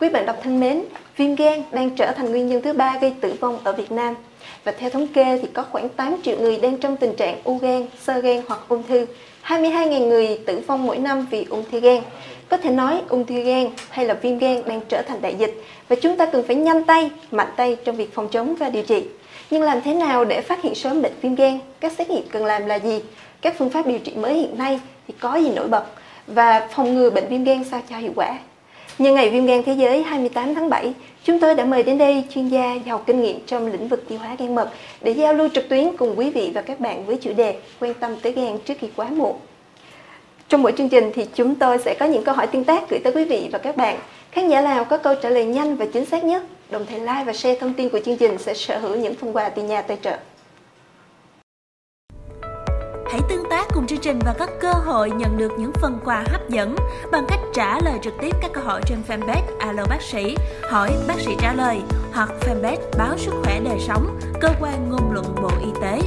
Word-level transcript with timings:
Quý 0.00 0.08
bạn 0.08 0.26
đọc 0.26 0.36
thân 0.42 0.60
mến, 0.60 0.82
viêm 1.16 1.34
gan 1.34 1.62
đang 1.72 1.90
trở 1.90 2.12
thành 2.12 2.30
nguyên 2.30 2.46
nhân 2.46 2.62
thứ 2.62 2.72
ba 2.72 2.98
gây 3.00 3.14
tử 3.20 3.34
vong 3.40 3.58
ở 3.64 3.72
Việt 3.72 3.92
Nam. 3.92 4.14
Và 4.64 4.72
theo 4.72 4.90
thống 4.90 5.06
kê 5.06 5.38
thì 5.42 5.48
có 5.52 5.64
khoảng 5.70 5.88
8 5.88 6.16
triệu 6.22 6.38
người 6.38 6.56
đang 6.56 6.78
trong 6.78 6.96
tình 6.96 7.16
trạng 7.16 7.36
u 7.44 7.58
gan, 7.58 7.86
sơ 8.00 8.20
gan 8.20 8.42
hoặc 8.48 8.60
ung 8.68 8.82
thư. 8.88 9.06
22.000 9.44 10.08
người 10.08 10.38
tử 10.46 10.60
vong 10.66 10.86
mỗi 10.86 10.98
năm 10.98 11.26
vì 11.30 11.46
ung 11.50 11.64
thư 11.70 11.80
gan. 11.80 12.02
Có 12.48 12.56
thể 12.56 12.70
nói 12.70 13.02
ung 13.08 13.26
thư 13.26 13.40
gan 13.40 13.66
hay 13.90 14.06
là 14.06 14.14
viêm 14.14 14.38
gan 14.38 14.62
đang 14.66 14.80
trở 14.88 15.02
thành 15.02 15.22
đại 15.22 15.34
dịch 15.34 15.62
và 15.88 15.96
chúng 16.02 16.16
ta 16.16 16.26
cần 16.26 16.42
phải 16.46 16.56
nhanh 16.56 16.84
tay, 16.84 17.10
mạnh 17.30 17.52
tay 17.56 17.76
trong 17.84 17.96
việc 17.96 18.14
phòng 18.14 18.28
chống 18.28 18.54
và 18.54 18.68
điều 18.68 18.82
trị. 18.82 19.04
Nhưng 19.50 19.62
làm 19.62 19.80
thế 19.80 19.94
nào 19.94 20.24
để 20.24 20.40
phát 20.40 20.62
hiện 20.62 20.74
sớm 20.74 21.02
bệnh 21.02 21.12
viêm 21.22 21.34
gan? 21.34 21.58
Các 21.80 21.92
xét 21.92 22.10
nghiệm 22.10 22.28
cần 22.30 22.44
làm 22.44 22.66
là 22.66 22.74
gì? 22.74 23.00
Các 23.40 23.54
phương 23.58 23.70
pháp 23.70 23.86
điều 23.86 23.98
trị 23.98 24.12
mới 24.16 24.34
hiện 24.34 24.58
nay 24.58 24.80
thì 25.08 25.14
có 25.20 25.36
gì 25.36 25.50
nổi 25.50 25.68
bật? 25.68 25.84
Và 26.26 26.68
phòng 26.70 26.94
ngừa 26.94 27.10
bệnh 27.10 27.28
viêm 27.28 27.44
gan 27.44 27.64
sao 27.64 27.80
cho 27.90 27.96
hiệu 27.96 28.12
quả? 28.16 28.38
Nhân 28.98 29.14
ngày 29.14 29.30
viêm 29.30 29.46
gan 29.46 29.62
thế 29.62 29.72
giới 29.72 30.02
28 30.02 30.54
tháng 30.54 30.68
7, 30.68 30.92
chúng 31.24 31.40
tôi 31.40 31.54
đã 31.54 31.64
mời 31.64 31.82
đến 31.82 31.98
đây 31.98 32.24
chuyên 32.34 32.48
gia 32.48 32.74
giàu 32.74 33.02
kinh 33.06 33.22
nghiệm 33.22 33.38
trong 33.46 33.72
lĩnh 33.72 33.88
vực 33.88 34.04
tiêu 34.08 34.18
hóa 34.18 34.36
gan 34.38 34.54
mật 34.54 34.70
để 35.00 35.12
giao 35.12 35.34
lưu 35.34 35.48
trực 35.54 35.68
tuyến 35.68 35.96
cùng 35.96 36.18
quý 36.18 36.30
vị 36.30 36.50
và 36.54 36.62
các 36.62 36.80
bạn 36.80 37.06
với 37.06 37.16
chủ 37.16 37.32
đề 37.32 37.56
quan 37.80 37.94
tâm 37.94 38.16
tới 38.22 38.32
gan 38.32 38.58
trước 38.58 38.74
khi 38.80 38.88
quá 38.96 39.08
muộn. 39.08 39.36
Trong 40.48 40.62
mỗi 40.62 40.72
chương 40.78 40.88
trình 40.88 41.10
thì 41.14 41.26
chúng 41.34 41.54
tôi 41.54 41.78
sẽ 41.78 41.94
có 42.00 42.06
những 42.06 42.24
câu 42.24 42.34
hỏi 42.34 42.46
tương 42.46 42.64
tác 42.64 42.90
gửi 42.90 43.00
tới 43.04 43.12
quý 43.12 43.24
vị 43.24 43.48
và 43.52 43.58
các 43.58 43.76
bạn. 43.76 43.98
Khán 44.32 44.48
giả 44.48 44.60
nào 44.60 44.84
có 44.84 44.98
câu 44.98 45.14
trả 45.22 45.28
lời 45.28 45.44
nhanh 45.44 45.76
và 45.76 45.86
chính 45.92 46.04
xác 46.04 46.24
nhất, 46.24 46.42
đồng 46.70 46.86
thời 46.86 47.00
like 47.00 47.24
và 47.26 47.32
share 47.32 47.60
thông 47.60 47.74
tin 47.74 47.88
của 47.88 48.00
chương 48.00 48.16
trình 48.16 48.38
sẽ 48.38 48.54
sở 48.54 48.78
hữu 48.78 48.96
những 48.96 49.14
phần 49.14 49.36
quà 49.36 49.48
từ 49.48 49.62
nhà 49.62 49.82
tài 49.82 49.98
trợ. 50.02 50.18
Hãy 53.10 53.20
tương 53.28 53.48
tác 53.50 53.66
cùng 53.74 53.86
chương 53.86 53.98
trình 53.98 54.18
và 54.24 54.34
có 54.38 54.46
cơ 54.60 54.72
hội 54.72 55.10
nhận 55.10 55.36
được 55.36 55.52
những 55.58 55.72
phần 55.72 55.98
quà 56.04 56.24
hấp 56.30 56.48
dẫn 56.48 56.76
bằng 57.12 57.24
cách 57.28 57.40
trả 57.54 57.80
lời 57.80 57.98
trực 58.02 58.14
tiếp 58.20 58.36
các 58.42 58.50
câu 58.54 58.64
hỏi 58.64 58.80
trên 58.86 58.98
fanpage 59.08 59.42
Alo 59.58 59.84
Bác 59.88 60.02
sĩ, 60.02 60.36
hỏi 60.70 60.90
bác 61.08 61.20
sĩ 61.20 61.36
trả 61.40 61.52
lời 61.52 61.80
hoặc 62.12 62.30
fanpage 62.40 62.76
Báo 62.98 63.18
Sức 63.18 63.34
Khỏe 63.44 63.60
Đời 63.60 63.78
Sống, 63.80 64.18
cơ 64.40 64.48
quan 64.60 64.90
ngôn 64.90 65.12
luận 65.12 65.34
Bộ 65.42 65.50
Y 65.60 65.70
tế. 65.82 66.00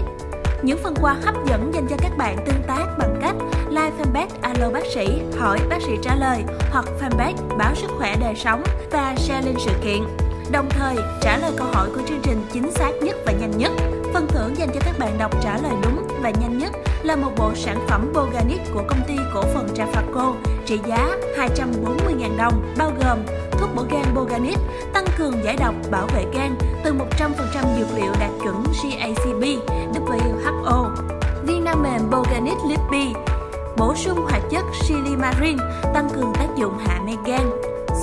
Những 0.64 0.80
phần 0.84 0.94
quà 1.02 1.14
hấp 1.14 1.36
dẫn 1.46 1.72
dành 1.74 1.88
cho 1.90 1.96
các 2.00 2.18
bạn 2.18 2.38
tương 2.46 2.64
tác 2.68 2.86
bằng 2.98 3.20
cách 3.22 3.36
like 3.70 3.92
fanpage 4.00 4.28
Alo 4.42 4.70
Bác 4.70 4.86
sĩ, 4.94 5.22
hỏi 5.38 5.60
bác 5.70 5.82
sĩ 5.82 5.92
trả 6.02 6.16
lời 6.16 6.44
hoặc 6.72 6.86
fanpage 7.02 7.58
Báo 7.58 7.76
Sức 7.76 7.92
Khỏe 7.98 8.16
Đời 8.22 8.34
Sống 8.36 8.64
và 8.92 9.16
share 9.18 9.48
link 9.48 9.60
sự 9.60 9.72
kiện. 9.84 10.04
Đồng 10.52 10.70
thời, 10.70 10.96
trả 11.22 11.38
lời 11.38 11.52
câu 11.58 11.68
hỏi 11.74 11.90
của 11.96 12.02
chương 12.08 12.22
trình 12.24 12.46
chính 12.54 12.72
xác 12.72 12.92
nhất 13.02 13.16
và 13.26 13.32
nhanh 13.32 13.58
nhất. 13.58 13.72
Phần 14.14 14.28
thưởng 14.28 14.58
dành 14.58 14.70
cho 14.74 14.80
các 14.86 15.00
bạn 15.00 15.18
đọc 15.18 15.32
trả 15.44 15.58
lời 15.58 15.74
đúng 15.84 16.01
và 16.22 16.30
nhanh 16.30 16.58
nhất 16.58 16.72
là 17.04 17.16
một 17.16 17.32
bộ 17.38 17.52
sản 17.56 17.78
phẩm 17.88 18.14
Boganic 18.14 18.62
của 18.74 18.84
công 18.88 19.02
ty 19.08 19.16
cổ 19.34 19.42
phần 19.42 19.68
Trafaco 19.76 20.34
trị 20.66 20.80
giá 20.88 21.18
240.000 21.38 22.38
đồng, 22.38 22.74
bao 22.78 22.92
gồm 23.02 23.20
thuốc 23.52 23.70
bổ 23.76 23.84
gan 23.90 24.06
Boganic, 24.16 24.58
tăng 24.94 25.06
cường 25.18 25.44
giải 25.44 25.58
độc 25.60 25.76
bảo 25.92 26.08
vệ 26.08 26.26
gan 26.34 26.56
từ 26.84 26.94
100% 26.94 27.30
dược 27.78 27.88
liệu 27.96 28.12
đạt 28.20 28.30
chuẩn 28.44 28.64
GACP, 28.84 29.44
WHO, 29.94 30.90
viên 31.44 31.64
nang 31.64 31.84
mềm 31.84 32.10
Boganic 32.10 32.58
Lippy, 32.70 33.14
bổ 33.78 33.96
sung 33.96 34.26
hoạt 34.30 34.42
chất 34.52 34.66
silimarin, 34.82 35.58
tăng 35.94 36.10
cường 36.10 36.34
tác 36.34 36.48
dụng 36.58 36.78
hạ 36.78 37.02
men 37.06 37.18
gan, 37.26 37.50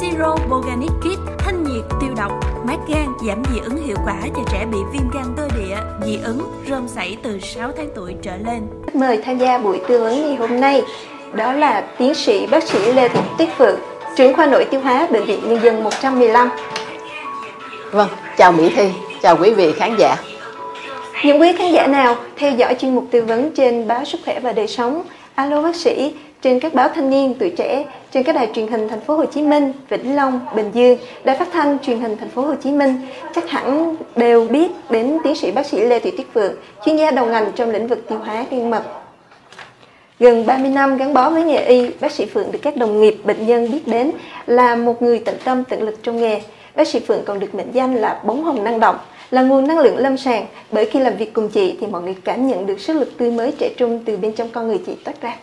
Siro 0.00 0.36
Boganic 0.48 0.91
Kit 1.00 1.19
thanh 1.39 1.58
nhiệt 1.78 2.00
tiêu 2.00 2.10
độc, 2.16 2.32
mát 2.64 2.78
gan, 2.88 3.06
giảm 3.26 3.42
dị 3.52 3.60
ứng 3.60 3.86
hiệu 3.86 3.96
quả 4.04 4.16
cho 4.36 4.42
trẻ 4.52 4.66
bị 4.72 4.78
viêm 4.92 5.10
gan 5.14 5.24
cơ 5.36 5.48
địa, 5.58 5.76
dị 6.06 6.18
ứng, 6.24 6.40
rơm 6.68 6.88
sảy 6.88 7.16
từ 7.22 7.38
6 7.40 7.72
tháng 7.76 7.88
tuổi 7.94 8.14
trở 8.22 8.36
lên. 8.36 8.66
Mời 8.94 9.18
tham 9.24 9.38
gia 9.38 9.58
buổi 9.58 9.80
tư 9.88 10.02
vấn 10.02 10.22
ngày 10.22 10.36
hôm 10.36 10.60
nay 10.60 10.82
đó 11.32 11.52
là 11.52 11.80
tiến 11.98 12.14
sĩ 12.14 12.46
bác 12.46 12.62
sĩ 12.62 12.92
Lê 12.92 13.08
Thị 13.08 13.20
Tuyết 13.38 13.48
Phượng, 13.58 13.78
trưởng 14.16 14.34
khoa 14.34 14.46
nội 14.46 14.64
tiêu 14.70 14.80
hóa 14.80 15.06
Bệnh 15.11 15.24
viện 15.24 15.40
Nhân 15.48 15.62
dân 15.62 15.84
115. 15.84 16.50
Vâng, 17.92 18.08
chào 18.36 18.52
Mỹ 18.52 18.72
Thi, 18.77 18.90
chào 19.22 19.36
quý 19.40 19.55
vị 19.55 19.72
khán 19.72 19.96
giả. 19.98 20.17
Những 21.24 21.40
quý 21.40 21.52
khán 21.58 21.72
giả 21.72 21.86
nào 21.86 22.17
theo 22.36 22.52
dõi 22.52 22.74
chuyên 22.74 22.94
mục 22.94 23.05
tư 23.11 23.24
vấn 23.24 23.50
trên 23.50 23.88
báo 23.88 24.05
Sức 24.05 24.20
khỏe 24.24 24.40
và 24.40 24.52
đời 24.52 24.67
sống, 24.67 25.02
alo 25.34 25.62
bác 25.62 25.77
sĩ 25.77 26.14
trên 26.42 26.60
các 26.60 26.74
báo 26.74 26.88
thanh 26.88 27.10
niên, 27.10 27.34
tuổi 27.38 27.50
trẻ, 27.56 27.84
trên 28.10 28.22
các 28.22 28.34
đài 28.34 28.48
truyền 28.54 28.68
hình 28.68 28.88
thành 28.88 29.00
phố 29.00 29.16
Hồ 29.16 29.24
Chí 29.24 29.42
Minh, 29.42 29.72
Vĩnh 29.88 30.16
Long, 30.16 30.40
Bình 30.56 30.70
Dương, 30.74 30.98
đài 31.24 31.36
phát 31.36 31.48
thanh 31.52 31.78
truyền 31.78 32.00
hình 32.00 32.16
thành 32.16 32.28
phố 32.28 32.42
Hồ 32.42 32.54
Chí 32.62 32.70
Minh 32.70 32.94
chắc 33.34 33.50
hẳn 33.50 33.96
đều 34.16 34.48
biết 34.48 34.70
đến 34.90 35.18
tiến 35.24 35.34
sĩ 35.34 35.50
bác 35.50 35.66
sĩ 35.66 35.80
Lê 35.80 36.00
Thị 36.00 36.10
Tuyết 36.10 36.26
Phượng, 36.34 36.54
chuyên 36.84 36.96
gia 36.96 37.10
đầu 37.10 37.26
ngành 37.26 37.52
trong 37.54 37.70
lĩnh 37.70 37.86
vực 37.86 38.08
tiêu 38.08 38.18
hóa 38.18 38.44
gan 38.50 38.70
mật. 38.70 38.82
Gần 40.18 40.46
30 40.46 40.70
năm 40.70 40.96
gắn 40.96 41.14
bó 41.14 41.30
với 41.30 41.44
nghề 41.44 41.64
y, 41.64 41.90
bác 42.00 42.12
sĩ 42.12 42.26
Phượng 42.26 42.52
được 42.52 42.58
các 42.62 42.76
đồng 42.76 43.00
nghiệp, 43.00 43.16
bệnh 43.24 43.46
nhân 43.46 43.70
biết 43.72 43.86
đến 43.86 44.10
là 44.46 44.76
một 44.76 45.02
người 45.02 45.18
tận 45.18 45.36
tâm 45.44 45.64
tận 45.64 45.82
lực 45.82 45.98
trong 46.02 46.20
nghề. 46.20 46.40
Bác 46.76 46.88
sĩ 46.88 47.00
Phượng 47.00 47.24
còn 47.24 47.38
được 47.38 47.55
mệnh 47.55 47.72
danh 47.72 47.94
là 47.94 48.20
bóng 48.24 48.44
hồng 48.44 48.64
năng 48.64 48.80
động, 48.80 48.96
là 49.30 49.42
nguồn 49.42 49.66
năng 49.66 49.78
lượng 49.78 49.96
lâm 49.96 50.16
sàng 50.16 50.46
bởi 50.72 50.86
khi 50.86 51.00
làm 51.00 51.16
việc 51.16 51.32
cùng 51.32 51.48
chị 51.48 51.76
thì 51.80 51.86
mọi 51.86 52.02
người 52.02 52.16
cảm 52.24 52.48
nhận 52.48 52.66
được 52.66 52.80
sức 52.80 52.92
lực 52.92 53.18
tươi 53.18 53.30
mới 53.30 53.52
trẻ 53.58 53.70
trung 53.76 54.00
từ 54.05 54.16
bên 54.16 54.32
trong 54.32 54.48
con 54.50 54.68
người 54.68 54.78
chị 54.86 54.92
toát 55.05 55.22
ra. 55.22 55.36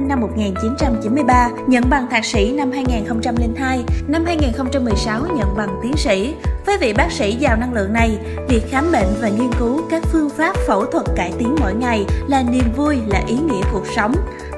Năm 0.00 0.20
1993, 0.20 1.50
nhận 1.66 1.84
bằng 1.90 2.06
thạc 2.10 2.24
sĩ 2.24 2.52
năm 2.52 2.70
2002, 2.72 3.84
năm 4.08 4.24
2016 4.24 5.20
nhận 5.36 5.56
bằng 5.56 5.80
tiến 5.82 5.92
sĩ. 5.96 6.34
Với 6.66 6.78
vị 6.78 6.92
bác 6.92 7.12
sĩ 7.12 7.32
giàu 7.32 7.56
năng 7.56 7.74
lượng 7.74 7.92
này, 7.92 8.18
việc 8.48 8.62
khám 8.70 8.92
bệnh 8.92 9.06
và 9.20 9.28
nghiên 9.28 9.50
cứu 9.58 9.80
các 9.90 10.02
phương 10.12 10.30
pháp 10.30 10.56
phẫu 10.66 10.84
thuật 10.84 11.06
cải 11.16 11.32
tiến 11.38 11.56
mỗi 11.60 11.74
ngày 11.74 12.04
là 12.28 12.42
niềm 12.42 12.72
vui, 12.76 12.98
là 13.06 13.22
ý 13.28 13.34
nghĩa 13.34 13.62
cuộc 13.72 13.84
sống. 13.96 14.14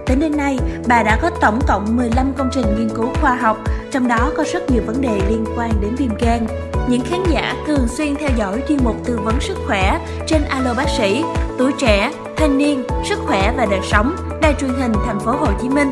Tính 0.06 0.20
đến 0.20 0.36
nay, 0.36 0.58
bà 0.88 1.02
đã 1.02 1.18
có 1.22 1.30
tổng 1.40 1.60
cộng 1.68 1.96
15 1.96 2.32
công 2.36 2.50
trình 2.52 2.66
nghiên 2.78 2.96
cứu 2.96 3.08
khoa 3.20 3.34
học, 3.34 3.58
trong 3.90 4.08
đó 4.08 4.32
có 4.36 4.44
rất 4.52 4.70
nhiều 4.70 4.82
vấn 4.86 5.00
đề 5.00 5.20
liên 5.28 5.44
quan 5.56 5.70
đến 5.80 5.94
viêm 5.94 6.10
gan. 6.20 6.46
Những 6.88 7.02
khán 7.10 7.22
giả 7.30 7.54
thường 7.66 7.88
xuyên 7.88 8.14
theo 8.16 8.30
dõi 8.36 8.62
chuyên 8.68 8.78
mục 8.84 8.96
tư 9.04 9.20
vấn 9.24 9.40
sức 9.40 9.56
khỏe 9.66 10.00
trên 10.26 10.42
Alo 10.48 10.74
Bác 10.74 10.88
sĩ, 10.88 11.24
tuổi 11.58 11.72
trẻ, 11.78 12.12
thanh 12.38 12.58
niên, 12.58 12.82
sức 13.04 13.18
khỏe 13.26 13.52
và 13.56 13.66
đời 13.70 13.80
sống, 13.82 14.16
đài 14.42 14.54
truyền 14.60 14.70
hình 14.70 14.92
thành 15.06 15.20
phố 15.20 15.32
Hồ 15.32 15.46
Chí 15.62 15.68
Minh, 15.68 15.88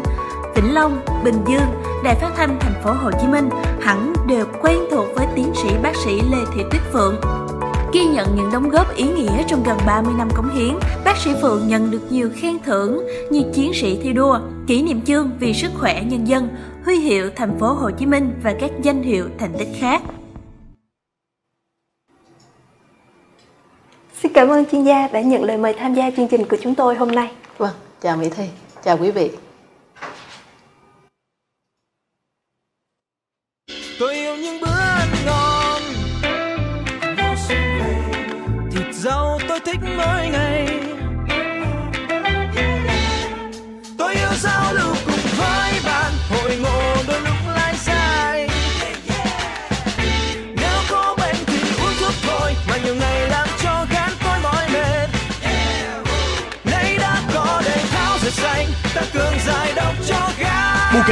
Vĩnh 0.55 0.75
Long, 0.75 1.01
Bình 1.25 1.45
Dương, 1.47 1.83
đài 2.05 2.15
phát 2.15 2.31
thanh 2.37 2.59
thành 2.61 2.83
phố 2.83 2.91
Hồ 2.93 3.11
Chí 3.21 3.27
Minh 3.27 3.49
hẳn 3.81 4.13
đều 4.29 4.45
quen 4.63 4.79
thuộc 4.91 5.07
với 5.15 5.27
tiến 5.35 5.53
sĩ 5.55 5.69
bác 5.83 5.97
sĩ 5.97 6.21
Lê 6.31 6.39
Thị 6.55 6.63
Tuyết 6.71 6.83
Phượng. 6.93 7.21
Ghi 7.93 8.05
nhận 8.05 8.37
những 8.37 8.51
đóng 8.53 8.69
góp 8.69 8.97
ý 8.97 9.05
nghĩa 9.05 9.43
trong 9.49 9.63
gần 9.63 9.79
30 9.87 10.15
năm 10.19 10.29
cống 10.37 10.51
hiến, 10.55 10.75
bác 11.05 11.17
sĩ 11.17 11.31
Phượng 11.43 11.69
nhận 11.69 11.91
được 11.91 12.13
nhiều 12.13 12.31
khen 12.37 12.59
thưởng 12.67 13.07
như 13.31 13.43
chiến 13.55 13.73
sĩ 13.75 13.99
thi 14.03 14.13
đua, 14.13 14.39
kỷ 14.67 14.83
niệm 14.83 15.01
chương 15.03 15.31
vì 15.41 15.53
sức 15.55 15.71
khỏe 15.75 16.03
nhân 16.03 16.29
dân, 16.29 16.49
huy 16.85 16.97
hiệu 16.97 17.31
thành 17.37 17.59
phố 17.59 17.67
Hồ 17.67 17.91
Chí 17.91 18.07
Minh 18.07 18.35
và 18.43 18.55
các 18.61 18.71
danh 18.83 19.03
hiệu 19.03 19.25
thành 19.39 19.53
tích 19.59 19.69
khác. 19.81 20.03
Xin 24.23 24.33
cảm 24.33 24.49
ơn 24.49 24.65
chuyên 24.73 24.85
gia 24.85 25.09
đã 25.09 25.21
nhận 25.21 25.45
lời 25.45 25.57
mời 25.57 25.75
tham 25.79 25.95
gia 25.95 26.11
chương 26.11 26.29
trình 26.29 26.45
của 26.49 26.57
chúng 26.63 26.75
tôi 26.75 26.95
hôm 26.95 27.11
nay. 27.11 27.31
Vâng, 27.59 27.75
chào 28.01 28.17
Mỹ 28.17 28.29
Thi, 28.37 28.45
chào 28.85 28.99
quý 28.99 29.11
vị. 29.11 29.31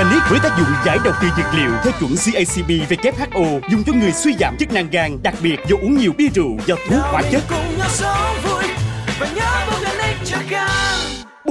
Organic 0.05 0.23
với 0.31 0.39
tác 0.43 0.57
dụng 0.59 0.67
giải 0.87 0.99
độc 1.05 1.15
từ 1.23 1.29
dược 1.37 1.55
liệu 1.55 1.71
theo 1.85 1.93
chuẩn 2.01 2.11
CACB 2.25 2.71
WHO 2.71 3.61
dùng 3.71 3.85
cho 3.87 3.93
người 3.93 4.13
suy 4.13 4.35
giảm 4.41 4.57
chức 4.59 4.73
năng 4.73 4.91
gan, 4.91 5.19
đặc 5.23 5.35
biệt 5.43 5.57
do 5.69 5.77
uống 5.77 5.97
nhiều 5.97 6.13
bia 6.19 6.29
rượu 6.35 6.57
do 6.67 6.75
thuốc 6.89 7.01
hóa 7.03 7.23
chất. 7.33 7.43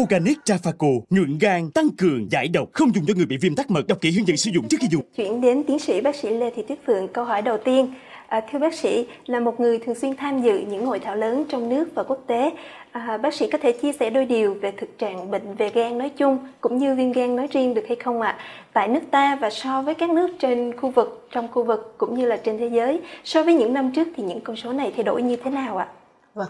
Organic 0.02 0.38
Trafaco 0.46 1.02
nhuận 1.10 1.38
gan, 1.38 1.72
tăng 1.72 1.90
cường 1.98 2.32
giải 2.32 2.48
độc, 2.48 2.70
không 2.74 2.96
dùng 2.96 3.06
cho 3.08 3.14
người 3.18 3.26
bị 3.26 3.38
viêm 3.38 3.56
tắc 3.56 3.72
mật. 3.72 3.88
Đọc 3.88 3.98
kỹ 4.02 4.12
hướng 4.12 4.28
dẫn 4.28 4.38
sử 4.38 4.52
dụng 4.52 4.68
trước 4.70 4.78
khi 4.82 4.88
dùng. 4.92 5.04
Chuyển 5.18 5.42
đến 5.42 5.64
tiến 5.68 5.80
sĩ 5.80 6.02
bác 6.02 6.16
sĩ 6.16 6.30
Lê 6.30 6.52
Thị 6.56 6.64
Tuyết 6.68 6.80
Phượng, 6.88 7.08
câu 7.08 7.26
hỏi 7.26 7.42
đầu 7.42 7.58
tiên. 7.66 7.94
À, 8.28 8.42
thưa 8.52 8.60
bác 8.60 8.74
sĩ, 8.74 9.06
là 9.26 9.40
một 9.40 9.60
người 9.60 9.80
thường 9.80 9.96
xuyên 9.96 10.16
tham 10.16 10.42
dự 10.42 10.60
những 10.60 10.86
hội 10.86 11.00
thảo 11.00 11.16
lớn 11.16 11.44
trong 11.50 11.70
nước 11.70 11.86
và 11.96 12.04
quốc 12.04 12.24
tế, 12.28 12.52
à, 12.94 13.18
bác 13.18 13.34
sĩ 13.34 13.50
có 13.52 13.58
thể 13.62 13.72
chia 13.72 13.94
sẻ 13.94 14.10
đôi 14.10 14.26
điều 14.26 14.54
về 14.54 14.72
thực 14.72 14.98
trạng 14.98 15.32
bệnh 15.32 15.56
về 15.56 15.70
gan 15.70 15.98
nói 15.98 16.10
chung 16.10 16.48
cũng 16.62 16.78
như 16.78 16.96
viêm 16.96 17.12
gan 17.12 17.36
nói 17.36 17.48
riêng 17.52 17.74
được 17.74 17.84
hay 17.88 17.96
không 17.96 18.22
ạ? 18.22 18.38
Tại 18.74 18.88
nước 18.88 19.02
ta 19.12 19.36
và 19.36 19.50
so 19.50 19.82
với 19.82 19.96
các 19.96 20.10
nước 20.10 20.30
trên 20.40 20.78
khu 20.78 20.90
vực, 20.90 21.28
trong 21.32 21.48
khu 21.52 21.64
vực 21.64 21.96
cũng 21.98 22.16
như 22.16 22.26
là 22.26 22.38
trên 22.38 22.58
thế 22.58 22.68
giới, 22.68 23.02
so 23.24 23.44
với 23.44 23.54
những 23.54 23.74
năm 23.74 23.92
trước 23.96 24.08
thì 24.16 24.24
những 24.24 24.42
con 24.42 24.56
số 24.56 24.74
này 24.74 24.94
thay 24.96 25.04
đổi 25.04 25.22
như 25.22 25.36
thế 25.36 25.52
nào 25.52 25.78
ạ? 25.78 25.88
Vâng, 26.34 26.50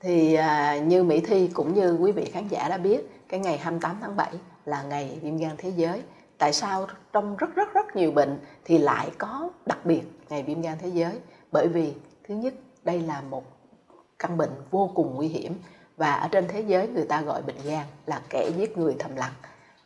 thì 0.00 0.34
à, 0.34 0.78
như 0.78 1.04
Mỹ 1.04 1.20
Thi 1.20 1.50
cũng 1.54 1.74
như 1.74 1.98
quý 2.00 2.12
vị 2.12 2.24
khán 2.24 2.48
giả 2.48 2.68
đã 2.68 2.76
biết, 2.76 3.00
cái 3.28 3.40
ngày 3.40 3.58
28 3.58 3.96
tháng 4.00 4.16
7 4.16 4.28
là 4.64 4.82
ngày 4.82 5.18
viêm 5.22 5.36
gan 5.36 5.52
thế 5.58 5.72
giới 5.76 6.02
tại 6.38 6.52
sao 6.52 6.86
trong 7.12 7.36
rất 7.36 7.54
rất 7.54 7.74
rất 7.74 7.96
nhiều 7.96 8.12
bệnh 8.12 8.38
thì 8.64 8.78
lại 8.78 9.10
có 9.18 9.50
đặc 9.66 9.78
biệt 9.84 10.02
ngày 10.28 10.42
viêm 10.42 10.62
gan 10.62 10.78
thế 10.82 10.88
giới 10.88 11.12
bởi 11.52 11.68
vì 11.68 11.92
thứ 12.28 12.34
nhất 12.34 12.54
đây 12.84 13.00
là 13.00 13.20
một 13.30 13.44
căn 14.18 14.36
bệnh 14.36 14.50
vô 14.70 14.90
cùng 14.94 15.14
nguy 15.14 15.28
hiểm 15.28 15.52
và 15.96 16.12
ở 16.12 16.28
trên 16.28 16.48
thế 16.48 16.60
giới 16.60 16.88
người 16.88 17.04
ta 17.04 17.20
gọi 17.20 17.42
bệnh 17.42 17.62
gan 17.64 17.84
là 18.06 18.20
kẻ 18.30 18.50
giết 18.56 18.78
người 18.78 18.96
thầm 18.98 19.16
lặng. 19.16 19.32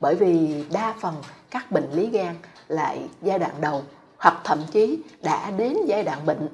Bởi 0.01 0.15
vì 0.15 0.65
đa 0.73 0.95
phần 1.01 1.15
các 1.51 1.71
bệnh 1.71 1.91
lý 1.93 2.07
gan 2.11 2.35
lại 2.69 3.09
giai 3.23 3.39
đoạn 3.39 3.55
đầu, 3.61 3.83
hoặc 4.17 4.41
thậm 4.45 4.65
chí 4.73 5.03
đã 5.23 5.51
đến 5.51 5.77
giai 5.87 6.03
đoạn 6.03 6.27
bệnh, 6.27 6.49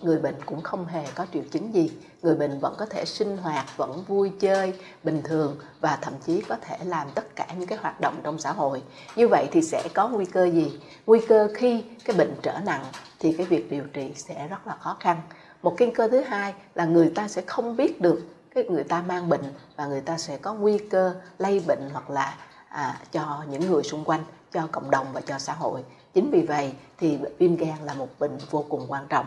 người 0.00 0.18
bệnh 0.18 0.34
cũng 0.46 0.60
không 0.60 0.86
hề 0.86 1.04
có 1.14 1.26
triệu 1.32 1.42
chứng 1.50 1.74
gì. 1.74 1.90
Người 2.22 2.34
bệnh 2.34 2.58
vẫn 2.58 2.74
có 2.78 2.86
thể 2.86 3.04
sinh 3.04 3.36
hoạt, 3.36 3.76
vẫn 3.76 4.04
vui 4.08 4.32
chơi 4.40 4.74
bình 5.04 5.22
thường 5.24 5.56
và 5.80 5.98
thậm 6.02 6.14
chí 6.26 6.40
có 6.40 6.56
thể 6.60 6.78
làm 6.84 7.06
tất 7.14 7.36
cả 7.36 7.46
những 7.58 7.66
cái 7.66 7.78
hoạt 7.78 8.00
động 8.00 8.20
trong 8.22 8.38
xã 8.38 8.52
hội. 8.52 8.82
Như 9.16 9.28
vậy 9.28 9.48
thì 9.52 9.62
sẽ 9.62 9.88
có 9.94 10.08
nguy 10.08 10.24
cơ 10.24 10.44
gì? 10.44 10.80
Nguy 11.06 11.20
cơ 11.28 11.48
khi 11.54 11.84
cái 12.04 12.16
bệnh 12.16 12.34
trở 12.42 12.58
nặng 12.64 12.84
thì 13.18 13.32
cái 13.32 13.46
việc 13.46 13.70
điều 13.70 13.84
trị 13.92 14.12
sẽ 14.16 14.48
rất 14.48 14.66
là 14.66 14.76
khó 14.80 14.96
khăn. 15.00 15.20
Một 15.62 15.76
nguy 15.78 15.90
cơ 15.90 16.08
thứ 16.08 16.20
hai 16.20 16.54
là 16.74 16.84
người 16.84 17.12
ta 17.14 17.28
sẽ 17.28 17.42
không 17.46 17.76
biết 17.76 18.00
được 18.00 18.22
cái 18.54 18.64
người 18.64 18.84
ta 18.84 19.02
mang 19.02 19.28
bệnh 19.28 19.54
và 19.76 19.86
người 19.86 20.00
ta 20.00 20.18
sẽ 20.18 20.36
có 20.36 20.54
nguy 20.54 20.78
cơ 20.78 21.14
lây 21.38 21.62
bệnh 21.66 21.90
hoặc 21.92 22.10
là 22.10 22.36
à, 22.68 23.00
cho 23.12 23.44
những 23.50 23.70
người 23.70 23.82
xung 23.82 24.04
quanh 24.04 24.24
cho 24.52 24.68
cộng 24.72 24.90
đồng 24.90 25.06
và 25.12 25.20
cho 25.20 25.38
xã 25.38 25.52
hội. 25.52 25.84
Chính 26.14 26.30
vì 26.30 26.42
vậy 26.42 26.72
thì 26.98 27.18
viêm 27.38 27.56
gan 27.56 27.78
là 27.84 27.94
một 27.94 28.08
bệnh 28.18 28.38
vô 28.50 28.64
cùng 28.68 28.86
quan 28.88 29.06
trọng. 29.08 29.26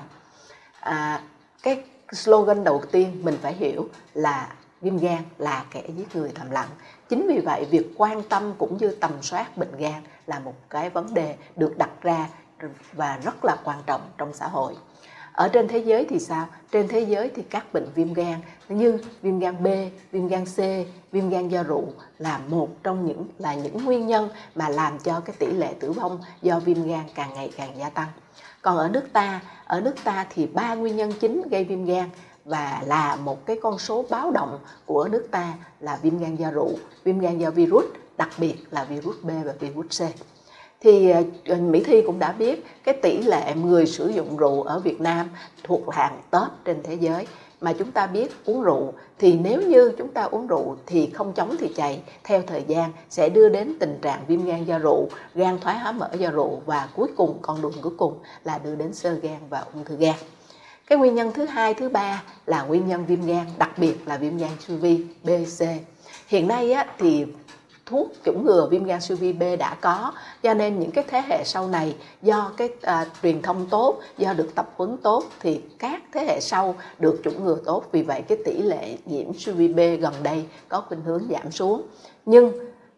À, 0.79 1.23
cái 1.63 1.83
slogan 2.13 2.63
đầu 2.63 2.81
tiên 2.91 3.21
mình 3.23 3.37
phải 3.41 3.53
hiểu 3.53 3.89
là 4.13 4.53
viêm 4.81 4.97
gan 4.97 5.23
là 5.37 5.65
kẻ 5.71 5.83
giết 5.87 6.15
người 6.15 6.31
thầm 6.35 6.51
lặng. 6.51 6.69
Chính 7.09 7.27
vì 7.27 7.39
vậy 7.39 7.65
việc 7.65 7.93
quan 7.97 8.23
tâm 8.23 8.53
cũng 8.57 8.77
như 8.77 8.97
tầm 9.01 9.11
soát 9.21 9.57
bệnh 9.57 9.77
gan 9.77 10.03
là 10.27 10.39
một 10.39 10.55
cái 10.69 10.89
vấn 10.89 11.13
đề 11.13 11.35
được 11.55 11.77
đặt 11.77 11.89
ra 12.01 12.29
và 12.93 13.19
rất 13.23 13.45
là 13.45 13.57
quan 13.63 13.79
trọng 13.85 14.01
trong 14.17 14.33
xã 14.33 14.47
hội 14.47 14.75
ở 15.33 15.47
trên 15.47 15.67
thế 15.67 15.77
giới 15.77 16.05
thì 16.09 16.19
sao? 16.19 16.47
Trên 16.71 16.87
thế 16.87 16.99
giới 16.99 17.31
thì 17.35 17.41
các 17.41 17.73
bệnh 17.73 17.87
viêm 17.95 18.13
gan, 18.13 18.39
như 18.69 18.97
viêm 19.21 19.39
gan 19.39 19.63
B, 19.63 19.67
viêm 20.11 20.27
gan 20.27 20.45
C, 20.45 20.57
viêm 21.11 21.29
gan 21.29 21.49
do 21.49 21.63
rượu 21.63 21.85
là 22.17 22.37
một 22.47 22.69
trong 22.83 23.05
những, 23.05 23.25
là 23.37 23.53
những 23.53 23.85
nguyên 23.85 24.07
nhân 24.07 24.29
mà 24.55 24.69
làm 24.69 24.99
cho 24.99 25.19
cái 25.19 25.35
tỷ 25.39 25.47
lệ 25.47 25.73
tử 25.79 25.91
vong 25.91 26.19
do 26.41 26.59
viêm 26.59 26.87
gan 26.87 27.03
càng 27.15 27.33
ngày 27.33 27.51
càng 27.57 27.77
gia 27.77 27.89
tăng. 27.89 28.07
Còn 28.61 28.77
ở 28.77 28.89
nước 28.89 29.13
ta, 29.13 29.41
ở 29.65 29.81
nước 29.81 29.95
ta 30.03 30.25
thì 30.29 30.47
ba 30.47 30.75
nguyên 30.75 30.95
nhân 30.95 31.13
chính 31.19 31.41
gây 31.49 31.63
viêm 31.63 31.85
gan 31.85 32.09
và 32.45 32.81
là 32.85 33.15
một 33.15 33.45
cái 33.45 33.59
con 33.61 33.79
số 33.79 34.05
báo 34.09 34.31
động 34.31 34.59
của 34.85 35.07
nước 35.11 35.27
ta 35.31 35.53
là 35.79 35.99
viêm 36.01 36.17
gan 36.17 36.35
do 36.35 36.51
rượu, 36.51 36.71
viêm 37.03 37.19
gan 37.19 37.37
do 37.37 37.51
virus, 37.51 37.85
đặc 38.17 38.29
biệt 38.37 38.55
là 38.71 38.83
virus 38.83 39.15
B 39.23 39.29
và 39.45 39.53
virus 39.59 40.01
C 40.01 40.05
thì 40.83 41.09
ờ, 41.09 41.23
ờ, 41.47 41.55
Mỹ 41.55 41.83
Thi 41.85 42.01
cũng 42.01 42.19
đã 42.19 42.31
biết 42.31 42.65
cái 42.83 42.95
tỷ 43.01 43.17
lệ 43.21 43.53
người 43.55 43.85
sử 43.85 44.07
dụng 44.07 44.37
rượu 44.37 44.61
ở 44.61 44.79
Việt 44.79 45.01
Nam 45.01 45.29
thuộc 45.63 45.93
hàng 45.93 46.21
top 46.31 46.47
trên 46.65 46.77
thế 46.83 46.93
giới 46.93 47.27
mà 47.61 47.73
chúng 47.73 47.91
ta 47.91 48.07
biết 48.07 48.31
uống 48.45 48.63
rượu 48.63 48.93
thì 49.19 49.33
nếu 49.33 49.61
như 49.61 49.91
chúng 49.97 50.07
ta 50.07 50.23
uống 50.23 50.47
rượu 50.47 50.75
thì 50.85 51.09
không 51.13 51.33
chống 51.33 51.55
thì 51.59 51.71
chạy 51.75 52.01
theo 52.23 52.41
thời 52.47 52.63
gian 52.67 52.91
sẽ 53.09 53.29
đưa 53.29 53.49
đến 53.49 53.73
tình 53.79 53.99
trạng 54.01 54.21
viêm 54.27 54.45
gan 54.45 54.65
do 54.65 54.79
rượu, 54.79 55.07
gan 55.35 55.59
thoái 55.59 55.79
hóa 55.79 55.91
mỡ 55.91 56.09
do 56.17 56.31
rượu 56.31 56.61
và 56.65 56.89
cuối 56.95 57.07
cùng 57.15 57.37
con 57.41 57.61
đường 57.61 57.73
cuối 57.81 57.93
cùng 57.97 58.13
là 58.43 58.59
đưa 58.63 58.75
đến 58.75 58.93
sơ 58.93 59.13
gan 59.13 59.37
và 59.49 59.65
ung 59.73 59.85
thư 59.85 59.95
gan. 59.95 60.15
Cái 60.87 60.97
nguyên 60.97 61.15
nhân 61.15 61.31
thứ 61.33 61.45
hai, 61.45 61.73
thứ 61.73 61.89
ba 61.89 62.23
là 62.45 62.63
nguyên 62.63 62.87
nhân 62.87 63.05
viêm 63.05 63.25
gan, 63.25 63.45
đặc 63.57 63.77
biệt 63.77 64.07
là 64.07 64.17
viêm 64.17 64.37
gan 64.37 64.51
siêu 64.67 64.77
vi 64.77 65.05
B, 65.23 65.29
C. 65.59 65.61
Hiện 66.27 66.47
nay 66.47 66.71
á, 66.71 66.85
thì 66.99 67.25
thuốc 67.85 68.11
chủng 68.25 68.45
ngừa 68.45 68.67
viêm 68.71 68.83
gan 68.83 69.01
siêu 69.01 69.17
vi 69.17 69.33
B 69.33 69.43
đã 69.59 69.75
có. 69.81 70.11
Cho 70.43 70.53
nên 70.53 70.79
những 70.79 70.91
cái 70.91 71.03
thế 71.07 71.21
hệ 71.27 71.43
sau 71.45 71.67
này 71.67 71.95
do 72.21 72.51
cái 72.57 72.69
à, 72.81 73.05
truyền 73.23 73.41
thông 73.41 73.65
tốt 73.69 73.99
do 74.17 74.33
được 74.33 74.55
tập 74.55 74.69
huấn 74.75 74.97
tốt 74.97 75.23
thì 75.39 75.61
các 75.79 76.01
thế 76.13 76.25
hệ 76.25 76.39
sau 76.41 76.75
được 76.99 77.21
chủng 77.23 77.45
ngừa 77.45 77.57
tốt. 77.65 77.83
Vì 77.91 78.03
vậy 78.03 78.21
cái 78.21 78.37
tỷ 78.45 78.57
lệ 78.57 78.97
nhiễm 79.05 79.33
siêu 79.33 79.55
vi 79.55 79.67
B 79.67 79.79
gần 80.01 80.13
đây 80.23 80.45
có 80.69 80.81
khuynh 80.81 81.01
hướng 81.01 81.23
giảm 81.29 81.51
xuống. 81.51 81.81
Nhưng 82.25 82.51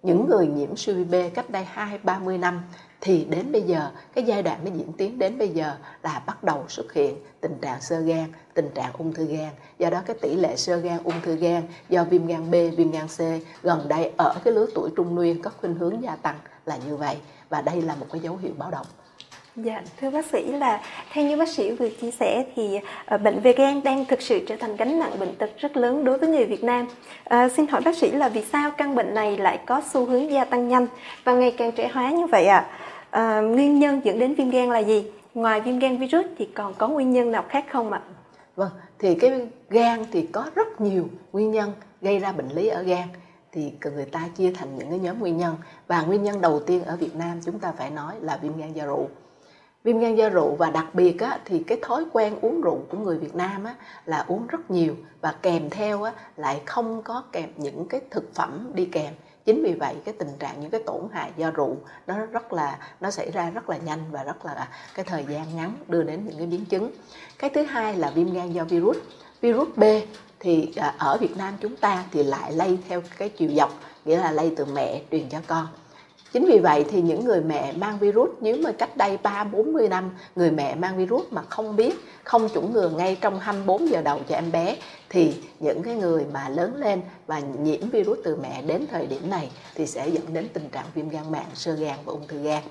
những 0.03 0.29
người 0.29 0.47
nhiễm 0.47 0.75
siêu 0.75 0.95
vi 0.95 1.03
B 1.03 1.15
cách 1.35 1.49
đây 1.49 1.63
hai 1.63 1.99
ba 2.03 2.19
mươi 2.19 2.37
năm 2.37 2.61
thì 3.05 3.25
đến 3.29 3.51
bây 3.51 3.61
giờ 3.61 3.89
cái 4.13 4.23
giai 4.23 4.43
đoạn 4.43 4.59
nó 4.65 4.71
diễn 4.75 4.93
tiến 4.97 5.19
đến 5.19 5.37
bây 5.37 5.49
giờ 5.49 5.75
là 6.03 6.21
bắt 6.25 6.43
đầu 6.43 6.65
xuất 6.67 6.93
hiện 6.93 7.17
tình 7.41 7.57
trạng 7.61 7.81
sơ 7.81 7.99
gan 7.99 8.25
tình 8.53 8.69
trạng 8.75 8.93
ung 8.93 9.13
thư 9.13 9.25
gan 9.25 9.49
do 9.79 9.89
đó 9.89 10.01
cái 10.05 10.15
tỷ 10.21 10.35
lệ 10.35 10.55
sơ 10.55 10.77
gan 10.77 10.97
ung 11.03 11.21
thư 11.23 11.35
gan 11.35 11.63
do 11.89 12.03
viêm 12.03 12.27
gan 12.27 12.51
B 12.51 12.53
viêm 12.77 12.91
gan 12.91 13.07
C 13.07 13.19
gần 13.63 13.87
đây 13.87 14.11
ở 14.17 14.35
cái 14.43 14.53
lứa 14.53 14.65
tuổi 14.75 14.89
trung 14.95 15.21
niên 15.21 15.41
có 15.41 15.51
khuynh 15.61 15.75
hướng 15.75 16.03
gia 16.03 16.15
tăng 16.15 16.35
là 16.65 16.77
như 16.87 16.95
vậy 16.95 17.17
và 17.49 17.61
đây 17.61 17.81
là 17.81 17.95
một 17.95 18.05
cái 18.11 18.21
dấu 18.21 18.37
hiệu 18.37 18.51
báo 18.57 18.71
động 18.71 18.85
Dạ, 19.55 19.81
thưa 20.01 20.09
bác 20.09 20.25
sĩ 20.25 20.43
là 20.51 20.81
theo 21.11 21.25
như 21.25 21.37
bác 21.37 21.49
sĩ 21.49 21.71
vừa 21.71 21.89
chia 21.89 22.11
sẻ 22.11 22.45
thì 22.55 22.79
uh, 23.15 23.21
bệnh 23.21 23.39
về 23.39 23.53
gan 23.53 23.83
đang 23.83 24.05
thực 24.05 24.21
sự 24.21 24.39
trở 24.47 24.55
thành 24.55 24.75
gánh 24.75 24.99
nặng 24.99 25.19
bệnh 25.19 25.35
tật 25.35 25.49
rất 25.57 25.77
lớn 25.77 26.03
đối 26.03 26.17
với 26.17 26.29
người 26.29 26.45
Việt 26.45 26.63
Nam. 26.63 26.87
Uh, 27.35 27.51
xin 27.51 27.67
hỏi 27.67 27.81
bác 27.85 27.97
sĩ 27.97 28.11
là 28.11 28.29
vì 28.29 28.43
sao 28.51 28.71
căn 28.71 28.95
bệnh 28.95 29.13
này 29.13 29.37
lại 29.37 29.59
có 29.65 29.81
xu 29.93 30.05
hướng 30.05 30.31
gia 30.31 30.45
tăng 30.45 30.67
nhanh 30.67 30.87
và 31.23 31.33
ngày 31.33 31.51
càng 31.57 31.71
trẻ 31.71 31.89
hóa 31.93 32.09
như 32.09 32.25
vậy 32.25 32.45
ạ? 32.45 32.57
À? 32.57 32.84
À, 33.15 33.41
nguyên 33.41 33.79
nhân 33.79 34.01
dẫn 34.03 34.19
đến 34.19 34.35
viêm 34.35 34.49
gan 34.49 34.69
là 34.69 34.79
gì? 34.79 35.11
Ngoài 35.33 35.61
viêm 35.61 35.79
gan 35.79 35.97
virus 35.97 36.25
thì 36.37 36.45
còn 36.45 36.73
có 36.73 36.87
nguyên 36.87 37.11
nhân 37.11 37.31
nào 37.31 37.43
khác 37.49 37.65
không 37.71 37.91
ạ? 37.91 38.01
Vâng, 38.55 38.71
thì 38.99 39.15
cái 39.15 39.47
gan 39.69 40.05
thì 40.11 40.27
có 40.31 40.45
rất 40.55 40.81
nhiều 40.81 41.07
nguyên 41.33 41.51
nhân 41.51 41.71
gây 42.01 42.19
ra 42.19 42.31
bệnh 42.31 42.49
lý 42.49 42.67
ở 42.67 42.83
gan 42.83 43.07
thì 43.51 43.73
người 43.81 44.05
ta 44.05 44.27
chia 44.35 44.51
thành 44.51 44.77
những 44.77 44.89
cái 44.89 44.99
nhóm 44.99 45.19
nguyên 45.19 45.37
nhân 45.37 45.55
và 45.87 46.01
nguyên 46.01 46.23
nhân 46.23 46.41
đầu 46.41 46.59
tiên 46.59 46.83
ở 46.83 46.95
Việt 46.95 47.15
Nam 47.15 47.39
chúng 47.45 47.59
ta 47.59 47.71
phải 47.77 47.89
nói 47.89 48.15
là 48.21 48.37
viêm 48.41 48.57
gan 48.57 48.73
do 48.73 48.85
rượu 48.85 49.07
viêm 49.83 49.99
gan 49.99 50.15
do 50.15 50.29
rượu 50.29 50.55
và 50.55 50.71
đặc 50.71 50.85
biệt 50.93 51.19
á, 51.19 51.39
thì 51.45 51.63
cái 51.67 51.77
thói 51.81 52.05
quen 52.13 52.35
uống 52.41 52.61
rượu 52.61 52.79
của 52.89 52.97
người 52.97 53.17
Việt 53.17 53.35
Nam 53.35 53.63
á, 53.63 53.75
là 54.05 54.25
uống 54.27 54.47
rất 54.47 54.71
nhiều 54.71 54.95
và 55.21 55.35
kèm 55.41 55.69
theo 55.69 56.03
á, 56.03 56.13
lại 56.37 56.61
không 56.65 57.01
có 57.03 57.23
kèm 57.31 57.49
những 57.57 57.87
cái 57.87 58.01
thực 58.11 58.33
phẩm 58.33 58.71
đi 58.73 58.85
kèm 58.85 59.13
chính 59.45 59.63
vì 59.63 59.73
vậy, 59.73 59.95
cái 60.05 60.13
tình 60.19 60.37
trạng 60.39 60.61
những 60.61 60.69
cái 60.69 60.81
tổn 60.85 61.01
hại 61.11 61.31
do 61.37 61.51
rượu 61.51 61.77
nó 62.07 62.25
rất 62.25 62.53
là, 62.53 62.79
nó 63.01 63.11
xảy 63.11 63.31
ra 63.31 63.49
rất 63.49 63.69
là 63.69 63.77
nhanh 63.77 63.99
và 64.11 64.23
rất 64.23 64.45
là 64.45 64.67
cái 64.93 65.05
thời 65.05 65.25
gian 65.29 65.55
ngắn 65.55 65.73
đưa 65.87 66.03
đến 66.03 66.25
những 66.25 66.37
cái 66.37 66.47
biến 66.47 66.65
chứng. 66.65 66.91
Cái 67.39 67.49
thứ 67.49 67.63
hai 67.63 67.95
là 67.95 68.11
viêm 68.11 68.33
gan 68.33 68.51
do 68.51 68.63
virus. 68.63 68.97
Virus 69.41 69.67
B 69.75 69.83
thì 70.39 70.73
à, 70.75 70.95
ở 70.97 71.17
Việt 71.17 71.37
Nam 71.37 71.53
chúng 71.61 71.75
ta 71.75 72.03
thì 72.11 72.23
lại 72.23 72.53
lây 72.53 72.77
theo 72.89 73.01
cái 73.17 73.29
chiều 73.29 73.49
dọc, 73.51 73.71
nghĩa 74.05 74.17
là 74.17 74.31
lây 74.31 74.53
từ 74.57 74.65
mẹ 74.65 75.01
truyền 75.11 75.29
cho 75.29 75.39
con. 75.47 75.67
Chính 76.33 76.45
vì 76.45 76.59
vậy 76.59 76.85
thì 76.89 77.01
những 77.01 77.25
người 77.25 77.41
mẹ 77.41 77.71
mang 77.71 77.99
virus 77.99 78.29
nếu 78.41 78.57
mà 78.57 78.71
cách 78.71 78.97
đây 78.97 79.17
3 79.17 79.43
40 79.43 79.87
năm 79.87 80.11
người 80.35 80.51
mẹ 80.51 80.75
mang 80.75 80.97
virus 80.97 81.23
mà 81.31 81.41
không 81.41 81.75
biết, 81.75 81.95
không 82.23 82.49
chủng 82.53 82.73
ngừa 82.73 82.89
ngay 82.89 83.17
trong 83.21 83.39
24 83.39 83.89
giờ 83.89 84.01
đầu 84.01 84.19
cho 84.29 84.35
em 84.35 84.51
bé 84.51 84.77
thì 85.09 85.43
những 85.59 85.83
cái 85.83 85.95
người 85.95 86.25
mà 86.33 86.49
lớn 86.49 86.75
lên 86.75 87.01
và 87.27 87.39
nhiễm 87.39 87.89
virus 87.89 88.19
từ 88.23 88.35
mẹ 88.35 88.61
đến 88.61 88.85
thời 88.91 89.07
điểm 89.07 89.29
này 89.29 89.51
thì 89.75 89.87
sẽ 89.87 90.07
dẫn 90.07 90.33
đến 90.33 90.47
tình 90.53 90.69
trạng 90.69 90.85
viêm 90.93 91.09
gan 91.09 91.31
mạng, 91.31 91.49
sơ 91.53 91.73
gan 91.73 91.95
và 92.05 92.11
ung 92.11 92.27
thư 92.27 92.41
gan. 92.43 92.63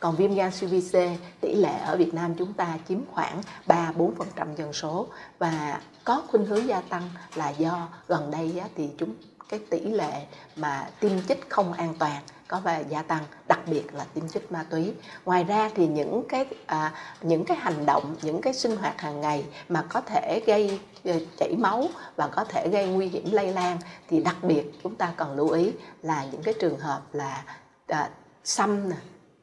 Còn 0.00 0.16
viêm 0.16 0.34
gan 0.34 0.50
siêu 0.50 0.68
vi 0.68 0.80
C 0.80 0.92
tỷ 1.40 1.54
lệ 1.54 1.74
ở 1.86 1.96
Việt 1.96 2.14
Nam 2.14 2.34
chúng 2.38 2.52
ta 2.52 2.78
chiếm 2.88 2.98
khoảng 3.12 3.40
3-4% 3.66 4.12
dân 4.56 4.72
số 4.72 5.06
và 5.38 5.80
có 6.04 6.22
khuynh 6.28 6.46
hướng 6.46 6.68
gia 6.68 6.80
tăng 6.80 7.02
là 7.34 7.50
do 7.50 7.88
gần 8.08 8.30
đây 8.30 8.62
thì 8.76 8.88
chúng 8.98 9.14
cái 9.48 9.60
tỷ 9.70 9.80
lệ 9.80 10.26
mà 10.56 10.88
tiêm 11.00 11.12
chích 11.28 11.50
không 11.50 11.72
an 11.72 11.94
toàn 11.98 12.22
có 12.50 12.60
vẻ 12.60 12.84
gia 12.88 13.02
tăng 13.02 13.22
đặc 13.48 13.60
biệt 13.66 13.94
là 13.94 14.04
tiêm 14.14 14.28
chích 14.28 14.52
ma 14.52 14.64
túy 14.70 14.92
ngoài 15.24 15.44
ra 15.44 15.70
thì 15.74 15.86
những 15.86 16.22
cái 16.28 16.46
à, 16.66 16.92
những 17.22 17.44
cái 17.44 17.56
hành 17.56 17.86
động 17.86 18.16
những 18.22 18.40
cái 18.40 18.52
sinh 18.52 18.76
hoạt 18.76 19.00
hàng 19.00 19.20
ngày 19.20 19.44
mà 19.68 19.84
có 19.88 20.00
thể 20.00 20.42
gây 20.46 20.80
ờ, 21.04 21.12
chảy 21.36 21.56
máu 21.58 21.88
và 22.16 22.28
có 22.28 22.44
thể 22.44 22.68
gây 22.68 22.86
nguy 22.86 23.08
hiểm 23.08 23.32
lây 23.32 23.52
lan 23.52 23.78
thì 24.08 24.22
đặc 24.22 24.36
biệt 24.42 24.64
chúng 24.82 24.94
ta 24.94 25.12
cần 25.16 25.36
lưu 25.36 25.48
ý 25.48 25.72
là 26.02 26.24
những 26.32 26.42
cái 26.42 26.54
trường 26.60 26.78
hợp 26.78 27.00
là 27.12 27.44
à, 27.86 28.10
xăm 28.44 28.90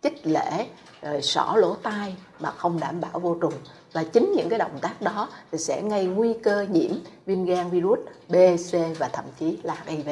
chích 0.02 0.28
lễ 0.28 0.68
rồi 1.02 1.22
sỏ 1.22 1.54
lỗ 1.58 1.76
tai 1.76 2.16
mà 2.40 2.52
không 2.52 2.80
đảm 2.80 3.02
bảo 3.02 3.20
vô 3.20 3.36
trùng 3.42 3.54
và 3.94 4.04
chính 4.04 4.34
những 4.36 4.50
cái 4.50 4.60
động 4.60 4.80
tác 4.82 5.02
đó 5.02 5.30
thì 5.52 5.58
sẽ 5.58 5.82
gây 5.82 6.06
nguy 6.06 6.34
cơ 6.44 6.66
nhiễm 6.70 6.92
viêm 7.26 7.46
gan 7.46 7.70
virus 7.70 8.00
B, 8.30 8.36
C 8.72 9.00
và 9.00 9.10
thậm 9.14 9.26
chí 9.40 9.60
là 9.64 9.76
HIV. 9.86 10.10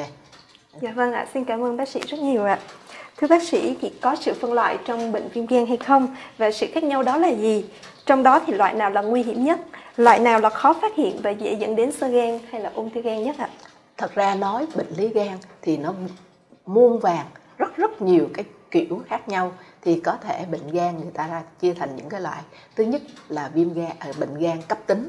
Dạ 0.80 0.92
vâng 0.92 1.12
ạ, 1.12 1.26
xin 1.34 1.44
cảm 1.44 1.64
ơn 1.64 1.76
bác 1.76 1.88
sĩ 1.88 2.00
rất 2.00 2.20
nhiều 2.20 2.44
ạ. 2.44 2.58
Thưa 3.18 3.26
bác 3.26 3.42
sĩ, 3.42 3.76
thì 3.80 3.92
có 4.00 4.16
sự 4.20 4.34
phân 4.34 4.52
loại 4.52 4.78
trong 4.84 5.12
bệnh 5.12 5.28
viêm 5.28 5.46
gan 5.46 5.66
hay 5.66 5.76
không 5.76 6.16
và 6.38 6.50
sự 6.50 6.66
khác 6.72 6.84
nhau 6.84 7.02
đó 7.02 7.16
là 7.16 7.28
gì? 7.28 7.64
Trong 8.06 8.22
đó 8.22 8.40
thì 8.46 8.52
loại 8.52 8.74
nào 8.74 8.90
là 8.90 9.02
nguy 9.02 9.22
hiểm 9.22 9.44
nhất, 9.44 9.60
loại 9.96 10.18
nào 10.18 10.40
là 10.40 10.50
khó 10.50 10.72
phát 10.72 10.94
hiện 10.96 11.20
và 11.22 11.30
dễ 11.30 11.52
dẫn 11.52 11.76
đến 11.76 11.92
sơ 11.92 12.08
gan 12.08 12.38
hay 12.50 12.60
là 12.60 12.70
ung 12.74 12.90
thư 12.90 13.00
gan 13.02 13.22
nhất 13.22 13.36
ạ? 13.38 13.48
Thật 13.96 14.14
ra 14.14 14.34
nói 14.34 14.66
bệnh 14.74 14.86
lý 14.96 15.08
gan 15.08 15.38
thì 15.62 15.76
nó 15.76 15.94
muôn 16.66 16.98
vàng 16.98 17.26
rất 17.58 17.76
rất 17.76 18.02
nhiều 18.02 18.28
cái 18.34 18.44
kiểu 18.70 19.00
khác 19.08 19.28
nhau. 19.28 19.52
Thì 19.82 20.00
có 20.00 20.16
thể 20.22 20.44
bệnh 20.50 20.70
gan 20.72 21.00
người 21.00 21.10
ta 21.14 21.26
ra 21.28 21.42
chia 21.60 21.74
thành 21.74 21.96
những 21.96 22.08
cái 22.08 22.20
loại. 22.20 22.42
Thứ 22.76 22.84
nhất 22.84 23.02
là 23.28 23.50
viêm 23.54 23.72
gan 23.72 23.90
à, 23.98 24.12
bệnh 24.20 24.38
gan 24.38 24.62
cấp 24.68 24.78
tính. 24.86 25.08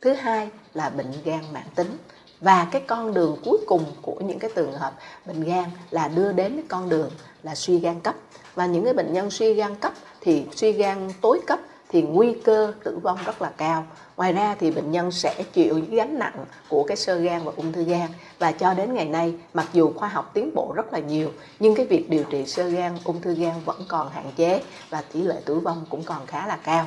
Thứ 0.00 0.12
hai 0.12 0.48
là 0.74 0.90
bệnh 0.90 1.12
gan 1.24 1.40
mãn 1.52 1.62
tính 1.74 1.96
và 2.40 2.66
cái 2.70 2.82
con 2.86 3.14
đường 3.14 3.36
cuối 3.44 3.58
cùng 3.66 3.84
của 4.02 4.20
những 4.20 4.38
cái 4.38 4.50
trường 4.56 4.72
hợp 4.72 4.92
bệnh 5.26 5.44
gan 5.44 5.64
là 5.90 6.08
đưa 6.08 6.32
đến 6.32 6.56
cái 6.56 6.64
con 6.68 6.88
đường 6.88 7.10
là 7.42 7.54
suy 7.54 7.78
gan 7.78 8.00
cấp 8.00 8.14
và 8.54 8.66
những 8.66 8.84
cái 8.84 8.94
bệnh 8.94 9.12
nhân 9.12 9.30
suy 9.30 9.54
gan 9.54 9.74
cấp 9.74 9.92
thì 10.20 10.44
suy 10.56 10.72
gan 10.72 11.10
tối 11.20 11.40
cấp 11.46 11.58
thì 11.88 12.02
nguy 12.02 12.34
cơ 12.44 12.72
tử 12.84 12.98
vong 13.02 13.18
rất 13.24 13.42
là 13.42 13.50
cao. 13.56 13.86
Ngoài 14.16 14.32
ra 14.32 14.56
thì 14.60 14.70
bệnh 14.70 14.90
nhân 14.90 15.10
sẽ 15.10 15.44
chịu 15.52 15.78
những 15.78 15.94
gánh 15.94 16.18
nặng 16.18 16.44
của 16.68 16.84
cái 16.84 16.96
sơ 16.96 17.16
gan 17.18 17.44
và 17.44 17.52
ung 17.56 17.72
thư 17.72 17.84
gan 17.84 18.08
và 18.38 18.52
cho 18.52 18.74
đến 18.74 18.94
ngày 18.94 19.04
nay 19.04 19.34
mặc 19.54 19.66
dù 19.72 19.92
khoa 19.92 20.08
học 20.08 20.30
tiến 20.34 20.54
bộ 20.54 20.72
rất 20.76 20.92
là 20.92 20.98
nhiều 20.98 21.32
nhưng 21.60 21.74
cái 21.74 21.86
việc 21.86 22.10
điều 22.10 22.24
trị 22.24 22.46
sơ 22.46 22.68
gan, 22.68 22.98
ung 23.04 23.20
thư 23.20 23.34
gan 23.34 23.54
vẫn 23.64 23.84
còn 23.88 24.10
hạn 24.10 24.30
chế 24.36 24.62
và 24.90 25.02
tỷ 25.12 25.22
lệ 25.22 25.36
tử 25.44 25.58
vong 25.58 25.86
cũng 25.90 26.02
còn 26.02 26.26
khá 26.26 26.46
là 26.46 26.58
cao. 26.64 26.86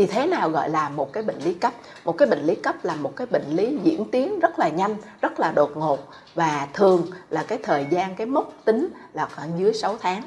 Thì 0.00 0.06
thế 0.06 0.26
nào 0.26 0.50
gọi 0.50 0.70
là 0.70 0.88
một 0.88 1.12
cái 1.12 1.22
bệnh 1.22 1.38
lý 1.38 1.54
cấp? 1.54 1.72
Một 2.04 2.18
cái 2.18 2.28
bệnh 2.28 2.42
lý 2.46 2.54
cấp 2.54 2.76
là 2.82 2.94
một 2.94 3.16
cái 3.16 3.26
bệnh 3.26 3.46
lý 3.48 3.78
diễn 3.82 4.10
tiến 4.10 4.40
rất 4.40 4.58
là 4.58 4.68
nhanh, 4.68 4.96
rất 5.20 5.40
là 5.40 5.52
đột 5.52 5.76
ngột 5.76 5.98
và 6.34 6.68
thường 6.72 7.06
là 7.30 7.42
cái 7.42 7.58
thời 7.62 7.86
gian 7.90 8.14
cái 8.14 8.26
mốc 8.26 8.52
tính 8.64 8.88
là 9.12 9.28
khoảng 9.36 9.58
dưới 9.58 9.74
6 9.74 9.96
tháng. 10.00 10.22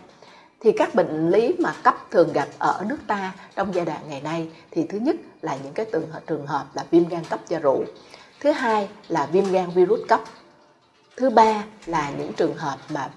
Thì 0.59 0.71
các 0.71 0.95
bệnh 0.95 1.29
lý 1.29 1.55
mà 1.59 1.73
cấp 1.83 1.95
thường 2.11 2.33
gặp 2.33 2.47
ở 2.59 2.81
nước 2.89 2.97
ta 3.07 3.33
trong 3.55 3.75
giai 3.75 3.85
đoạn 3.85 3.99
ngày 4.07 4.21
nay 4.21 4.49
thì 4.71 4.85
thứ 4.89 4.97
nhất 4.97 5.15
là 5.41 5.57
những 5.63 5.73
cái 5.73 5.85
trường 5.93 6.11
hợp, 6.11 6.21
trường 6.27 6.47
hợp 6.47 6.65
là 6.73 6.85
viêm 6.91 7.07
gan 7.07 7.23
cấp 7.29 7.39
do 7.47 7.59
rượu. 7.59 7.83
Thứ 8.39 8.51
hai 8.51 8.89
là 9.07 9.25
viêm 9.25 9.51
gan 9.51 9.69
virus 9.69 9.99
cấp. 10.07 10.21
Thứ 11.17 11.29
ba 11.29 11.63
là 11.85 12.11
những 12.17 12.33
trường 12.33 12.57
hợp 12.57 12.77
mà 12.89 13.09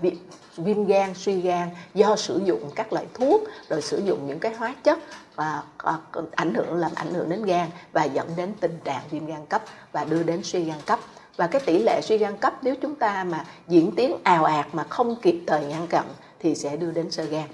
viêm 0.56 0.86
gan, 0.86 1.14
suy 1.14 1.40
gan 1.40 1.68
do 1.94 2.16
sử 2.16 2.40
dụng 2.44 2.70
các 2.74 2.92
loại 2.92 3.06
thuốc, 3.14 3.42
rồi 3.68 3.82
sử 3.82 3.98
dụng 4.04 4.26
những 4.26 4.38
cái 4.38 4.54
hóa 4.54 4.74
chất 4.82 4.98
và 5.34 5.62
à, 5.76 5.98
ảnh 6.34 6.54
hưởng, 6.54 6.74
làm 6.74 6.90
ảnh 6.94 7.14
hưởng 7.14 7.28
đến 7.28 7.44
gan 7.44 7.70
và 7.92 8.04
dẫn 8.04 8.28
đến 8.36 8.52
tình 8.60 8.78
trạng 8.84 9.02
viêm 9.10 9.26
gan 9.26 9.46
cấp 9.46 9.62
và 9.92 10.04
đưa 10.04 10.22
đến 10.22 10.40
suy 10.42 10.64
gan 10.64 10.78
cấp. 10.86 10.98
Và 11.36 11.46
cái 11.46 11.60
tỷ 11.66 11.78
lệ 11.78 12.00
suy 12.02 12.18
gan 12.18 12.36
cấp, 12.36 12.54
nếu 12.62 12.74
chúng 12.82 12.94
ta 12.94 13.24
mà 13.24 13.44
diễn 13.68 13.92
tiến 13.96 14.16
ào 14.22 14.44
ạt 14.44 14.66
mà 14.72 14.84
không 14.84 15.16
kịp 15.22 15.40
thời 15.46 15.64
ngăn 15.64 15.86
chặn 15.86 16.04
thì 16.40 16.54
sẽ 16.54 16.76
đưa 16.76 16.90
đến 16.90 17.10
sơ 17.10 17.24
gan. 17.24 17.44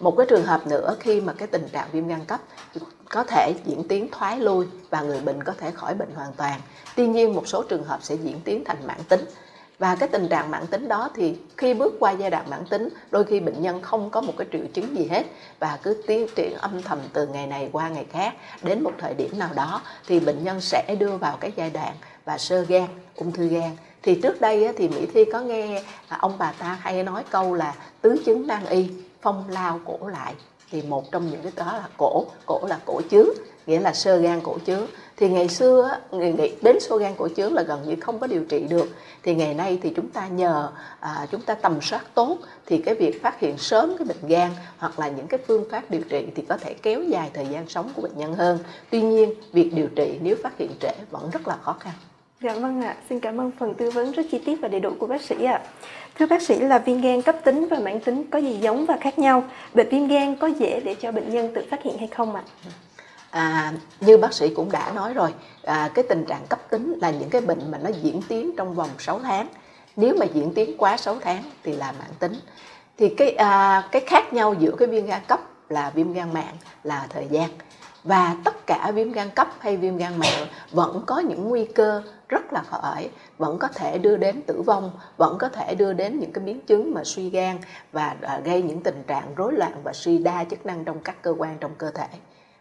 Một 0.00 0.14
cái 0.16 0.26
trường 0.30 0.44
hợp 0.44 0.66
nữa, 0.66 0.96
khi 1.00 1.20
mà 1.20 1.32
cái 1.32 1.48
tình 1.48 1.68
trạng 1.72 1.88
viêm 1.92 2.08
gan 2.08 2.24
cấp 2.24 2.40
có 3.08 3.24
thể 3.24 3.54
diễn 3.64 3.88
tiến 3.88 4.08
thoái 4.12 4.38
lui 4.38 4.66
và 4.90 5.00
người 5.00 5.20
bệnh 5.20 5.44
có 5.44 5.52
thể 5.58 5.70
khỏi 5.70 5.94
bệnh 5.94 6.14
hoàn 6.14 6.32
toàn. 6.32 6.60
Tuy 6.96 7.06
nhiên, 7.06 7.34
một 7.34 7.48
số 7.48 7.62
trường 7.62 7.84
hợp 7.84 7.98
sẽ 8.02 8.14
diễn 8.14 8.40
tiến 8.44 8.64
thành 8.64 8.86
mãn 8.86 9.04
tính 9.08 9.24
và 9.78 9.94
cái 9.94 10.08
tình 10.08 10.28
trạng 10.28 10.50
mãn 10.50 10.66
tính 10.66 10.88
đó 10.88 11.10
thì 11.14 11.36
khi 11.56 11.74
bước 11.74 11.94
qua 12.00 12.12
giai 12.12 12.30
đoạn 12.30 12.50
mãn 12.50 12.64
tính, 12.64 12.88
đôi 13.10 13.24
khi 13.24 13.40
bệnh 13.40 13.62
nhân 13.62 13.82
không 13.82 14.10
có 14.10 14.20
một 14.20 14.32
cái 14.38 14.46
triệu 14.52 14.62
chứng 14.74 14.96
gì 14.96 15.06
hết 15.06 15.26
và 15.58 15.78
cứ 15.82 16.02
tiến 16.06 16.26
triển 16.36 16.54
âm 16.54 16.82
thầm 16.82 16.98
từ 17.12 17.26
ngày 17.26 17.46
này 17.46 17.68
qua 17.72 17.88
ngày 17.88 18.06
khác. 18.12 18.34
Đến 18.62 18.82
một 18.82 18.92
thời 18.98 19.14
điểm 19.14 19.38
nào 19.38 19.50
đó 19.54 19.82
thì 20.06 20.20
bệnh 20.20 20.44
nhân 20.44 20.60
sẽ 20.60 20.96
đưa 20.98 21.16
vào 21.16 21.36
cái 21.40 21.52
giai 21.56 21.70
đoạn 21.70 21.94
và 22.24 22.38
sơ 22.38 22.62
gan, 22.62 22.86
ung 23.16 23.32
thư 23.32 23.46
gan. 23.46 23.70
Thì 24.02 24.20
trước 24.20 24.40
đây 24.40 24.72
thì 24.76 24.88
mỹ 24.88 25.06
thi 25.14 25.24
có 25.32 25.40
nghe 25.40 25.82
à, 26.08 26.16
ông 26.20 26.32
bà 26.38 26.52
ta 26.52 26.78
hay 26.80 27.02
nói 27.02 27.24
câu 27.30 27.54
là 27.54 27.74
tứ 28.00 28.22
chứng 28.26 28.46
nan 28.46 28.66
y, 28.66 28.88
phong 29.22 29.44
lao 29.48 29.80
cổ 29.84 30.08
lại 30.08 30.34
thì 30.70 30.82
một 30.82 31.12
trong 31.12 31.30
những 31.30 31.42
cái 31.42 31.52
đó 31.56 31.72
là 31.72 31.88
cổ 31.96 32.26
cổ 32.46 32.60
là 32.66 32.78
cổ 32.84 33.00
chướng 33.10 33.28
nghĩa 33.66 33.80
là 33.80 33.92
sơ 33.92 34.16
gan 34.16 34.40
cổ 34.40 34.58
chứa 34.64 34.86
thì 35.16 35.28
ngày 35.28 35.48
xưa 35.48 35.98
người 36.10 36.32
nghĩ 36.32 36.52
đến 36.62 36.80
sơ 36.80 36.98
gan 36.98 37.14
cổ 37.16 37.28
chứa 37.28 37.48
là 37.50 37.62
gần 37.62 37.82
như 37.86 37.96
không 38.00 38.18
có 38.18 38.26
điều 38.26 38.44
trị 38.44 38.66
được 38.68 38.88
thì 39.22 39.34
ngày 39.34 39.54
nay 39.54 39.78
thì 39.82 39.90
chúng 39.96 40.10
ta 40.10 40.28
nhờ 40.28 40.70
à, 41.00 41.26
chúng 41.30 41.40
ta 41.40 41.54
tầm 41.54 41.80
soát 41.80 42.14
tốt 42.14 42.38
thì 42.66 42.78
cái 42.78 42.94
việc 42.94 43.22
phát 43.22 43.40
hiện 43.40 43.58
sớm 43.58 43.96
cái 43.98 44.06
bệnh 44.06 44.28
gan 44.28 44.50
hoặc 44.78 44.98
là 44.98 45.08
những 45.08 45.26
cái 45.26 45.40
phương 45.46 45.64
pháp 45.70 45.90
điều 45.90 46.02
trị 46.08 46.26
thì 46.34 46.42
có 46.48 46.56
thể 46.56 46.74
kéo 46.82 47.02
dài 47.02 47.30
thời 47.34 47.46
gian 47.46 47.68
sống 47.68 47.90
của 47.94 48.02
bệnh 48.02 48.18
nhân 48.18 48.34
hơn 48.34 48.58
tuy 48.90 49.02
nhiên 49.02 49.34
việc 49.52 49.70
điều 49.74 49.88
trị 49.96 50.18
nếu 50.22 50.36
phát 50.42 50.58
hiện 50.58 50.70
trễ 50.80 50.92
vẫn 51.10 51.30
rất 51.30 51.48
là 51.48 51.56
khó 51.62 51.76
khăn 51.80 51.94
Dạ 52.44 52.54
vâng 52.54 52.82
ạ, 52.82 52.96
xin 53.08 53.20
cảm 53.20 53.40
ơn 53.40 53.50
phần 53.58 53.74
tư 53.74 53.90
vấn 53.90 54.12
rất 54.12 54.22
chi 54.30 54.38
tiết 54.38 54.56
và 54.60 54.68
đầy 54.68 54.80
đủ 54.80 54.90
của 54.98 55.06
bác 55.06 55.22
sĩ 55.22 55.44
ạ. 55.44 55.62
Thưa 56.18 56.26
bác 56.26 56.42
sĩ 56.42 56.58
là 56.58 56.78
viêm 56.78 57.00
gan 57.00 57.22
cấp 57.22 57.36
tính 57.44 57.68
và 57.70 57.78
mãn 57.78 58.00
tính 58.00 58.24
có 58.30 58.38
gì 58.38 58.58
giống 58.60 58.86
và 58.86 58.96
khác 59.00 59.18
nhau? 59.18 59.44
Bệnh 59.74 59.88
viêm 59.88 60.08
gan 60.08 60.36
có 60.36 60.46
dễ 60.46 60.80
để 60.80 60.94
cho 60.94 61.12
bệnh 61.12 61.30
nhân 61.30 61.54
tự 61.54 61.64
phát 61.70 61.82
hiện 61.82 61.98
hay 61.98 62.08
không 62.08 62.34
ạ? 62.34 62.42
À, 62.64 62.70
À, 63.34 63.72
như 64.00 64.18
bác 64.18 64.34
sĩ 64.34 64.54
cũng 64.54 64.72
đã 64.72 64.92
nói 64.92 65.14
rồi, 65.14 65.34
à, 65.62 65.90
cái 65.94 66.04
tình 66.08 66.24
trạng 66.24 66.46
cấp 66.46 66.58
tính 66.70 66.98
là 67.00 67.10
những 67.10 67.30
cái 67.30 67.40
bệnh 67.40 67.70
mà 67.70 67.78
nó 67.78 67.90
diễn 68.02 68.20
tiến 68.28 68.56
trong 68.56 68.74
vòng 68.74 68.88
6 68.98 69.18
tháng. 69.18 69.48
Nếu 69.96 70.16
mà 70.20 70.26
diễn 70.26 70.54
tiến 70.54 70.76
quá 70.78 70.96
6 70.96 71.16
tháng 71.20 71.42
thì 71.62 71.76
là 71.76 71.92
mãn 71.92 72.08
tính. 72.18 72.34
Thì 72.98 73.08
cái 73.08 73.30
à, 73.30 73.82
cái 73.92 74.02
khác 74.06 74.32
nhau 74.32 74.54
giữa 74.58 74.70
cái 74.78 74.88
viêm 74.88 75.06
gan 75.06 75.22
cấp 75.28 75.40
là 75.68 75.90
viêm 75.90 76.12
gan 76.12 76.34
mạng 76.34 76.56
là 76.82 77.06
thời 77.10 77.26
gian 77.30 77.50
và 78.04 78.36
tất 78.44 78.66
cả 78.66 78.92
viêm 78.94 79.12
gan 79.12 79.30
cấp 79.30 79.48
hay 79.58 79.76
viêm 79.76 79.96
gan 79.96 80.18
mạng 80.18 80.46
vẫn 80.70 81.02
có 81.06 81.18
những 81.18 81.48
nguy 81.48 81.64
cơ 81.64 82.02
rất 82.28 82.52
là 82.52 82.62
khởi 82.62 83.10
vẫn 83.38 83.58
có 83.58 83.68
thể 83.74 83.98
đưa 83.98 84.16
đến 84.16 84.42
tử 84.42 84.62
vong 84.62 84.90
vẫn 85.16 85.38
có 85.38 85.48
thể 85.48 85.74
đưa 85.74 85.92
đến 85.92 86.18
những 86.20 86.32
cái 86.32 86.44
biến 86.44 86.60
chứng 86.60 86.94
mà 86.94 87.04
suy 87.04 87.30
gan 87.30 87.58
và 87.92 88.16
à, 88.20 88.40
gây 88.44 88.62
những 88.62 88.80
tình 88.80 89.02
trạng 89.06 89.34
rối 89.34 89.52
loạn 89.52 89.72
và 89.84 89.92
suy 89.92 90.18
đa 90.18 90.44
chức 90.44 90.66
năng 90.66 90.84
trong 90.84 90.98
các 91.00 91.22
cơ 91.22 91.34
quan 91.38 91.56
trong 91.60 91.74
cơ 91.78 91.90
thể 91.90 92.06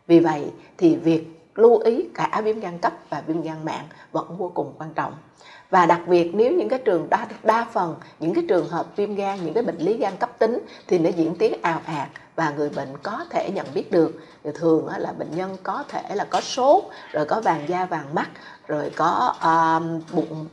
vì 0.08 0.20
vậy 0.20 0.52
thì 0.78 0.96
việc 0.96 1.28
lưu 1.56 1.78
ý 1.78 2.06
cả 2.14 2.42
viêm 2.44 2.60
gan 2.60 2.78
cấp 2.78 2.94
và 3.10 3.24
viêm 3.28 3.42
gan 3.42 3.66
mạng 3.66 3.86
vẫn 4.12 4.38
vô 4.38 4.52
cùng 4.54 4.74
quan 4.78 4.94
trọng. 4.94 5.14
Và 5.70 5.86
đặc 5.86 6.02
biệt 6.08 6.32
nếu 6.36 6.52
những 6.52 6.70
cái 6.70 6.80
trường 6.80 7.10
đa, 7.10 7.28
đa 7.44 7.68
phần 7.74 7.96
những 8.20 8.34
cái 8.34 8.46
trường 8.50 8.70
hợp 8.70 8.86
viêm 8.96 9.16
gan 9.16 9.46
những 9.46 9.54
cái 9.54 9.64
bệnh 9.64 9.78
lý 9.78 9.98
gan 9.98 10.18
cấp 10.18 10.40
tính 10.40 10.60
thì 10.88 11.00
nó 11.00 11.10
diễn 11.10 11.36
tiến 11.36 11.62
ào 11.62 11.82
ạt 11.86 12.10
và 12.36 12.50
người 12.50 12.70
bệnh 12.70 12.90
có 13.04 13.26
thể 13.30 13.52
nhận 13.52 13.68
biết 13.74 13.92
được. 13.92 14.20
Thì 14.44 14.50
thường 14.56 14.88
là 14.98 15.12
bệnh 15.12 15.36
nhân 15.36 15.58
có 15.64 15.84
thể 15.88 16.16
là 16.16 16.26
có 16.30 16.42
sốt 16.42 16.84
rồi 17.12 17.26
có 17.26 17.42
vàng 17.42 17.70
da 17.70 17.86
vàng 17.86 18.16
mắt 18.16 18.30
rồi 18.68 18.92
có 18.96 19.34
uh, 19.38 20.14
bụng 20.14 20.46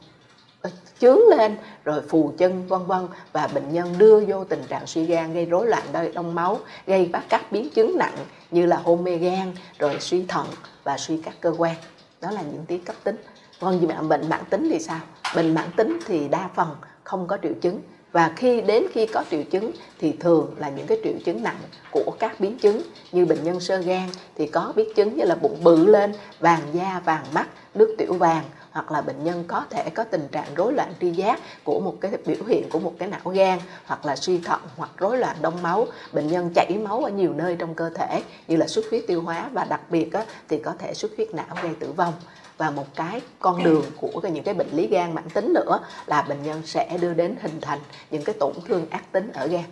chướng 1.00 1.18
lên, 1.28 1.56
rồi 1.84 2.02
phù 2.08 2.32
chân, 2.38 2.66
vân 2.68 2.86
vân, 2.86 3.06
và 3.32 3.46
bệnh 3.46 3.72
nhân 3.72 3.94
đưa 3.98 4.20
vô 4.20 4.44
tình 4.44 4.62
trạng 4.68 4.86
suy 4.86 5.04
gan 5.04 5.32
gây 5.32 5.46
rối 5.46 5.66
loạn 5.66 5.82
đông 6.14 6.34
máu, 6.34 6.58
gây 6.86 7.10
các 7.28 7.52
biến 7.52 7.70
chứng 7.70 7.98
nặng 7.98 8.16
như 8.50 8.66
là 8.66 8.76
hôn 8.76 9.04
mê 9.04 9.16
gan, 9.16 9.52
rồi 9.78 9.96
suy 10.00 10.24
thận 10.28 10.46
và 10.84 10.98
suy 10.98 11.20
các 11.24 11.34
cơ 11.40 11.54
quan. 11.58 11.74
Đó 12.20 12.30
là 12.30 12.42
những 12.42 12.64
tiếng 12.66 12.84
cấp 12.84 12.96
tính. 13.04 13.16
Còn 13.60 13.88
bệnh 13.88 14.08
bệnh 14.08 14.28
mãn 14.28 14.44
tính 14.50 14.68
thì 14.72 14.78
sao? 14.78 15.00
Bệnh 15.36 15.54
mãn 15.54 15.70
tính 15.76 15.98
thì 16.06 16.28
đa 16.28 16.48
phần 16.54 16.76
không 17.04 17.26
có 17.26 17.38
triệu 17.42 17.52
chứng. 17.60 17.80
Và 18.12 18.32
khi 18.36 18.60
đến 18.60 18.84
khi 18.92 19.06
có 19.06 19.24
triệu 19.30 19.42
chứng 19.42 19.72
thì 19.98 20.12
thường 20.12 20.54
là 20.58 20.70
những 20.70 20.86
cái 20.86 20.98
triệu 21.04 21.12
chứng 21.24 21.42
nặng 21.42 21.58
của 21.90 22.12
các 22.18 22.40
biến 22.40 22.58
chứng 22.58 22.82
như 23.12 23.26
bệnh 23.26 23.44
nhân 23.44 23.60
sơ 23.60 23.78
gan 23.78 24.08
thì 24.36 24.46
có 24.46 24.72
biến 24.76 24.88
chứng 24.94 25.16
như 25.16 25.24
là 25.24 25.34
bụng 25.34 25.64
bự 25.64 25.86
lên, 25.86 26.12
vàng 26.40 26.60
da, 26.72 27.00
vàng 27.04 27.24
mắt, 27.34 27.48
nước 27.74 27.94
tiểu 27.98 28.12
vàng 28.12 28.44
hoặc 28.70 28.92
là 28.92 29.00
bệnh 29.00 29.24
nhân 29.24 29.44
có 29.48 29.64
thể 29.70 29.90
có 29.90 30.04
tình 30.04 30.28
trạng 30.32 30.54
rối 30.54 30.72
loạn 30.72 30.92
tri 31.00 31.10
giác 31.10 31.40
của 31.64 31.80
một 31.80 31.96
cái 32.00 32.12
biểu 32.26 32.44
hiện 32.48 32.70
của 32.70 32.78
một 32.78 32.94
cái 32.98 33.08
não 33.08 33.32
gan 33.32 33.58
hoặc 33.84 34.06
là 34.06 34.16
suy 34.16 34.38
thận 34.38 34.60
hoặc 34.76 34.90
rối 34.98 35.18
loạn 35.18 35.36
đông 35.40 35.62
máu. 35.62 35.86
Bệnh 36.12 36.28
nhân 36.28 36.50
chảy 36.54 36.78
máu 36.78 37.04
ở 37.04 37.10
nhiều 37.10 37.32
nơi 37.34 37.56
trong 37.56 37.74
cơ 37.74 37.90
thể 37.90 38.22
như 38.48 38.56
là 38.56 38.66
xuất 38.66 38.84
huyết 38.90 39.04
tiêu 39.06 39.22
hóa 39.22 39.48
và 39.52 39.64
đặc 39.64 39.80
biệt 39.90 40.12
á, 40.12 40.24
thì 40.48 40.58
có 40.58 40.74
thể 40.78 40.94
xuất 40.94 41.10
huyết 41.16 41.34
não 41.34 41.56
gây 41.62 41.74
tử 41.80 41.92
vong. 41.92 42.14
Và 42.58 42.70
một 42.70 42.86
cái 42.94 43.20
con 43.38 43.64
đường 43.64 43.84
của 43.96 44.20
những 44.20 44.44
cái 44.44 44.54
bệnh 44.54 44.70
lý 44.72 44.86
gan 44.86 45.14
mãn 45.14 45.30
tính 45.30 45.52
nữa 45.52 45.80
là 46.06 46.22
bệnh 46.22 46.42
nhân 46.42 46.62
sẽ 46.64 46.98
đưa 47.00 47.14
đến 47.14 47.36
hình 47.42 47.60
thành 47.60 47.78
những 48.10 48.24
cái 48.24 48.34
tổn 48.40 48.52
thương 48.66 48.86
ác 48.90 49.12
tính 49.12 49.30
ở 49.34 49.46
gan. 49.46 49.64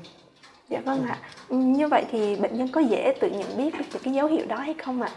Dạ 0.68 0.80
vâng 0.84 1.06
ạ. 1.08 1.18
Như 1.48 1.88
vậy 1.88 2.04
thì 2.10 2.36
bệnh 2.36 2.58
nhân 2.58 2.68
có 2.68 2.80
dễ 2.80 3.14
tự 3.20 3.30
nhận 3.30 3.56
biết 3.56 3.74
được 3.78 3.98
cái 4.02 4.14
dấu 4.14 4.26
hiệu 4.26 4.46
đó 4.48 4.56
hay 4.56 4.74
không 4.74 5.02
ạ? 5.02 5.10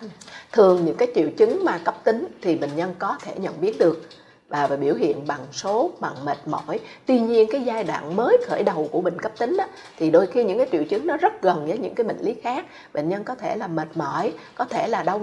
Thường 0.52 0.86
những 0.86 0.96
cái 0.98 1.08
triệu 1.16 1.30
chứng 1.38 1.66
mà 1.66 1.78
cấp 1.78 1.96
tính 2.04 2.28
thì 2.42 2.56
bệnh 2.56 2.76
nhân 2.76 2.96
có 3.00 3.18
thể 3.22 3.34
nhận 3.38 3.62
biết 3.62 3.80
được 3.80 4.02
và, 4.50 4.68
về 4.68 4.78
biểu 4.78 4.96
hiện 4.96 5.28
bằng 5.28 5.40
sốt, 5.52 5.92
bằng 6.00 6.26
mệt 6.26 6.38
mỏi. 6.46 6.80
Tuy 7.06 7.20
nhiên 7.20 7.48
cái 7.52 7.62
giai 7.62 7.84
đoạn 7.84 8.16
mới 8.16 8.38
khởi 8.48 8.64
đầu 8.64 8.90
của 8.92 9.02
bệnh 9.02 9.20
cấp 9.22 9.32
tính 9.40 9.58
đó, 9.58 9.66
thì 9.98 10.12
đôi 10.12 10.28
khi 10.28 10.44
những 10.44 10.58
cái 10.58 10.68
triệu 10.72 10.84
chứng 10.84 11.08
nó 11.08 11.18
rất 11.18 11.42
gần 11.42 11.68
với 11.68 11.78
những 11.78 11.96
cái 11.96 12.04
bệnh 12.04 12.20
lý 12.22 12.36
khác. 12.44 12.66
Bệnh 12.94 13.10
nhân 13.10 13.24
có 13.24 13.36
thể 13.36 13.56
là 13.56 13.68
mệt 13.68 13.88
mỏi, 13.96 14.34
có 14.56 14.66
thể 14.66 14.88
là 14.88 15.04
đau 15.04 15.22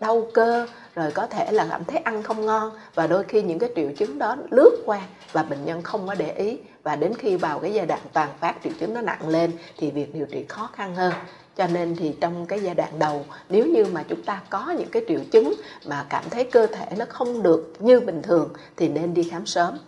đau 0.00 0.26
cơ 0.34 0.66
rồi 0.94 1.10
có 1.10 1.26
thể 1.26 1.52
là 1.52 1.66
cảm 1.70 1.84
thấy 1.84 1.98
ăn 1.98 2.22
không 2.22 2.46
ngon 2.46 2.70
và 2.94 3.06
đôi 3.06 3.24
khi 3.24 3.42
những 3.42 3.58
cái 3.58 3.70
triệu 3.76 3.90
chứng 3.96 4.18
đó 4.18 4.36
lướt 4.50 4.82
qua 4.86 5.00
và 5.32 5.42
bệnh 5.42 5.64
nhân 5.64 5.82
không 5.82 6.06
có 6.06 6.14
để 6.14 6.32
ý 6.32 6.58
và 6.86 6.96
đến 6.96 7.14
khi 7.18 7.36
vào 7.36 7.58
cái 7.58 7.74
giai 7.74 7.86
đoạn 7.86 8.00
toàn 8.12 8.28
phát 8.40 8.54
triệu 8.64 8.72
chứng 8.80 8.94
nó 8.94 9.00
nặng 9.00 9.28
lên 9.28 9.52
thì 9.78 9.90
việc 9.90 10.14
điều 10.14 10.26
trị 10.26 10.44
khó 10.48 10.70
khăn 10.72 10.94
hơn. 10.94 11.12
Cho 11.56 11.66
nên 11.66 11.96
thì 11.96 12.14
trong 12.20 12.46
cái 12.46 12.60
giai 12.60 12.74
đoạn 12.74 12.98
đầu, 12.98 13.24
nếu 13.48 13.66
như 13.66 13.84
mà 13.84 14.04
chúng 14.08 14.22
ta 14.22 14.40
có 14.50 14.74
những 14.78 14.88
cái 14.88 15.04
triệu 15.08 15.20
chứng 15.32 15.54
mà 15.86 16.06
cảm 16.08 16.24
thấy 16.30 16.44
cơ 16.44 16.66
thể 16.66 16.86
nó 16.96 17.04
không 17.08 17.42
được 17.42 17.72
như 17.78 18.00
bình 18.00 18.22
thường 18.22 18.48
thì 18.76 18.88
nên 18.88 19.14
đi 19.14 19.22
khám 19.22 19.46
sớm 19.46 19.78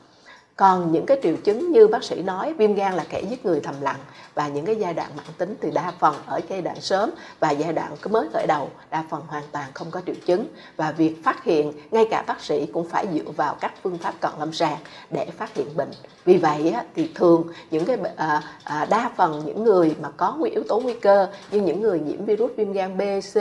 còn 0.58 0.92
những 0.92 1.06
cái 1.06 1.18
triệu 1.22 1.36
chứng 1.44 1.72
như 1.72 1.88
bác 1.88 2.04
sĩ 2.04 2.22
nói 2.22 2.54
viêm 2.54 2.74
gan 2.74 2.94
là 2.94 3.04
kẻ 3.08 3.22
giết 3.30 3.46
người 3.46 3.60
thầm 3.60 3.74
lặng 3.80 3.98
và 4.34 4.48
những 4.48 4.66
cái 4.66 4.76
giai 4.76 4.94
đoạn 4.94 5.10
mãn 5.16 5.26
tính 5.38 5.54
thì 5.60 5.70
đa 5.70 5.92
phần 5.98 6.14
ở 6.26 6.40
giai 6.48 6.62
đoạn 6.62 6.80
sớm 6.80 7.10
và 7.40 7.50
giai 7.50 7.72
đoạn 7.72 7.96
mới 8.10 8.28
khởi 8.32 8.46
đầu 8.46 8.70
đa 8.90 9.04
phần 9.10 9.22
hoàn 9.28 9.42
toàn 9.52 9.70
không 9.74 9.90
có 9.90 10.00
triệu 10.06 10.14
chứng. 10.26 10.46
Và 10.76 10.92
việc 10.92 11.24
phát 11.24 11.44
hiện 11.44 11.72
ngay 11.90 12.06
cả 12.10 12.24
bác 12.26 12.40
sĩ 12.40 12.66
cũng 12.66 12.88
phải 12.88 13.06
dựa 13.14 13.30
vào 13.36 13.56
các 13.60 13.74
phương 13.82 13.98
pháp 13.98 14.14
cận 14.20 14.30
lâm 14.38 14.52
sàng 14.52 14.78
để 15.10 15.26
phát 15.26 15.54
hiện 15.54 15.76
bệnh. 15.76 15.90
Vì 16.24 16.36
vậy 16.36 16.74
thì 16.94 17.10
thường 17.14 17.44
những 17.70 17.84
cái 17.84 17.96
à, 18.16 18.42
à, 18.64 18.86
đa 18.90 19.10
phần 19.16 19.42
những 19.46 19.64
người 19.64 19.96
mà 20.00 20.10
có 20.16 20.34
nguy 20.38 20.50
yếu 20.50 20.62
tố 20.68 20.80
nguy 20.80 20.94
cơ 20.94 21.28
như 21.50 21.60
những 21.60 21.80
người 21.80 22.00
nhiễm 22.00 22.24
virus 22.24 22.50
viêm 22.56 22.72
gan 22.72 22.98
B, 22.98 23.02
C, 23.34 23.36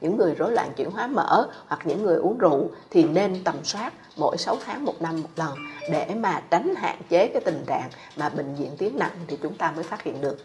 những 0.00 0.16
người 0.16 0.34
rối 0.34 0.52
loạn 0.52 0.72
chuyển 0.76 0.90
hóa 0.90 1.06
mỡ 1.06 1.46
hoặc 1.66 1.80
những 1.84 2.02
người 2.02 2.16
uống 2.16 2.38
rượu 2.38 2.70
thì 2.90 3.04
nên 3.04 3.44
tầm 3.44 3.54
soát 3.64 3.92
mỗi 4.20 4.36
6 4.38 4.56
tháng 4.66 4.84
một 4.84 5.02
năm 5.02 5.22
một 5.22 5.30
lần 5.36 5.54
để 5.90 6.06
mà 6.16 6.42
tránh 6.50 6.74
hạn 6.76 6.96
chế 7.08 7.26
cái 7.26 7.42
tình 7.44 7.64
trạng 7.66 7.88
mà 8.16 8.28
bệnh 8.28 8.54
diễn 8.54 8.70
tiến 8.78 8.98
nặng 8.98 9.10
thì 9.26 9.38
chúng 9.42 9.54
ta 9.54 9.72
mới 9.76 9.84
phát 9.84 10.02
hiện 10.02 10.20
được 10.20 10.38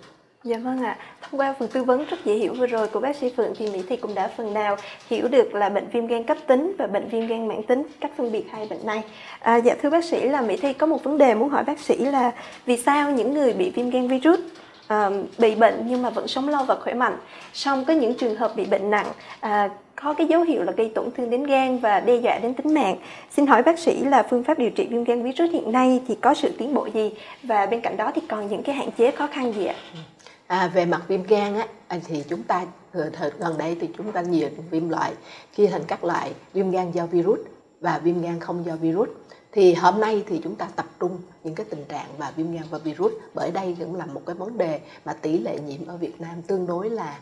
Dạ 0.46 0.58
vâng 0.58 0.84
ạ. 0.84 0.98
Thông 1.22 1.40
qua 1.40 1.56
phần 1.60 1.68
tư 1.68 1.84
vấn 1.84 2.06
rất 2.06 2.26
dễ 2.26 2.34
hiểu 2.34 2.54
vừa 2.54 2.68
rồi 2.68 2.88
của 2.88 3.00
bác 3.00 3.16
sĩ 3.16 3.34
Phượng 3.38 3.54
thì 3.58 3.70
Mỹ 3.70 3.84
thì 3.90 3.96
cũng 3.96 4.16
đã 4.16 4.28
phần 4.38 4.54
nào 4.54 4.78
hiểu 5.10 5.28
được 5.28 5.56
là 5.56 5.70
bệnh 5.70 5.88
viêm 5.94 6.08
gan 6.08 6.24
cấp 6.24 6.38
tính 6.48 6.76
và 6.78 6.88
bệnh 6.88 7.10
viêm 7.10 7.28
gan 7.28 7.48
mãn 7.48 7.64
tính, 7.64 7.84
cách 8.00 8.12
phân 8.18 8.32
biệt 8.32 8.46
hai 8.52 8.68
bệnh 8.70 8.86
này. 8.86 9.04
À, 9.40 9.56
dạ 9.56 9.76
thưa 9.82 9.90
bác 9.90 10.04
sĩ 10.04 10.30
là 10.30 10.42
Mỹ 10.42 10.58
Thị 10.58 10.74
có 10.74 10.88
một 10.88 11.04
vấn 11.04 11.18
đề 11.18 11.36
muốn 11.36 11.50
hỏi 11.50 11.64
bác 11.64 11.80
sĩ 11.80 11.98
là 11.98 12.32
vì 12.66 12.78
sao 12.78 13.12
những 13.12 13.34
người 13.34 13.54
bị 13.54 13.72
viêm 13.76 13.90
gan 13.90 14.08
virus 14.08 14.40
à, 14.88 15.10
bị 15.38 15.56
bệnh 15.56 15.88
nhưng 15.88 16.02
mà 16.02 16.10
vẫn 16.10 16.28
sống 16.28 16.50
lâu 16.50 16.64
và 16.66 16.76
khỏe 16.76 16.94
mạnh, 16.94 17.18
song 17.54 17.86
có 17.86 17.94
những 17.94 18.14
trường 18.14 18.36
hợp 18.36 18.56
bị 18.56 18.66
bệnh 18.66 18.90
nặng 18.90 19.08
à, 19.40 19.70
có 19.96 20.14
cái 20.14 20.28
dấu 20.28 20.42
hiệu 20.42 20.64
là 20.64 20.72
gây 20.72 20.92
tổn 20.96 21.12
thương 21.12 21.30
đến 21.30 21.44
gan 21.44 21.80
và 21.80 22.00
đe 22.00 22.16
dọa 22.16 22.40
đến 22.40 22.54
tính 22.54 22.74
mạng. 22.74 22.98
Xin 23.32 23.48
hỏi 23.48 23.64
bác 23.64 23.80
sĩ 23.80 24.04
là 24.04 24.24
phương 24.30 24.44
pháp 24.44 24.60
điều 24.60 24.70
trị 24.70 24.88
viêm 24.90 25.04
gan 25.04 25.24
virus 25.24 25.52
hiện 25.54 25.72
nay 25.72 26.02
thì 26.08 26.16
có 26.16 26.34
sự 26.34 26.52
tiến 26.58 26.74
bộ 26.74 26.88
gì 26.94 27.12
và 27.44 27.66
bên 27.66 27.82
cạnh 27.82 27.98
đó 27.98 28.12
thì 28.16 28.22
còn 28.30 28.48
những 28.48 28.64
cái 28.64 28.76
hạn 28.76 28.90
chế 28.98 29.12
khó 29.12 29.28
khăn 29.28 29.54
gì 29.54 29.66
ạ? 29.66 29.76
Ừ. 29.94 30.00
À, 30.48 30.72
về 30.74 30.86
mặt 30.86 31.02
viêm 31.08 31.24
gan 31.24 31.56
á, 31.56 31.68
à, 31.88 31.98
thì 32.08 32.24
chúng 32.30 32.44
ta 32.44 32.66
thời 32.92 33.32
gần 33.40 33.58
đây 33.58 33.78
thì 33.82 33.90
chúng 33.98 34.12
ta 34.12 34.22
nhiều 34.22 34.50
viêm 34.72 34.90
loại 34.90 35.14
chia 35.56 35.68
thành 35.68 35.82
các 35.88 36.04
loại 36.04 36.32
viêm 36.54 36.72
gan 36.72 36.92
do 36.92 37.06
virus 37.06 37.40
và 37.82 38.00
viêm 38.04 38.22
gan 38.22 38.40
không 38.40 38.66
do 38.66 38.76
virus 38.76 39.10
thì 39.52 39.74
hôm 39.74 40.00
nay 40.00 40.24
thì 40.28 40.42
chúng 40.44 40.56
ta 40.56 40.68
tập 40.76 40.86
trung 41.00 41.18
những 41.44 41.56
cái 41.56 41.66
tình 41.70 41.86
trạng 41.90 42.08
và 42.18 42.32
viêm 42.36 42.54
gan 42.54 42.64
và 42.70 42.78
virus 42.78 43.14
bởi 43.34 43.52
đây 43.52 43.76
cũng 43.80 43.96
là 43.96 44.06
một 44.06 44.22
cái 44.26 44.36
vấn 44.36 44.58
đề 44.58 44.80
mà 45.06 45.14
tỷ 45.14 45.38
lệ 45.38 45.60
nhiễm 45.68 45.88
ở 45.88 45.98
Việt 45.98 46.22
Nam 46.22 46.42
tương 46.48 46.68
đối 46.68 46.90
là 46.90 47.20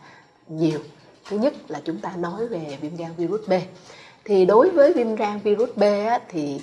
nhiều 0.48 0.78
thứ 1.28 1.38
nhất 1.38 1.54
là 1.68 1.80
chúng 1.84 1.98
ta 2.00 2.12
nói 2.16 2.46
về 2.46 2.78
viêm 2.80 2.96
gan 2.96 3.10
virus 3.16 3.48
B. 3.48 3.52
Thì 4.24 4.44
đối 4.44 4.70
với 4.70 4.92
viêm 4.92 5.14
gan 5.14 5.38
virus 5.38 5.70
B 5.76 5.82
á, 5.82 6.20
thì 6.28 6.60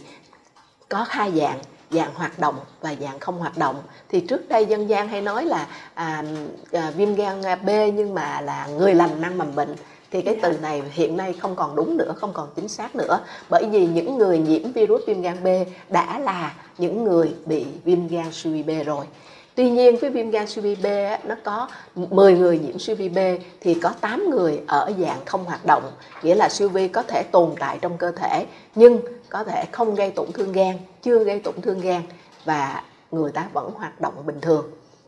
có 0.89 1.05
hai 1.09 1.31
dạng 1.31 1.59
dạng 1.91 2.13
hoạt 2.15 2.39
động 2.39 2.55
và 2.81 2.95
dạng 3.01 3.19
không 3.19 3.39
hoạt 3.39 3.57
động. 3.57 3.81
Thì 4.09 4.19
trước 4.19 4.49
đây 4.49 4.65
dân 4.65 4.89
gian 4.89 5.07
hay 5.07 5.21
nói 5.21 5.45
là 5.45 5.67
à, 5.93 6.23
à, 6.71 6.91
viêm 6.97 7.15
gan 7.15 7.41
B 7.41 7.69
nhưng 7.93 8.13
mà 8.13 8.41
là 8.41 8.67
người 8.67 8.93
lành 8.93 9.21
năng 9.21 9.37
mầm 9.37 9.55
bệnh. 9.55 9.75
Thì 10.11 10.21
cái 10.21 10.39
từ 10.41 10.57
này 10.57 10.81
hiện 10.91 11.17
nay 11.17 11.33
không 11.33 11.55
còn 11.55 11.75
đúng 11.75 11.97
nữa 11.97 12.13
không 12.17 12.33
còn 12.33 12.49
chính 12.55 12.67
xác 12.67 12.95
nữa. 12.95 13.19
Bởi 13.49 13.65
vì 13.71 13.87
những 13.87 14.17
người 14.17 14.39
nhiễm 14.39 14.71
virus 14.71 15.01
viêm 15.07 15.21
gan 15.21 15.43
B 15.43 15.47
đã 15.89 16.19
là 16.19 16.53
những 16.77 17.03
người 17.03 17.33
bị 17.45 17.65
viêm 17.83 18.07
gan 18.07 18.27
suy 18.31 18.63
B 18.63 18.69
rồi. 18.85 19.05
Tuy 19.55 19.69
nhiên 19.69 19.97
với 19.97 20.09
viêm 20.09 20.29
gan 20.31 20.47
siêu 20.47 20.63
vi 20.63 20.75
B 20.75 20.85
nó 21.23 21.35
có 21.43 21.67
10 21.95 22.33
người 22.33 22.59
nhiễm 22.59 22.79
siêu 22.79 22.95
vi 22.95 23.09
B 23.09 23.17
thì 23.61 23.73
có 23.73 23.93
8 24.01 24.29
người 24.29 24.61
ở 24.67 24.91
dạng 24.99 25.25
không 25.25 25.45
hoạt 25.45 25.65
động, 25.65 25.91
nghĩa 26.23 26.35
là 26.35 26.49
siêu 26.49 26.69
vi 26.69 26.87
có 26.87 27.03
thể 27.03 27.23
tồn 27.23 27.51
tại 27.59 27.77
trong 27.81 27.97
cơ 27.97 28.11
thể 28.11 28.45
nhưng 28.75 28.99
có 29.29 29.43
thể 29.43 29.65
không 29.71 29.95
gây 29.95 30.11
tổn 30.11 30.31
thương 30.31 30.51
gan, 30.51 30.77
chưa 31.01 31.23
gây 31.23 31.39
tổn 31.39 31.61
thương 31.61 31.81
gan 31.81 32.01
và 32.45 32.83
người 33.11 33.31
ta 33.31 33.47
vẫn 33.53 33.71
hoạt 33.71 34.01
động 34.01 34.13
bình 34.25 34.41
thường. 34.41 34.65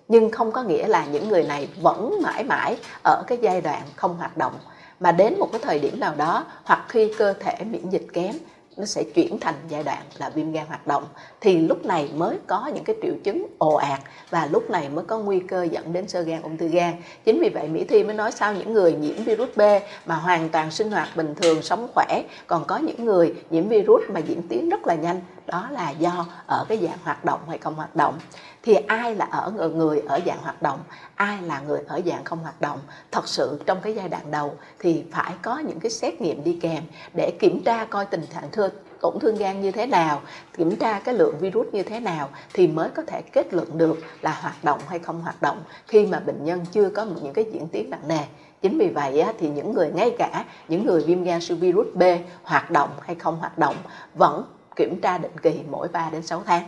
Nhưng 0.07 0.31
không 0.31 0.51
có 0.51 0.63
nghĩa 0.63 0.87
là 0.87 1.05
những 1.05 1.29
người 1.29 1.43
này 1.43 1.67
vẫn 1.81 2.21
mãi 2.21 2.43
mãi 2.43 2.77
ở 3.03 3.23
cái 3.27 3.37
giai 3.41 3.61
đoạn 3.61 3.81
không 3.95 4.17
hoạt 4.17 4.37
động 4.37 4.53
mà 4.99 5.11
đến 5.11 5.39
một 5.39 5.49
cái 5.51 5.61
thời 5.63 5.79
điểm 5.79 5.99
nào 5.99 6.13
đó 6.17 6.45
hoặc 6.63 6.85
khi 6.89 7.13
cơ 7.17 7.33
thể 7.33 7.55
miễn 7.71 7.89
dịch 7.89 8.07
kém 8.13 8.35
nó 8.77 8.85
sẽ 8.85 9.03
chuyển 9.03 9.39
thành 9.39 9.55
giai 9.69 9.83
đoạn 9.83 10.01
là 10.17 10.29
viêm 10.29 10.51
gan 10.51 10.67
hoạt 10.67 10.87
động. 10.87 11.05
Thì 11.41 11.57
lúc 11.57 11.85
này 11.85 12.09
mới 12.15 12.37
có 12.47 12.71
những 12.73 12.83
cái 12.83 12.95
triệu 13.01 13.13
chứng 13.23 13.47
ồ 13.57 13.75
ạt 13.75 13.99
và 14.29 14.45
lúc 14.51 14.69
này 14.69 14.89
mới 14.89 15.05
có 15.05 15.19
nguy 15.19 15.39
cơ 15.39 15.63
dẫn 15.63 15.93
đến 15.93 16.07
sơ 16.07 16.21
gan 16.21 16.41
ung 16.41 16.57
thư 16.57 16.67
gan. 16.67 16.93
Chính 17.25 17.39
vì 17.41 17.49
vậy 17.49 17.67
mỹ 17.67 17.83
thi 17.83 18.03
mới 18.03 18.13
nói 18.13 18.31
sao 18.31 18.53
những 18.53 18.73
người 18.73 18.93
nhiễm 18.93 19.23
virus 19.23 19.49
b 19.55 19.61
mà 20.05 20.15
hoàn 20.15 20.49
toàn 20.49 20.71
sinh 20.71 20.91
hoạt 20.91 21.07
bình 21.15 21.35
thường, 21.35 21.61
sống 21.61 21.87
khỏe, 21.93 22.23
còn 22.47 22.65
có 22.65 22.77
những 22.77 23.05
người 23.05 23.33
nhiễm 23.49 23.67
virus 23.67 24.03
mà 24.09 24.19
diễn 24.19 24.47
tiến 24.47 24.69
rất 24.69 24.87
là 24.87 24.95
nhanh, 24.95 25.21
đó 25.45 25.67
là 25.71 25.89
do 25.89 26.25
ở 26.47 26.65
cái 26.69 26.77
dạng 26.77 26.97
hoạt 27.03 27.25
động 27.25 27.39
hay 27.49 27.57
không 27.57 27.75
hoạt 27.75 27.95
động 27.95 28.19
thì 28.63 28.73
ai 28.73 29.15
là 29.15 29.25
ở 29.31 29.51
người 29.75 30.01
ở 30.07 30.19
dạng 30.25 30.41
hoạt 30.41 30.61
động, 30.61 30.79
ai 31.15 31.41
là 31.41 31.59
người 31.59 31.79
ở 31.87 32.01
dạng 32.05 32.23
không 32.23 32.39
hoạt 32.39 32.61
động? 32.61 32.79
Thật 33.11 33.27
sự 33.27 33.59
trong 33.65 33.77
cái 33.81 33.95
giai 33.95 34.09
đoạn 34.09 34.31
đầu 34.31 34.55
thì 34.79 35.03
phải 35.11 35.33
có 35.41 35.59
những 35.59 35.79
cái 35.79 35.91
xét 35.91 36.21
nghiệm 36.21 36.43
đi 36.43 36.59
kèm 36.61 36.83
để 37.13 37.31
kiểm 37.39 37.63
tra 37.63 37.85
coi 37.85 38.05
tình 38.05 38.25
trạng 38.33 38.51
thương, 38.51 38.71
tổn 39.01 39.19
thương 39.19 39.35
gan 39.35 39.61
như 39.61 39.71
thế 39.71 39.85
nào, 39.85 40.21
kiểm 40.57 40.75
tra 40.75 40.99
cái 40.99 41.15
lượng 41.15 41.35
virus 41.39 41.67
như 41.71 41.83
thế 41.83 41.99
nào 41.99 42.29
thì 42.53 42.67
mới 42.67 42.89
có 42.89 43.03
thể 43.07 43.21
kết 43.21 43.53
luận 43.53 43.77
được 43.77 43.97
là 44.21 44.37
hoạt 44.41 44.63
động 44.63 44.79
hay 44.87 44.99
không 44.99 45.21
hoạt 45.21 45.41
động 45.41 45.63
khi 45.87 46.05
mà 46.05 46.19
bệnh 46.19 46.45
nhân 46.45 46.65
chưa 46.71 46.89
có 46.89 47.05
những 47.05 47.33
cái 47.33 47.45
diễn 47.53 47.67
tiến 47.67 47.89
nặng 47.89 48.07
nề. 48.07 48.19
Chính 48.61 48.77
vì 48.77 48.89
vậy 48.89 49.23
thì 49.39 49.49
những 49.49 49.73
người, 49.73 49.91
ngay 49.95 50.15
cả 50.17 50.45
những 50.67 50.85
người 50.85 51.03
viêm 51.03 51.23
gan 51.23 51.41
siêu 51.41 51.57
virus 51.57 51.87
B 51.93 52.03
hoạt 52.43 52.71
động 52.71 52.89
hay 53.01 53.15
không 53.15 53.39
hoạt 53.39 53.57
động 53.57 53.75
vẫn 54.13 54.45
kiểm 54.75 55.01
tra 55.01 55.17
định 55.17 55.37
kỳ 55.41 55.59
mỗi 55.69 55.87
3 55.87 56.09
đến 56.09 56.21
6 56.21 56.43
tháng 56.45 56.63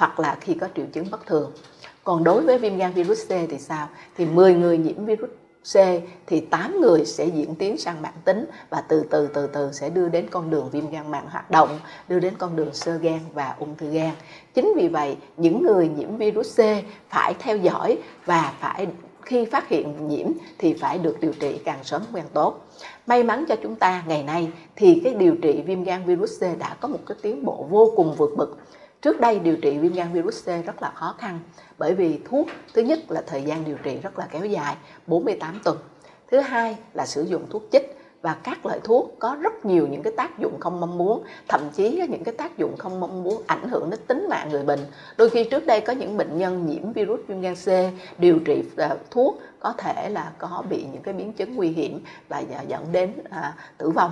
hoặc 0.00 0.20
là 0.20 0.36
khi 0.40 0.54
có 0.54 0.68
triệu 0.76 0.86
chứng 0.92 1.10
bất 1.10 1.26
thường. 1.26 1.52
Còn 2.04 2.24
đối 2.24 2.42
với 2.42 2.58
viêm 2.58 2.76
gan 2.76 2.92
virus 2.92 3.26
C 3.26 3.28
thì 3.28 3.58
sao? 3.58 3.88
Thì 4.16 4.26
10 4.26 4.54
người 4.54 4.78
nhiễm 4.78 5.04
virus 5.04 5.30
C 5.72 5.76
thì 6.26 6.40
8 6.40 6.80
người 6.80 7.04
sẽ 7.04 7.26
diễn 7.26 7.54
tiến 7.54 7.78
sang 7.78 8.02
mạng 8.02 8.20
tính 8.24 8.46
và 8.70 8.80
từ 8.88 9.04
từ 9.10 9.26
từ 9.26 9.46
từ 9.46 9.72
sẽ 9.72 9.90
đưa 9.90 10.08
đến 10.08 10.26
con 10.30 10.50
đường 10.50 10.70
viêm 10.70 10.90
gan 10.90 11.10
mạng 11.10 11.26
hoạt 11.30 11.50
động, 11.50 11.78
đưa 12.08 12.18
đến 12.18 12.34
con 12.38 12.56
đường 12.56 12.74
sơ 12.74 12.96
gan 12.96 13.18
và 13.34 13.54
ung 13.58 13.76
thư 13.76 13.90
gan. 13.90 14.10
Chính 14.54 14.72
vì 14.76 14.88
vậy, 14.88 15.16
những 15.36 15.62
người 15.62 15.88
nhiễm 15.88 16.16
virus 16.16 16.60
C 16.60 16.62
phải 17.08 17.34
theo 17.38 17.56
dõi 17.56 17.98
và 18.26 18.54
phải 18.60 18.86
khi 19.22 19.44
phát 19.44 19.68
hiện 19.68 20.08
nhiễm 20.08 20.26
thì 20.58 20.74
phải 20.74 20.98
được 20.98 21.20
điều 21.20 21.32
trị 21.32 21.60
càng 21.64 21.84
sớm 21.84 22.02
càng 22.14 22.28
tốt. 22.32 22.66
May 23.06 23.22
mắn 23.22 23.44
cho 23.48 23.56
chúng 23.62 23.76
ta 23.76 24.02
ngày 24.06 24.22
nay 24.22 24.52
thì 24.76 25.00
cái 25.04 25.14
điều 25.14 25.34
trị 25.42 25.62
viêm 25.66 25.84
gan 25.84 26.04
virus 26.04 26.42
C 26.42 26.58
đã 26.58 26.76
có 26.80 26.88
một 26.88 26.98
cái 27.06 27.18
tiến 27.22 27.44
bộ 27.44 27.66
vô 27.70 27.92
cùng 27.96 28.14
vượt 28.14 28.30
bậc 28.36 28.48
Trước 29.02 29.20
đây 29.20 29.38
điều 29.38 29.56
trị 29.56 29.78
viêm 29.78 29.92
gan 29.92 30.12
virus 30.12 30.44
C 30.44 30.46
rất 30.46 30.82
là 30.82 30.90
khó 30.94 31.14
khăn 31.18 31.40
bởi 31.78 31.94
vì 31.94 32.20
thuốc 32.24 32.46
thứ 32.74 32.82
nhất 32.82 32.98
là 33.08 33.22
thời 33.26 33.42
gian 33.42 33.64
điều 33.64 33.76
trị 33.82 33.98
rất 34.02 34.18
là 34.18 34.28
kéo 34.30 34.44
dài 34.44 34.76
48 35.06 35.60
tuần. 35.64 35.78
Thứ 36.30 36.40
hai 36.40 36.76
là 36.94 37.06
sử 37.06 37.22
dụng 37.22 37.46
thuốc 37.50 37.62
chích 37.72 37.96
và 38.22 38.36
các 38.42 38.66
loại 38.66 38.80
thuốc 38.84 39.16
có 39.18 39.36
rất 39.40 39.64
nhiều 39.64 39.86
những 39.86 40.02
cái 40.02 40.12
tác 40.16 40.38
dụng 40.38 40.60
không 40.60 40.80
mong 40.80 40.98
muốn 40.98 41.22
thậm 41.48 41.60
chí 41.72 42.02
những 42.10 42.24
cái 42.24 42.34
tác 42.34 42.58
dụng 42.58 42.76
không 42.78 43.00
mong 43.00 43.22
muốn 43.22 43.42
ảnh 43.46 43.68
hưởng 43.68 43.90
đến 43.90 44.00
tính 44.06 44.26
mạng 44.28 44.48
người 44.50 44.62
bệnh 44.62 44.80
đôi 45.16 45.30
khi 45.30 45.44
trước 45.44 45.66
đây 45.66 45.80
có 45.80 45.92
những 45.92 46.16
bệnh 46.16 46.38
nhân 46.38 46.66
nhiễm 46.66 46.92
virus 46.92 47.20
viêm 47.26 47.40
gan 47.40 47.54
C 47.54 47.68
điều 48.18 48.38
trị 48.38 48.62
ờ, 48.76 48.98
thuốc 49.10 49.40
có 49.60 49.72
thể 49.78 50.08
là 50.08 50.32
có 50.38 50.62
bị 50.70 50.84
những 50.92 51.02
cái 51.02 51.14
biến 51.14 51.32
chứng 51.32 51.56
nguy 51.56 51.68
hiểm 51.68 52.04
và 52.28 52.42
dẫn 52.68 52.92
đến 52.92 53.12
à, 53.30 53.54
tử 53.78 53.90
vong 53.90 54.10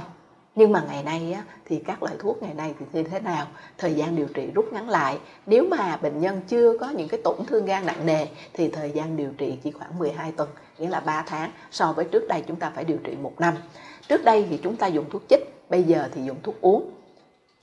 nhưng 0.59 0.73
mà 0.73 0.83
ngày 0.88 1.03
nay 1.03 1.33
á, 1.33 1.42
thì 1.64 1.83
các 1.87 2.03
loại 2.03 2.16
thuốc 2.18 2.42
ngày 2.42 2.55
nay 2.55 2.75
thì 2.79 2.87
như 2.92 3.03
thế 3.03 3.21
nào? 3.21 3.47
Thời 3.79 3.94
gian 3.94 4.16
điều 4.16 4.27
trị 4.27 4.51
rút 4.55 4.73
ngắn 4.73 4.88
lại. 4.88 5.18
Nếu 5.47 5.66
mà 5.71 5.97
bệnh 5.97 6.21
nhân 6.21 6.40
chưa 6.49 6.79
có 6.79 6.90
những 6.90 7.09
cái 7.09 7.21
tổn 7.25 7.37
thương 7.47 7.64
gan 7.64 7.87
nặng 7.87 8.07
nề 8.07 8.27
thì 8.53 8.68
thời 8.68 8.90
gian 8.90 9.16
điều 9.16 9.31
trị 9.38 9.59
chỉ 9.62 9.71
khoảng 9.71 9.99
12 9.99 10.33
tuần 10.33 10.49
nghĩa 10.79 10.88
là 10.88 11.01
3 11.01 11.25
tháng 11.27 11.51
so 11.71 11.92
với 11.92 12.05
trước 12.05 12.29
đây 12.29 12.42
chúng 12.47 12.57
ta 12.57 12.71
phải 12.75 12.85
điều 12.85 12.99
trị 13.05 13.16
một 13.23 13.33
năm. 13.38 13.55
Trước 14.09 14.25
đây 14.25 14.47
thì 14.51 14.61
chúng 14.62 14.77
ta 14.77 14.87
dùng 14.87 15.11
thuốc 15.11 15.23
chích 15.29 15.71
bây 15.71 15.83
giờ 15.83 16.09
thì 16.14 16.23
dùng 16.25 16.37
thuốc 16.42 16.61
uống. 16.61 16.90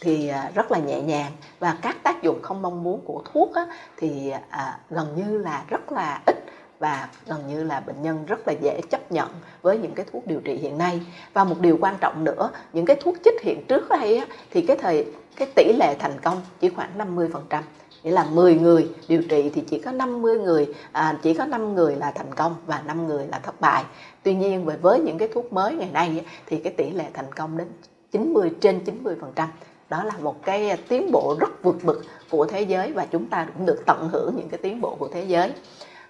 Thì 0.02 0.28
à, 0.28 0.52
rất 0.56 0.72
là 0.72 0.80
nhẹ 0.80 1.02
nhàng. 1.02 1.32
Và 1.60 1.78
các 1.82 2.04
tác 2.04 2.24
dụng 2.24 2.42
không 2.42 2.62
mong 2.62 2.84
muốn 2.84 3.02
của 3.06 3.24
thuốc 3.34 3.56
á, 3.56 3.66
thì 3.98 4.32
à, 4.50 4.80
gần 4.90 5.08
như 5.16 5.38
là 5.38 5.64
rất 5.68 5.92
là 5.92 6.22
ít 6.26 6.45
và 6.80 7.10
gần 7.28 7.48
như 7.48 7.64
là 7.64 7.80
bệnh 7.80 8.02
nhân 8.02 8.26
rất 8.26 8.48
là 8.48 8.54
dễ 8.62 8.82
chấp 8.90 9.12
nhận 9.12 9.30
với 9.62 9.78
những 9.78 9.94
cái 9.94 10.06
thuốc 10.12 10.28
điều 10.28 10.40
trị 10.40 10.54
hiện 10.54 10.78
nay. 10.78 11.02
Và 11.34 11.44
một 11.44 11.60
điều 11.60 11.78
quan 11.82 11.96
trọng 12.02 12.24
nữa 12.24 12.50
những 12.74 12.86
cái 12.86 12.96
thuốc 12.96 13.16
chích 13.26 13.42
hiện 13.42 13.66
trước 13.68 13.90
đây 13.90 14.18
á, 14.18 14.26
thì 14.52 14.62
cái 14.62 14.78
thời 14.78 15.06
cái 15.36 15.48
tỷ 15.56 15.74
lệ 15.74 15.96
thành 16.00 16.20
công 16.24 16.42
chỉ 16.60 16.70
khoảng 16.70 16.98
50 16.98 17.30
phần 17.34 17.46
trăm. 17.50 17.64
Nghĩa 18.04 18.12
là 18.12 18.24
10 18.24 18.56
người 18.56 18.90
điều 19.08 19.22
trị 19.30 19.52
thì 19.56 19.64
chỉ 19.70 19.80
có 19.80 19.92
50 19.92 20.40
người 20.40 20.74
à, 20.92 21.18
chỉ 21.22 21.34
có 21.34 21.46
5 21.46 21.76
người 21.76 21.96
là 21.96 22.12
thành 22.12 22.36
công 22.36 22.56
và 22.66 22.82
5 22.86 23.08
người 23.08 23.28
là 23.28 23.40
thất 23.40 23.62
bại. 23.62 23.84
Tuy 24.24 24.36
nhiên 24.36 24.66
với 24.66 24.78
với 24.78 25.00
những 25.00 25.18
cái 25.18 25.28
thuốc 25.34 25.54
mới 25.54 25.74
ngày 25.74 25.90
nay 25.94 26.26
thì 26.46 26.58
cái 26.58 26.74
tỷ 26.74 26.90
lệ 26.90 27.06
thành 27.14 27.34
công 27.34 27.58
đến 27.58 27.68
90 28.12 28.52
trên 28.62 28.80
90 28.80 29.16
phần 29.22 29.32
trăm. 29.36 29.50
Đó 29.90 30.04
là 30.04 30.14
một 30.22 30.44
cái 30.44 30.78
tiến 30.88 31.12
bộ 31.12 31.36
rất 31.40 31.64
vượt 31.64 31.84
bậc 31.84 31.98
của 32.30 32.46
thế 32.46 32.62
giới 32.62 32.92
và 32.92 33.06
chúng 33.06 33.26
ta 33.26 33.48
cũng 33.58 33.66
được 33.66 33.84
tận 33.86 34.10
hưởng 34.12 34.36
những 34.38 34.50
cái 34.50 34.58
tiến 34.58 34.82
bộ 34.82 34.96
của 34.96 35.08
thế 35.08 35.24
giới 35.24 35.52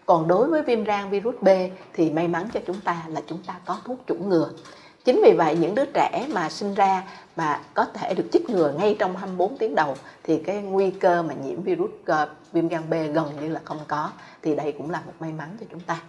còn 0.05 0.27
đối 0.27 0.47
với 0.47 0.61
viêm 0.61 0.83
gan 0.83 1.09
virus 1.09 1.35
B 1.41 1.47
thì 1.93 2.09
may 2.09 2.27
mắn 2.27 2.47
cho 2.53 2.59
chúng 2.67 2.81
ta 2.81 3.03
là 3.07 3.21
chúng 3.27 3.39
ta 3.47 3.55
có 3.65 3.77
thuốc 3.85 3.99
chủng 4.07 4.29
ngừa. 4.29 4.49
Chính 5.05 5.21
vì 5.23 5.33
vậy 5.37 5.57
những 5.59 5.75
đứa 5.75 5.85
trẻ 5.85 6.27
mà 6.33 6.49
sinh 6.49 6.73
ra 6.73 7.03
mà 7.35 7.61
có 7.73 7.85
thể 7.85 8.13
được 8.13 8.25
chích 8.31 8.49
ngừa 8.49 8.73
ngay 8.77 8.95
trong 8.99 9.17
24 9.17 9.57
tiếng 9.57 9.75
đầu 9.75 9.95
thì 10.23 10.37
cái 10.37 10.55
nguy 10.55 10.91
cơ 10.91 11.23
mà 11.23 11.33
nhiễm 11.33 11.61
virus 11.61 11.91
uh, 12.11 12.29
viêm 12.53 12.67
gan 12.67 12.81
B 12.89 12.93
gần 12.93 13.25
như 13.41 13.49
là 13.49 13.59
không 13.63 13.79
có. 13.87 14.11
Thì 14.41 14.55
đây 14.55 14.71
cũng 14.71 14.91
là 14.91 15.01
một 15.05 15.13
may 15.19 15.31
mắn 15.31 15.57
cho 15.59 15.65
chúng 15.71 15.79
ta. 15.79 16.01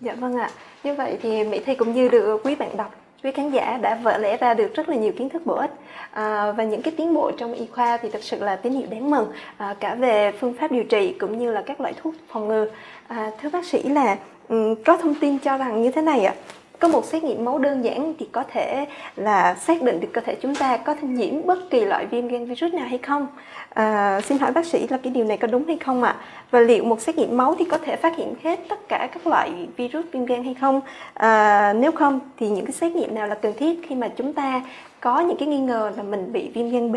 Dạ 0.00 0.14
vâng 0.14 0.36
ạ. 0.36 0.50
Như 0.84 0.94
vậy 0.94 1.18
thì 1.22 1.44
mỹ 1.44 1.60
thi 1.66 1.74
cũng 1.74 1.92
như 1.92 2.08
được 2.08 2.40
quý 2.44 2.54
bạn 2.54 2.76
đọc 2.76 2.94
quý 3.22 3.30
khán 3.32 3.50
giả 3.50 3.78
đã 3.82 3.94
vỡ 3.94 4.18
lẽ 4.18 4.36
ra 4.36 4.54
được 4.54 4.74
rất 4.74 4.88
là 4.88 4.96
nhiều 4.96 5.12
kiến 5.18 5.28
thức 5.28 5.46
bổ 5.46 5.54
ích. 5.54 5.70
À, 6.10 6.52
và 6.52 6.64
những 6.64 6.82
cái 6.82 6.94
tiến 6.96 7.14
bộ 7.14 7.30
trong 7.30 7.54
y 7.54 7.66
khoa 7.66 7.96
thì 7.96 8.10
thật 8.10 8.22
sự 8.22 8.44
là 8.44 8.56
tín 8.56 8.72
hiệu 8.72 8.86
đáng 8.90 9.10
mừng 9.10 9.26
à, 9.56 9.74
cả 9.80 9.94
về 9.94 10.32
phương 10.32 10.54
pháp 10.54 10.72
điều 10.72 10.84
trị 10.84 11.14
cũng 11.18 11.38
như 11.38 11.52
là 11.52 11.62
các 11.66 11.80
loại 11.80 11.94
thuốc 12.02 12.14
phòng 12.28 12.48
ngừa. 12.48 12.66
À, 13.08 13.30
thưa 13.42 13.48
bác 13.48 13.64
sĩ 13.64 13.82
là 13.82 14.16
um, 14.48 14.74
có 14.84 14.96
thông 14.96 15.14
tin 15.14 15.38
cho 15.38 15.56
rằng 15.56 15.82
như 15.82 15.90
thế 15.90 16.02
này 16.02 16.24
ạ 16.24 16.34
có 16.78 16.88
một 16.88 17.04
xét 17.04 17.24
nghiệm 17.24 17.44
máu 17.44 17.58
đơn 17.58 17.84
giản 17.84 18.14
thì 18.18 18.28
có 18.32 18.44
thể 18.52 18.86
là 19.16 19.54
xác 19.54 19.82
định 19.82 20.00
được 20.00 20.08
cơ 20.12 20.20
thể 20.20 20.34
chúng 20.42 20.54
ta 20.54 20.76
có 20.76 20.94
thể 20.94 21.08
nhiễm 21.08 21.46
bất 21.46 21.70
kỳ 21.70 21.84
loại 21.84 22.06
viêm 22.06 22.28
gan 22.28 22.44
virus 22.44 22.74
nào 22.74 22.86
hay 22.88 22.98
không. 22.98 23.26
À, 23.68 24.20
xin 24.20 24.38
hỏi 24.38 24.52
bác 24.52 24.66
sĩ 24.66 24.86
là 24.88 24.98
cái 25.02 25.12
điều 25.12 25.24
này 25.24 25.36
có 25.36 25.46
đúng 25.46 25.64
hay 25.66 25.78
không 25.84 26.02
ạ? 26.02 26.16
Và 26.50 26.60
liệu 26.60 26.84
một 26.84 27.00
xét 27.00 27.16
nghiệm 27.16 27.36
máu 27.36 27.54
thì 27.58 27.64
có 27.64 27.78
thể 27.78 27.96
phát 27.96 28.16
hiện 28.16 28.34
hết 28.42 28.60
tất 28.68 28.88
cả 28.88 29.08
các 29.12 29.26
loại 29.26 29.68
virus 29.76 30.04
viêm 30.12 30.24
gan 30.24 30.44
hay 30.44 30.54
không? 30.54 30.80
À, 31.14 31.72
nếu 31.72 31.92
không 31.92 32.20
thì 32.36 32.48
những 32.48 32.66
cái 32.66 32.72
xét 32.72 32.92
nghiệm 32.92 33.14
nào 33.14 33.26
là 33.26 33.34
cần 33.34 33.52
thiết 33.56 33.80
khi 33.88 33.94
mà 33.94 34.08
chúng 34.08 34.32
ta 34.32 34.62
có 35.00 35.20
những 35.20 35.36
cái 35.36 35.48
nghi 35.48 35.60
ngờ 35.60 35.92
là 35.96 36.02
mình 36.02 36.32
bị 36.32 36.50
viêm 36.54 36.70
gan 36.70 36.92
B? 36.92 36.96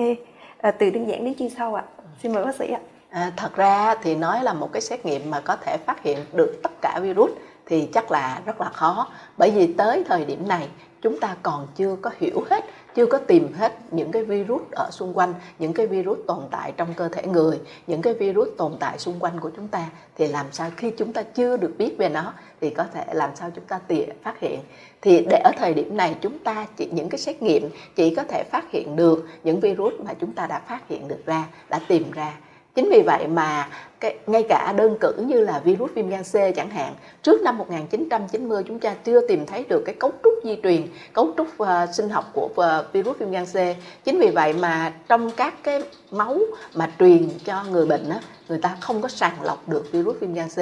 À, 0.62 0.72
từ 0.72 0.90
đơn 0.90 1.08
giản 1.08 1.26
đến 1.26 1.36
chuyên 1.40 1.50
sâu 1.50 1.76
ạ. 1.76 1.84
Xin 2.24 2.34
mời 2.34 2.46
bác 2.46 2.56
sĩ 2.56 2.72
ạ. 2.72 2.80
À, 3.10 3.32
thật 3.38 3.56
ra 3.56 3.96
thì 4.04 4.16
nói 4.16 4.44
là 4.44 4.54
một 4.54 4.70
cái 4.74 4.82
xét 4.82 5.06
nghiệm 5.06 5.22
mà 5.32 5.40
có 5.40 5.56
thể 5.56 5.78
phát 5.86 6.04
hiện 6.04 6.18
được 6.34 6.60
tất 6.64 6.72
cả 6.82 7.00
virus 7.02 7.32
thì 7.72 7.88
chắc 7.94 8.12
là 8.12 8.42
rất 8.46 8.62
là 8.62 8.70
khó. 8.70 9.08
Bởi 9.38 9.52
vì 9.52 9.74
tới 9.74 10.04
thời 10.08 10.26
điểm 10.26 10.48
này, 10.48 10.68
chúng 11.02 11.20
ta 11.20 11.36
còn 11.44 11.68
chưa 11.76 11.96
có 12.02 12.12
hiểu 12.18 12.44
hết, 12.50 12.66
chưa 12.96 13.06
có 13.06 13.18
tìm 13.18 13.54
hết 13.54 13.74
những 13.92 14.12
cái 14.12 14.24
virus 14.24 14.62
ở 14.72 14.90
xung 14.92 15.14
quanh, 15.14 15.34
những 15.60 15.74
cái 15.74 15.88
virus 15.88 16.20
tồn 16.28 16.40
tại 16.52 16.74
trong 16.78 16.94
cơ 16.94 17.08
thể 17.08 17.24
người, 17.24 17.60
những 17.88 18.02
cái 18.02 18.14
virus 18.14 18.48
tồn 18.58 18.76
tại 18.80 19.00
xung 19.00 19.20
quanh 19.20 19.40
của 19.40 19.50
chúng 19.56 19.68
ta. 19.68 19.86
Thì 20.18 20.28
làm 20.28 20.46
sao 20.52 20.70
khi 20.78 20.92
chúng 20.98 21.14
ta 21.14 21.24
chưa 21.24 21.58
được 21.58 21.74
biết 21.78 21.96
về 21.98 22.10
nó, 22.10 22.34
thì 22.62 22.70
có 22.70 22.86
thể 22.94 23.06
làm 23.14 23.30
sao 23.36 23.52
chúng 23.56 23.66
ta 23.66 23.80
tìa, 23.88 24.06
phát 24.24 24.40
hiện. 24.40 24.60
Thì 25.02 25.26
để 25.30 25.42
ở 25.44 25.52
thời 25.58 25.74
điểm 25.74 25.98
này, 25.98 26.16
chúng 26.22 26.40
ta 26.40 26.66
chỉ, 26.78 26.90
những 26.92 27.10
cái 27.10 27.20
xét 27.20 27.42
nghiệm 27.42 27.70
chỉ 27.96 28.16
có 28.16 28.24
thể 28.24 28.44
phát 28.52 28.72
hiện 28.72 28.96
được 28.96 29.28
những 29.44 29.60
virus 29.60 29.94
mà 30.00 30.14
chúng 30.14 30.34
ta 30.34 30.48
đã 30.48 30.60
phát 30.60 30.88
hiện 30.90 31.08
được 31.08 31.26
ra, 31.26 31.46
đã 31.70 31.80
tìm 31.88 32.12
ra 32.12 32.34
chính 32.76 32.90
vì 32.90 33.02
vậy 33.02 33.28
mà 33.28 33.68
cái, 34.00 34.16
ngay 34.28 34.44
cả 34.50 34.74
đơn 34.78 34.96
cử 35.00 35.14
như 35.18 35.40
là 35.44 35.62
virus 35.64 35.92
viêm 35.94 36.10
gan 36.10 36.24
C 36.24 36.56
chẳng 36.56 36.70
hạn 36.70 36.94
trước 37.24 37.42
năm 37.42 37.58
1990 37.58 38.64
chúng 38.68 38.80
ta 38.80 38.96
chưa 39.04 39.28
tìm 39.28 39.46
thấy 39.46 39.64
được 39.70 39.84
cái 39.86 39.96
cấu 39.96 40.12
trúc 40.24 40.34
di 40.44 40.58
truyền 40.64 40.88
cấu 41.14 41.34
trúc 41.38 41.48
uh, 41.64 41.68
sinh 41.94 42.10
học 42.10 42.32
của 42.34 42.46
uh, 42.46 42.94
virus 42.94 43.18
viêm 43.18 43.32
gan 43.32 43.46
C. 43.46 43.56
Chính 44.04 44.20
vì 44.20 44.28
vậy 44.28 44.54
mà 44.54 44.94
trong 45.08 45.32
các 45.32 45.54
cái 45.64 45.82
máu 46.12 46.40
mà 46.76 46.92
truyền 47.00 47.30
cho 47.46 47.64
người 47.64 47.86
bệnh 47.86 48.10
á, 48.10 48.20
người 48.50 48.60
ta 48.60 48.78
không 48.80 49.02
có 49.02 49.08
sàng 49.08 49.44
lọc 49.44 49.70
được 49.70 49.92
virus 49.92 50.20
viêm 50.20 50.34
gan 50.34 50.50
C. 50.50 50.58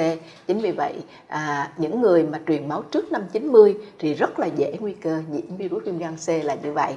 Chính 0.47 0.59
vì 0.59 0.71
vậy 0.71 0.93
à, 1.27 1.71
những 1.77 2.01
người 2.01 2.23
mà 2.23 2.39
truyền 2.47 2.69
máu 2.69 2.81
trước 2.81 3.11
năm 3.11 3.21
90 3.31 3.75
thì 3.99 4.13
rất 4.13 4.39
là 4.39 4.47
dễ 4.55 4.73
nguy 4.79 4.93
cơ 4.93 5.21
nhiễm 5.31 5.57
virus 5.57 5.83
viêm 5.83 5.97
gan 5.97 6.15
C 6.15 6.45
là 6.45 6.55
như 6.63 6.73
vậy 6.73 6.93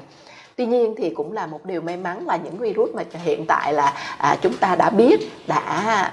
tuy 0.56 0.66
nhiên 0.66 0.94
thì 0.98 1.10
cũng 1.10 1.32
là 1.32 1.46
một 1.46 1.66
điều 1.66 1.80
may 1.80 1.96
mắn 1.96 2.26
là 2.26 2.36
những 2.36 2.58
virus 2.58 2.90
mà 2.94 3.02
hiện 3.24 3.46
tại 3.46 3.72
là 3.72 3.92
à, 4.18 4.36
chúng 4.42 4.56
ta 4.56 4.76
đã 4.76 4.90
biết 4.90 5.32
đã 5.46 5.60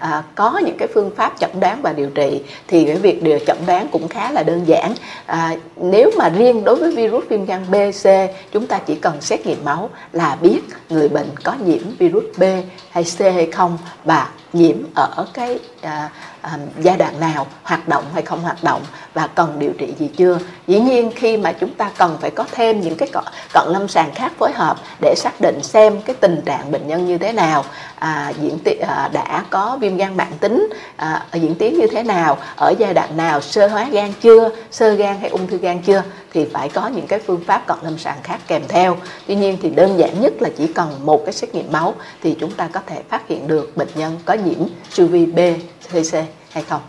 à, 0.02 0.24
có 0.36 0.60
những 0.66 0.78
cái 0.78 0.88
phương 0.94 1.12
pháp 1.16 1.34
chẩn 1.40 1.50
đoán 1.60 1.82
và 1.82 1.94
điều 1.94 2.10
trị 2.10 2.42
thì 2.68 2.86
cái 2.86 2.96
việc 2.96 3.24
điều 3.24 3.40
chẩn 3.40 3.58
đoán 3.68 3.88
cũng 3.92 4.08
khá 4.08 4.32
là 4.32 4.44
đơn 4.44 4.64
giản. 4.66 4.94
À, 5.26 5.56
nếu 5.76 6.12
mà 6.18 6.30
riêng 6.30 6.64
đối 6.64 6.76
với 6.76 6.96
virus 6.96 7.28
viêm 7.30 7.46
gan 7.46 7.66
B, 7.72 7.76
C 8.04 8.08
chúng 8.52 8.68
ta 8.68 8.80
chỉ 8.80 8.96
cần 8.96 9.22
xét 9.22 9.46
nghiệm 9.46 9.66
máu 9.66 9.90
là 10.12 10.38
biết 10.42 10.62
người 10.90 11.10
bệnh 11.10 11.30
có 11.44 11.56
nhiễm 11.66 11.82
virus 12.00 12.24
B 12.38 12.44
hay 12.90 13.04
C 13.04 13.20
hay 13.20 13.52
không 13.52 13.78
và 14.04 14.30
nhiễm 14.54 14.76
ở 14.96 15.28
cái 15.34 15.60
à, 15.82 16.10
Um, 16.44 16.60
giai 16.80 16.98
đoạn 16.98 17.20
nào 17.20 17.48
hoạt 17.64 17.88
động 17.88 18.04
hay 18.14 18.24
không 18.24 18.42
hoạt 18.42 18.64
động 18.64 18.82
và 19.14 19.28
cần 19.28 19.60
điều 19.60 19.72
trị 19.78 19.94
gì 20.00 20.08
chưa. 20.18 20.40
Dĩ 20.68 20.80
nhiên 20.80 21.12
khi 21.16 21.38
mà 21.38 21.52
chúng 21.52 21.74
ta 21.74 21.92
cần 21.98 22.18
phải 22.22 22.32
có 22.32 22.46
thêm 22.52 22.82
những 22.82 22.96
cái 22.96 23.10
cận 23.54 23.68
lâm 23.68 23.88
sàng 23.88 24.12
khác 24.16 24.32
phối 24.40 24.52
hợp 24.56 24.78
để 25.02 25.16
xác 25.18 25.42
định 25.42 25.60
xem 25.64 26.02
cái 26.02 26.16
tình 26.20 26.42
trạng 26.46 26.72
bệnh 26.72 26.88
nhân 26.88 27.08
như 27.08 27.18
thế 27.18 27.32
nào 27.32 27.66
à, 28.00 28.34
diễn 28.42 28.58
à, 28.82 29.10
đã 29.14 29.44
có 29.50 29.78
viêm 29.82 29.98
gan 29.98 30.18
mạng 30.18 30.32
tính 30.40 30.70
à, 30.96 31.26
diễn 31.34 31.56
tiến 31.56 31.80
như 31.80 31.88
thế 31.88 32.04
nào 32.04 32.38
ở 32.56 32.74
giai 32.80 32.94
đoạn 32.94 33.18
nào 33.18 33.42
sơ 33.42 33.68
hóa 33.68 33.88
gan 33.92 34.14
chưa 34.22 34.50
sơ 34.72 34.94
gan 34.94 35.20
hay 35.20 35.30
ung 35.30 35.48
thư 35.48 35.58
gan 35.58 35.80
chưa 35.80 36.04
thì 36.34 36.46
phải 36.54 36.70
có 36.70 36.88
những 36.88 37.08
cái 37.08 37.20
phương 37.20 37.44
pháp 37.46 37.68
cận 37.68 37.78
lâm 37.82 37.98
sàng 37.98 38.18
khác 38.24 38.40
kèm 38.48 38.62
theo 38.68 38.98
tuy 39.28 39.36
nhiên 39.36 39.58
thì 39.62 39.70
đơn 39.70 40.00
giản 40.00 40.22
nhất 40.22 40.34
là 40.40 40.50
chỉ 40.58 40.68
cần 40.68 41.06
một 41.06 41.26
cái 41.26 41.34
xét 41.34 41.56
nghiệm 41.56 41.72
máu 41.72 41.94
thì 42.24 42.36
chúng 42.40 42.52
ta 42.52 42.70
có 42.74 42.80
thể 42.86 43.04
phát 43.10 43.28
hiện 43.28 43.48
được 43.48 43.78
bệnh 43.78 43.90
nhân 43.96 44.20
có 44.26 44.34
nhiễm 44.34 44.68
siêu 44.92 45.08
vi 45.08 45.26
B, 45.26 45.40
C 45.90 46.14
hay 46.52 46.64
không 46.64 46.82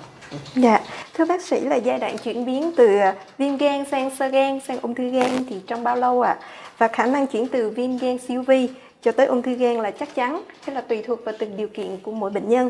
Dạ, 0.54 0.80
thưa 1.14 1.24
bác 1.24 1.42
sĩ 1.42 1.60
là 1.60 1.76
giai 1.76 1.98
đoạn 1.98 2.18
chuyển 2.18 2.46
biến 2.46 2.72
từ 2.76 2.98
viêm 3.38 3.56
gan 3.56 3.84
sang 3.90 4.10
sơ 4.18 4.28
gan 4.28 4.60
sang 4.68 4.78
ung 4.82 4.94
thư 4.94 5.08
gan 5.08 5.44
thì 5.48 5.56
trong 5.66 5.84
bao 5.84 5.96
lâu 5.96 6.22
ạ? 6.22 6.36
À? 6.40 6.46
Và 6.78 6.88
khả 6.88 7.06
năng 7.06 7.26
chuyển 7.26 7.48
từ 7.48 7.70
viêm 7.70 7.98
gan 7.98 8.18
siêu 8.18 8.42
vi 8.42 8.68
cho 9.02 9.12
tới 9.12 9.26
ung 9.26 9.42
thư 9.42 9.54
gan 9.54 9.76
là 9.76 9.90
chắc 9.90 10.14
chắn 10.14 10.42
hay 10.62 10.74
là 10.74 10.80
tùy 10.80 11.02
thuộc 11.02 11.24
vào 11.24 11.34
từng 11.38 11.56
điều 11.56 11.68
kiện 11.68 12.00
của 12.02 12.12
mỗi 12.12 12.30
bệnh 12.30 12.48
nhân. 12.48 12.68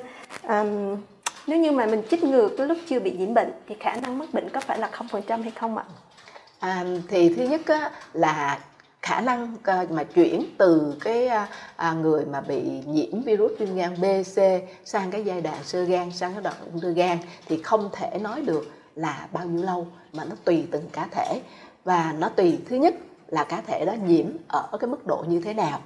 um, 0.48 0.96
nếu 1.46 1.58
như 1.58 1.70
mà 1.70 1.86
mình 1.86 2.02
chích 2.10 2.24
ngừa 2.24 2.48
cái 2.58 2.66
lúc 2.66 2.78
chưa 2.88 3.00
bị 3.00 3.10
nhiễm 3.10 3.34
bệnh 3.34 3.52
thì 3.68 3.76
khả 3.80 3.94
năng 4.02 4.18
mắc 4.18 4.28
bệnh 4.32 4.48
có 4.48 4.60
phải 4.60 4.78
là 4.78 4.90
0% 4.92 5.42
hay 5.42 5.50
không 5.50 5.78
ạ? 5.78 5.84
À, 6.58 6.84
thì 7.08 7.34
thứ 7.34 7.42
nhất 7.42 7.60
á, 7.66 7.90
là 8.12 8.58
khả 9.02 9.20
năng 9.20 9.56
ờ, 9.62 9.86
mà 9.90 10.04
chuyển 10.04 10.44
từ 10.58 10.94
cái 11.00 11.28
ờ, 11.28 11.46
à, 11.76 11.92
người 11.92 12.24
mà 12.24 12.40
bị 12.40 12.62
nhiễm 12.86 13.22
virus 13.22 13.52
viêm 13.58 13.76
gan 13.76 14.00
B, 14.00 14.04
C 14.34 14.38
sang 14.84 15.10
cái 15.10 15.24
giai 15.24 15.40
đoạn 15.40 15.58
sơ 15.64 15.84
gan 15.84 16.10
sang 16.12 16.32
cái 16.32 16.42
đoạn 16.42 16.54
ung 16.72 16.80
thư 16.80 16.92
gan 16.92 17.18
thì 17.46 17.62
không 17.62 17.90
thể 17.92 18.18
nói 18.20 18.42
được 18.42 18.70
là 18.94 19.28
bao 19.32 19.46
nhiêu 19.46 19.62
lâu 19.62 19.86
mà 20.12 20.24
nó 20.24 20.36
tùy 20.44 20.66
từng 20.70 20.88
cá 20.92 21.08
thể 21.10 21.40
và 21.84 22.14
nó 22.18 22.28
tùy 22.28 22.58
thứ 22.68 22.76
nhất 22.76 22.94
là 23.30 23.44
cá 23.44 23.60
thể 23.60 23.84
đó 23.84 23.92
nhiễm 24.06 24.26
ở 24.48 24.78
cái 24.80 24.88
mức 24.88 25.06
độ 25.06 25.24
như 25.28 25.40
thế 25.40 25.54
nào. 25.54 25.80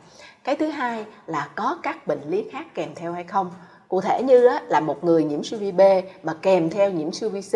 Cái 0.45 0.57
thứ 0.57 0.67
hai 0.67 1.05
là 1.27 1.49
có 1.55 1.79
các 1.83 2.07
bệnh 2.07 2.21
lý 2.29 2.45
khác 2.53 2.75
kèm 2.75 2.95
theo 2.95 3.13
hay 3.13 3.25
không. 3.25 3.51
Cụ 3.89 4.01
thể 4.01 4.23
như 4.23 4.49
là 4.69 4.81
một 4.81 5.05
người 5.05 5.25
nhiễm 5.25 5.45
siêu 5.45 5.59
vi 5.59 5.73
B 5.73 5.81
mà 6.23 6.35
kèm 6.43 6.71
theo 6.71 6.91
nhiễm 6.91 7.13
siêu 7.13 7.31
vi 7.31 7.41
C 7.41 7.55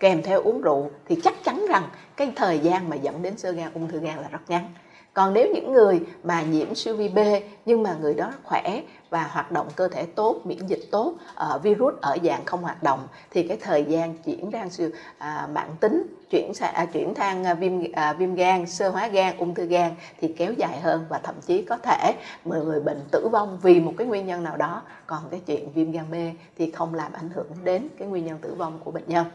kèm 0.00 0.22
theo 0.22 0.42
uống 0.42 0.60
rượu 0.60 0.90
thì 1.06 1.20
chắc 1.24 1.44
chắn 1.44 1.66
rằng 1.68 1.88
cái 2.16 2.32
thời 2.36 2.58
gian 2.58 2.90
mà 2.90 2.96
dẫn 2.96 3.22
đến 3.22 3.38
sơ 3.38 3.52
gan 3.52 3.72
ung 3.74 3.88
thư 3.88 4.00
gan 4.00 4.18
là 4.18 4.28
rất 4.28 4.40
ngắn. 4.48 4.72
Còn 5.14 5.34
nếu 5.34 5.48
những 5.54 5.72
người 5.72 6.00
mà 6.22 6.42
nhiễm 6.42 6.74
siêu 6.74 6.96
vi 6.96 7.08
B 7.08 7.18
nhưng 7.66 7.82
mà 7.82 7.96
người 8.00 8.14
đó 8.14 8.32
khỏe 8.44 8.82
và 9.10 9.30
hoạt 9.32 9.52
động 9.52 9.66
cơ 9.76 9.88
thể 9.88 10.06
tốt 10.06 10.40
miễn 10.44 10.66
dịch 10.66 10.82
tốt 10.90 11.14
uh, 11.54 11.62
virus 11.62 11.94
ở 12.00 12.16
dạng 12.24 12.44
không 12.44 12.62
hoạt 12.62 12.82
động 12.82 13.06
thì 13.30 13.48
cái 13.48 13.58
thời 13.60 13.84
gian 13.84 14.16
chuyển 14.18 14.50
sang 14.52 14.70
siêu 14.70 14.88
uh, 14.88 15.50
mạng 15.50 15.76
tính 15.80 16.06
chuyển 16.30 16.54
sang 16.54 16.74
à, 16.74 16.84
chuyển 16.84 17.14
sang 17.14 17.44
à, 17.44 17.54
viêm 17.54 17.92
à, 17.92 18.12
viêm 18.12 18.34
gan 18.34 18.66
sơ 18.66 18.88
hóa 18.88 19.06
gan 19.08 19.36
ung 19.36 19.54
thư 19.54 19.66
gan 19.66 19.92
thì 20.20 20.28
kéo 20.36 20.52
dài 20.52 20.80
hơn 20.80 21.06
và 21.08 21.18
thậm 21.18 21.34
chí 21.46 21.62
có 21.62 21.76
thể 21.76 22.14
người 22.44 22.64
người 22.64 22.80
bệnh 22.80 23.00
tử 23.10 23.28
vong 23.32 23.58
vì 23.62 23.80
một 23.80 23.94
cái 23.98 24.06
nguyên 24.06 24.26
nhân 24.26 24.42
nào 24.44 24.56
đó. 24.56 24.82
Còn 25.06 25.22
cái 25.30 25.40
chuyện 25.46 25.72
viêm 25.72 25.92
gan 25.92 26.04
B 26.10 26.14
thì 26.58 26.70
không 26.70 26.94
làm 26.94 27.12
ảnh 27.12 27.30
hưởng 27.34 27.50
đến 27.64 27.88
cái 27.98 28.08
nguyên 28.08 28.26
nhân 28.26 28.38
tử 28.38 28.54
vong 28.54 28.80
của 28.84 28.90
bệnh 28.90 29.04
nhân. 29.06 29.26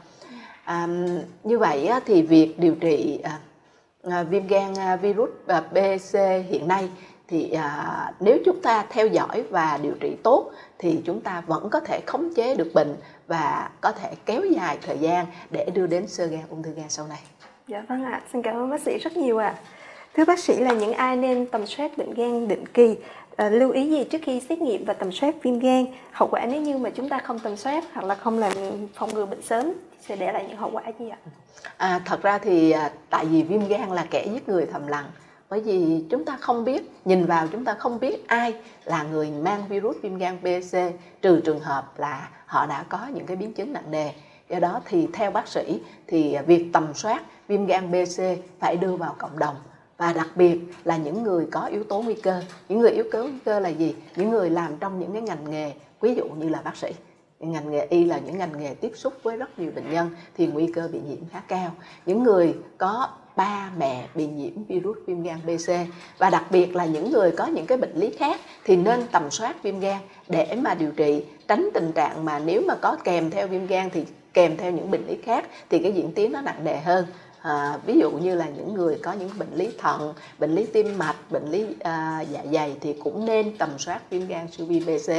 À, 0.63 0.88
như 1.43 1.60
vậy 1.60 1.89
thì 2.06 2.21
việc 2.21 2.60
điều 2.60 2.75
trị 2.75 3.19
à, 3.23 3.39
à 4.03 4.23
viêm 4.23 4.47
gan 4.47 4.73
à, 4.77 4.95
virus 4.95 5.29
B, 5.47 5.77
C 6.12 6.13
hiện 6.49 6.67
nay 6.67 6.89
thì 7.27 7.51
à, 7.51 8.12
nếu 8.19 8.38
chúng 8.45 8.62
ta 8.62 8.86
theo 8.89 9.07
dõi 9.07 9.43
và 9.49 9.79
điều 9.81 9.93
trị 9.99 10.15
tốt 10.23 10.51
thì 10.79 11.01
chúng 11.05 11.21
ta 11.21 11.41
vẫn 11.47 11.69
có 11.69 11.79
thể 11.79 11.99
khống 12.05 12.33
chế 12.33 12.55
được 12.55 12.71
bệnh 12.73 12.95
và 13.27 13.69
có 13.81 13.91
thể 13.91 14.13
kéo 14.25 14.41
dài 14.45 14.77
thời 14.81 14.97
gian 14.97 15.25
để 15.51 15.65
đưa 15.73 15.88
đến 15.88 16.07
sơ 16.07 16.25
gan 16.25 16.41
ung 16.49 16.63
thư 16.63 16.71
gan 16.71 16.89
sau 16.89 17.07
này. 17.07 17.19
Dạ 17.67 17.83
vâng 17.89 18.03
ạ, 18.03 18.21
xin 18.33 18.41
cảm 18.41 18.55
ơn 18.55 18.69
bác 18.69 18.81
sĩ 18.81 18.97
rất 18.97 19.17
nhiều 19.17 19.38
ạ. 19.38 19.55
Thưa 20.15 20.25
bác 20.25 20.39
sĩ 20.39 20.59
là 20.59 20.73
những 20.73 20.93
ai 20.93 21.15
nên 21.15 21.45
tầm 21.45 21.67
soát 21.67 21.97
bệnh 21.97 22.13
gan 22.13 22.47
định 22.47 22.65
kỳ 22.67 22.95
À, 23.36 23.49
lưu 23.49 23.71
ý 23.71 23.89
gì 23.89 24.03
trước 24.03 24.17
khi 24.23 24.39
xét 24.49 24.62
nghiệm 24.62 24.86
và 24.86 24.93
tầm 24.93 25.12
soát 25.12 25.36
viêm 25.43 25.59
gan 25.59 25.86
hậu 26.12 26.27
quả 26.31 26.45
nếu 26.45 26.62
như 26.62 26.77
mà 26.77 26.89
chúng 26.89 27.09
ta 27.09 27.19
không 27.19 27.39
tầm 27.39 27.57
soát 27.57 27.83
hoặc 27.93 28.05
là 28.05 28.15
không 28.15 28.39
làm 28.39 28.51
phòng 28.93 29.13
ngừa 29.13 29.25
bệnh 29.25 29.41
sớm 29.41 29.71
sẽ 30.07 30.15
để 30.15 30.31
lại 30.31 30.45
những 30.47 30.57
hậu 30.57 30.71
quả 30.71 30.83
gì 30.99 31.09
ạ 31.09 31.17
à, 31.77 32.01
thật 32.05 32.21
ra 32.21 32.38
thì 32.38 32.71
à, 32.71 32.91
tại 33.09 33.25
vì 33.25 33.43
viêm 33.43 33.67
gan 33.67 33.89
là 33.89 34.05
kẻ 34.12 34.25
giết 34.33 34.49
người 34.49 34.65
thầm 34.65 34.88
lặng 34.88 35.05
bởi 35.53 35.61
vì 35.61 36.03
chúng 36.09 36.25
ta 36.25 36.37
không 36.37 36.65
biết 36.65 36.91
nhìn 37.05 37.25
vào 37.25 37.47
chúng 37.47 37.65
ta 37.65 37.73
không 37.73 37.99
biết 37.99 38.27
ai 38.27 38.55
là 38.85 39.03
người 39.03 39.31
mang 39.31 39.67
virus 39.67 39.95
viêm 40.01 40.17
gan 40.17 40.37
B, 40.43 40.47
C 40.71 40.75
trừ 41.21 41.41
trường 41.45 41.59
hợp 41.59 41.99
là 41.99 42.29
họ 42.45 42.65
đã 42.65 42.85
có 42.89 43.07
những 43.13 43.25
cái 43.25 43.37
biến 43.37 43.53
chứng 43.53 43.73
nặng 43.73 43.91
nề. 43.91 44.11
Do 44.49 44.59
đó 44.59 44.81
thì 44.85 45.07
theo 45.13 45.31
bác 45.31 45.47
sĩ 45.47 45.81
thì 46.07 46.37
việc 46.45 46.65
tầm 46.73 46.93
soát 46.93 47.23
viêm 47.47 47.65
gan 47.65 47.91
B, 47.91 47.95
C 47.95 48.19
phải 48.59 48.77
đưa 48.77 48.95
vào 48.95 49.15
cộng 49.17 49.39
đồng. 49.39 49.55
Và 49.97 50.13
đặc 50.13 50.27
biệt 50.35 50.59
là 50.83 50.97
những 50.97 51.23
người 51.23 51.47
có 51.51 51.65
yếu 51.65 51.83
tố 51.83 52.01
nguy 52.01 52.15
cơ. 52.15 52.41
Những 52.69 52.79
người 52.79 52.91
yếu 52.91 53.05
tố 53.11 53.23
nguy 53.23 53.39
cơ 53.45 53.59
là 53.59 53.69
gì? 53.69 53.95
Những 54.15 54.29
người 54.29 54.49
làm 54.49 54.77
trong 54.77 54.99
những 54.99 55.13
cái 55.13 55.21
ngành 55.21 55.49
nghề 55.49 55.73
ví 56.01 56.15
dụ 56.15 56.25
như 56.25 56.49
là 56.49 56.61
bác 56.61 56.77
sĩ 56.77 56.91
ngành 57.51 57.71
nghề 57.71 57.88
y 57.89 58.06
là 58.06 58.19
những 58.25 58.38
ngành 58.38 58.60
nghề 58.60 58.73
tiếp 58.73 58.91
xúc 58.95 59.13
với 59.23 59.38
rất 59.38 59.60
nhiều 59.60 59.71
bệnh 59.75 59.93
nhân 59.93 60.10
thì 60.38 60.47
nguy 60.47 60.67
cơ 60.67 60.89
bị 60.91 60.99
nhiễm 61.10 61.29
khá 61.32 61.41
cao. 61.47 61.71
Những 62.06 62.23
người 62.23 62.56
có 62.77 63.08
ba 63.36 63.71
mẹ 63.77 64.08
bị 64.15 64.27
nhiễm 64.27 64.63
virus 64.67 64.97
viêm 65.08 65.23
gan 65.23 65.39
BC 65.45 65.73
và 66.17 66.29
đặc 66.29 66.51
biệt 66.51 66.75
là 66.75 66.86
những 66.86 67.12
người 67.12 67.32
có 67.32 67.45
những 67.45 67.65
cái 67.65 67.77
bệnh 67.77 67.95
lý 67.95 68.10
khác 68.10 68.39
thì 68.63 68.75
nên 68.75 69.08
tầm 69.12 69.32
soát 69.32 69.63
viêm 69.63 69.79
gan 69.79 69.97
để 70.27 70.56
mà 70.62 70.73
điều 70.73 70.91
trị 70.91 71.23
tránh 71.47 71.69
tình 71.73 71.91
trạng 71.91 72.25
mà 72.25 72.39
nếu 72.39 72.62
mà 72.67 72.75
có 72.75 72.97
kèm 73.03 73.29
theo 73.29 73.47
viêm 73.47 73.67
gan 73.67 73.89
thì 73.89 74.06
kèm 74.34 74.58
theo 74.58 74.71
những 74.71 74.91
bệnh 74.91 75.08
lý 75.08 75.17
khác 75.23 75.45
thì 75.69 75.79
cái 75.79 75.91
diễn 75.91 76.12
tiến 76.13 76.32
nó 76.32 76.41
nặng 76.41 76.63
nề 76.63 76.77
hơn. 76.77 77.06
À, 77.41 77.77
ví 77.86 77.99
dụ 77.99 78.12
như 78.12 78.36
là 78.36 78.47
những 78.58 78.73
người 78.73 78.99
có 79.03 79.13
những 79.13 79.29
bệnh 79.38 79.53
lý 79.56 79.69
thận 79.77 80.13
bệnh 80.39 80.56
lý 80.56 80.65
tim 80.65 80.97
mạch 80.97 81.15
bệnh 81.29 81.51
lý 81.51 81.65
à, 81.79 82.23
dạ 82.32 82.41
dày 82.53 82.75
thì 82.82 82.93
cũng 82.93 83.25
nên 83.25 83.58
tầm 83.58 83.69
soát 83.77 84.10
viêm 84.10 84.27
gan 84.27 84.47
siêu 84.51 84.65
vi 84.65 84.79
bc 84.79 85.13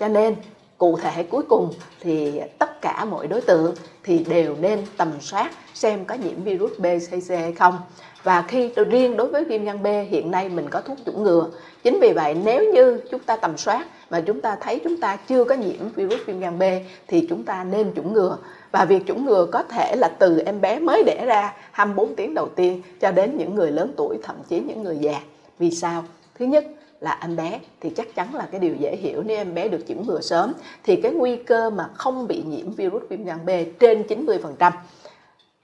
cho 0.00 0.08
nên 0.08 0.34
cụ 0.78 0.96
thể 0.96 1.22
cuối 1.22 1.42
cùng 1.48 1.70
thì 2.00 2.40
tất 2.58 2.80
cả 2.80 3.04
mọi 3.04 3.26
đối 3.26 3.40
tượng 3.40 3.74
thì 4.04 4.18
đều 4.18 4.56
nên 4.60 4.82
tầm 4.96 5.12
soát 5.20 5.50
xem 5.74 6.04
có 6.04 6.14
nhiễm 6.14 6.42
virus 6.42 6.72
BCC 6.78 7.28
hay 7.28 7.52
không. 7.52 7.78
Và 8.22 8.42
khi 8.48 8.70
riêng 8.90 9.16
đối 9.16 9.28
với 9.28 9.44
viêm 9.44 9.64
gan 9.64 9.82
B, 9.82 9.86
hiện 10.10 10.30
nay 10.30 10.48
mình 10.48 10.68
có 10.70 10.80
thuốc 10.80 10.98
chủng 11.06 11.22
ngừa. 11.22 11.50
Chính 11.82 12.00
vì 12.00 12.12
vậy, 12.12 12.34
nếu 12.44 12.72
như 12.72 13.00
chúng 13.10 13.20
ta 13.20 13.36
tầm 13.36 13.56
soát 13.56 13.86
mà 14.10 14.20
chúng 14.20 14.40
ta 14.40 14.56
thấy 14.60 14.80
chúng 14.84 15.00
ta 15.00 15.16
chưa 15.28 15.44
có 15.44 15.54
nhiễm 15.54 15.88
virus 15.94 16.20
viêm 16.26 16.40
gan 16.40 16.58
B 16.58 16.62
thì 17.08 17.26
chúng 17.28 17.44
ta 17.44 17.64
nên 17.64 17.92
chủng 17.96 18.12
ngừa. 18.12 18.38
Và 18.72 18.84
việc 18.84 19.06
chủng 19.06 19.24
ngừa 19.24 19.46
có 19.52 19.62
thể 19.62 19.96
là 19.96 20.08
từ 20.18 20.38
em 20.46 20.60
bé 20.60 20.78
mới 20.78 21.02
đẻ 21.06 21.24
ra 21.26 21.54
24 21.70 22.14
tiếng 22.14 22.34
đầu 22.34 22.48
tiên 22.48 22.82
cho 23.00 23.10
đến 23.10 23.36
những 23.36 23.54
người 23.54 23.70
lớn 23.70 23.92
tuổi, 23.96 24.18
thậm 24.22 24.36
chí 24.48 24.60
những 24.60 24.82
người 24.82 24.98
già. 25.00 25.20
Vì 25.58 25.70
sao? 25.70 26.04
Thứ 26.38 26.44
nhất 26.44 26.64
là 27.00 27.18
em 27.22 27.36
bé 27.36 27.60
thì 27.80 27.90
chắc 27.90 28.14
chắn 28.14 28.34
là 28.34 28.48
cái 28.50 28.60
điều 28.60 28.74
dễ 28.74 28.96
hiểu. 28.96 29.22
Nếu 29.22 29.36
em 29.36 29.54
bé 29.54 29.68
được 29.68 29.84
chủng 29.88 30.06
ngừa 30.06 30.20
sớm 30.20 30.52
thì 30.84 30.96
cái 30.96 31.12
nguy 31.12 31.36
cơ 31.36 31.70
mà 31.70 31.88
không 31.94 32.28
bị 32.28 32.42
nhiễm 32.46 32.70
virus 32.70 33.02
viêm 33.08 33.24
gan 33.24 33.46
B 33.46 33.50
trên 33.80 34.02
90% 34.02 34.72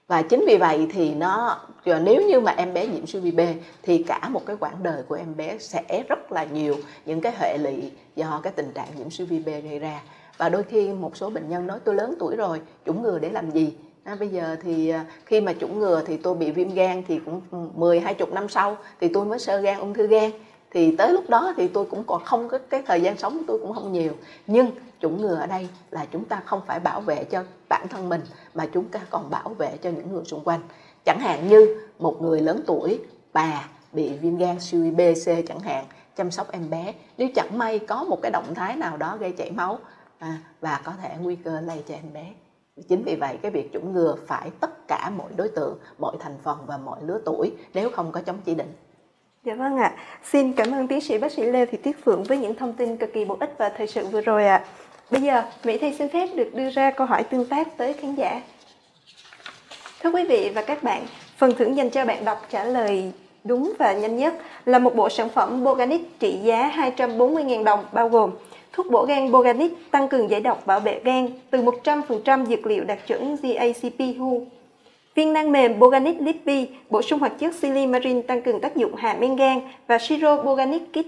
và 0.07 0.21
chính 0.21 0.45
vì 0.47 0.57
vậy 0.57 0.87
thì 0.93 1.13
nó 1.13 1.59
nếu 1.85 2.21
như 2.21 2.39
mà 2.39 2.51
em 2.57 2.73
bé 2.73 2.87
nhiễm 2.87 3.05
siêu 3.05 3.21
vi 3.21 3.31
B 3.31 3.39
thì 3.83 4.03
cả 4.03 4.29
một 4.29 4.45
cái 4.45 4.55
quãng 4.59 4.83
đời 4.83 5.03
của 5.07 5.15
em 5.15 5.37
bé 5.37 5.57
sẽ 5.57 6.03
rất 6.07 6.31
là 6.31 6.43
nhiều 6.43 6.75
những 7.05 7.21
cái 7.21 7.33
hệ 7.39 7.57
lụy 7.57 7.91
do 8.15 8.39
cái 8.43 8.53
tình 8.55 8.71
trạng 8.75 8.87
nhiễm 8.97 9.09
siêu 9.09 9.27
vi 9.29 9.39
B 9.39 9.45
gây 9.45 9.79
ra. 9.79 10.01
Và 10.37 10.49
đôi 10.49 10.63
khi 10.63 10.89
một 10.89 11.17
số 11.17 11.29
bệnh 11.29 11.49
nhân 11.49 11.67
nói 11.67 11.79
tôi 11.83 11.95
lớn 11.95 12.15
tuổi 12.19 12.35
rồi 12.35 12.61
chủng 12.85 13.03
ngừa 13.03 13.19
để 13.19 13.29
làm 13.29 13.51
gì? 13.51 13.73
À, 14.03 14.15
bây 14.19 14.27
giờ 14.27 14.55
thì 14.63 14.89
à, 14.89 15.05
khi 15.25 15.41
mà 15.41 15.53
chủng 15.53 15.79
ngừa 15.79 16.03
thì 16.05 16.17
tôi 16.17 16.35
bị 16.35 16.51
viêm 16.51 16.73
gan 16.73 17.03
thì 17.07 17.19
cũng 17.25 17.41
10 17.75 17.99
20 17.99 18.27
năm 18.31 18.49
sau 18.49 18.77
thì 19.01 19.07
tôi 19.07 19.25
mới 19.25 19.39
sơ 19.39 19.57
gan 19.57 19.79
ung 19.79 19.93
thư 19.93 20.07
gan 20.07 20.31
thì 20.73 20.95
tới 20.95 21.13
lúc 21.13 21.29
đó 21.29 21.53
thì 21.57 21.67
tôi 21.67 21.85
cũng 21.85 22.03
còn 22.03 22.23
không 22.23 22.49
có 22.49 22.59
cái 22.69 22.83
thời 22.85 23.01
gian 23.01 23.17
sống 23.17 23.37
của 23.37 23.43
tôi 23.47 23.59
cũng 23.59 23.73
không 23.73 23.93
nhiều. 23.93 24.11
Nhưng 24.47 24.71
chủng 24.99 25.21
ngừa 25.21 25.35
ở 25.35 25.45
đây 25.45 25.69
là 25.91 26.05
chúng 26.11 26.25
ta 26.25 26.41
không 26.45 26.61
phải 26.67 26.79
bảo 26.79 27.01
vệ 27.01 27.23
cho 27.23 27.43
bản 27.69 27.87
thân 27.87 28.09
mình 28.09 28.21
mà 28.53 28.65
chúng 28.73 28.85
ta 28.85 28.99
còn 29.09 29.29
bảo 29.29 29.49
vệ 29.49 29.77
cho 29.81 29.89
những 29.89 30.13
người 30.13 30.25
xung 30.25 30.43
quanh. 30.43 30.61
Chẳng 31.05 31.19
hạn 31.19 31.47
như 31.47 31.81
một 31.99 32.21
người 32.21 32.41
lớn 32.41 32.63
tuổi 32.67 32.99
bà 33.33 33.69
bị 33.91 34.17
viêm 34.17 34.37
gan 34.37 34.59
siêu 34.59 34.91
B 34.91 34.99
C 34.99 35.25
chẳng 35.47 35.59
hạn 35.59 35.85
chăm 36.15 36.31
sóc 36.31 36.51
em 36.51 36.69
bé. 36.69 36.93
Nếu 37.17 37.27
chẳng 37.35 37.57
may 37.57 37.79
có 37.79 38.03
một 38.03 38.19
cái 38.21 38.31
động 38.31 38.55
thái 38.55 38.75
nào 38.75 38.97
đó 38.97 39.17
gây 39.19 39.31
chảy 39.31 39.51
máu 39.51 39.79
à, 40.19 40.37
và 40.61 40.81
có 40.83 40.93
thể 41.01 41.15
nguy 41.21 41.35
cơ 41.35 41.61
lây 41.61 41.83
cho 41.87 41.93
em 41.93 42.13
bé. 42.13 42.33
Chính 42.89 43.03
vì 43.03 43.15
vậy 43.15 43.37
cái 43.41 43.51
việc 43.51 43.73
chủng 43.73 43.93
ngừa 43.93 44.15
phải 44.27 44.51
tất 44.59 44.87
cả 44.87 45.11
mọi 45.17 45.31
đối 45.35 45.47
tượng 45.47 45.77
mọi 45.97 46.15
thành 46.19 46.37
phần 46.43 46.57
và 46.65 46.77
mọi 46.77 46.99
lứa 47.01 47.19
tuổi 47.25 47.51
nếu 47.73 47.89
không 47.89 48.11
có 48.11 48.21
chống 48.21 48.37
chỉ 48.45 48.55
định. 48.55 48.73
Dạ 49.45 49.53
vâng 49.55 49.77
ạ. 49.77 49.93
Xin 50.23 50.53
cảm 50.53 50.71
ơn 50.71 50.87
tiến 50.87 51.01
sĩ 51.01 51.17
bác 51.17 51.31
sĩ 51.31 51.43
Lê 51.43 51.65
Thị 51.65 51.77
Tuyết 51.77 51.95
Phượng 52.05 52.23
với 52.23 52.37
những 52.37 52.55
thông 52.55 52.73
tin 52.73 52.97
cực 52.97 53.13
kỳ 53.13 53.25
bổ 53.25 53.37
ích 53.39 53.55
và 53.57 53.69
thời 53.69 53.87
sự 53.87 54.05
vừa 54.05 54.21
rồi 54.21 54.45
ạ. 54.45 54.65
Bây 55.11 55.21
giờ, 55.21 55.43
Mỹ 55.63 55.77
Thi 55.77 55.93
xin 55.97 56.09
phép 56.09 56.29
được 56.35 56.55
đưa 56.55 56.69
ra 56.69 56.91
câu 56.91 57.07
hỏi 57.07 57.23
tương 57.23 57.45
tác 57.45 57.77
tới 57.77 57.93
khán 57.93 58.15
giả. 58.15 58.41
Thưa 60.03 60.11
quý 60.11 60.23
vị 60.23 60.51
và 60.55 60.61
các 60.61 60.83
bạn, 60.83 61.05
phần 61.37 61.53
thưởng 61.57 61.77
dành 61.77 61.89
cho 61.89 62.05
bạn 62.05 62.25
đọc 62.25 62.45
trả 62.49 62.63
lời 62.63 63.11
đúng 63.43 63.73
và 63.79 63.93
nhanh 63.93 64.17
nhất 64.17 64.33
là 64.65 64.79
một 64.79 64.95
bộ 64.95 65.09
sản 65.09 65.29
phẩm 65.29 65.63
Boganic 65.63 66.19
trị 66.19 66.39
giá 66.43 66.71
240.000 66.97 67.63
đồng 67.63 67.85
bao 67.91 68.09
gồm 68.09 68.31
thuốc 68.73 68.91
bổ 68.91 69.05
gan 69.05 69.31
Boganic 69.31 69.91
tăng 69.91 70.07
cường 70.07 70.29
giải 70.29 70.41
độc 70.41 70.65
bảo 70.67 70.79
vệ 70.79 71.01
gan 71.03 71.27
từ 71.49 71.61
100% 71.61 72.45
dược 72.45 72.65
liệu 72.65 72.83
đạt 72.83 73.07
chuẩn 73.07 73.35
GACP 73.35 73.99
WHO 73.99 74.45
Viên 75.15 75.33
nang 75.33 75.51
mềm 75.51 75.79
Boganic 75.79 76.21
Lippy 76.21 76.67
bổ 76.89 77.01
sung 77.01 77.19
hoạt 77.19 77.39
chất 77.39 77.55
silimarin 77.55 78.21
tăng 78.21 78.41
cường 78.41 78.61
tác 78.61 78.75
dụng 78.75 78.95
hạ 78.95 79.15
men 79.19 79.35
gan 79.35 79.61
và 79.87 79.97
siro 79.97 80.43
Boganic 80.43 80.81
Kit 80.91 81.05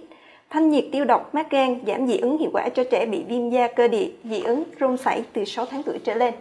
thanh 0.50 0.70
nhiệt 0.70 0.86
tiêu 0.92 1.06
độc 1.06 1.36
mát 1.36 1.52
gan 1.52 1.80
giảm 1.88 2.08
dị 2.08 2.18
ứng 2.18 2.38
hiệu 2.38 2.50
quả 2.54 2.70
cho 2.70 2.84
trẻ 2.92 3.06
bị 3.06 3.24
viêm 3.28 3.50
da 3.50 3.68
cơ 3.68 3.88
địa, 3.88 4.10
dị 4.24 4.42
ứng, 4.42 4.64
rung 4.80 4.98
sảy 4.98 5.24
từ 5.34 5.46
6 5.46 5.66
tháng 5.66 5.84
tuổi 5.84 6.00
trở 6.04 6.14
lên. 6.14 6.34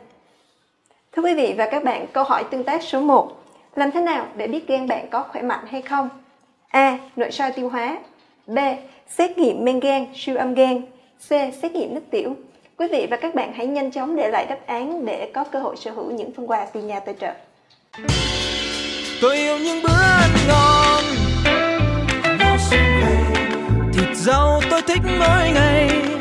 Thưa 1.13 1.23
quý 1.23 1.35
vị 1.35 1.55
và 1.59 1.69
các 1.71 1.85
bạn, 1.85 2.07
câu 2.13 2.25
hỏi 2.25 2.45
tương 2.51 2.65
tác 2.65 2.83
số 2.83 3.01
1. 3.01 3.33
Làm 3.75 3.91
thế 3.91 4.01
nào 4.01 4.27
để 4.37 4.47
biết 4.47 4.69
gan 4.69 4.89
bạn 4.89 5.07
có 5.11 5.25
khỏe 5.33 5.43
mạnh 5.43 5.65
hay 5.69 5.83
không? 5.83 6.09
A. 6.69 6.99
Nội 7.17 7.31
soi 7.31 7.53
tiêu 7.53 7.69
hóa 7.69 7.99
B. 8.47 8.59
Xét 9.09 9.39
nghiệm 9.39 9.65
men 9.65 9.81
gan, 9.81 10.07
siêu 10.15 10.37
âm 10.37 10.55
gan 10.55 10.83
C. 11.29 11.31
Xét 11.63 11.73
nghiệm 11.73 11.95
nước 11.95 12.03
tiểu 12.11 12.35
Quý 12.79 12.89
vị 12.89 13.07
và 13.11 13.17
các 13.17 13.35
bạn 13.35 13.53
hãy 13.53 13.67
nhanh 13.67 13.91
chóng 13.91 14.17
để 14.17 14.31
lại 14.31 14.47
đáp 14.47 14.59
án 14.67 15.05
để 15.05 15.31
có 15.35 15.45
cơ 15.45 15.59
hội 15.59 15.77
sở 15.77 15.91
hữu 15.91 16.11
những 16.11 16.33
phần 16.33 16.51
quà 16.51 16.67
từ 16.73 16.83
nhà 16.83 17.01
tài 17.01 17.15
trợ 17.15 17.33
tôi 19.21 19.37
yêu 19.37 19.59
những 19.59 19.83
bữa 19.83 19.93
ăn 19.93 20.31
ngon 20.49 21.05
thịt 23.93 24.17
rau 24.17 24.63
tôi 24.71 24.83
thích 24.83 25.03
mỗi 25.19 25.51
ngày. 25.51 26.14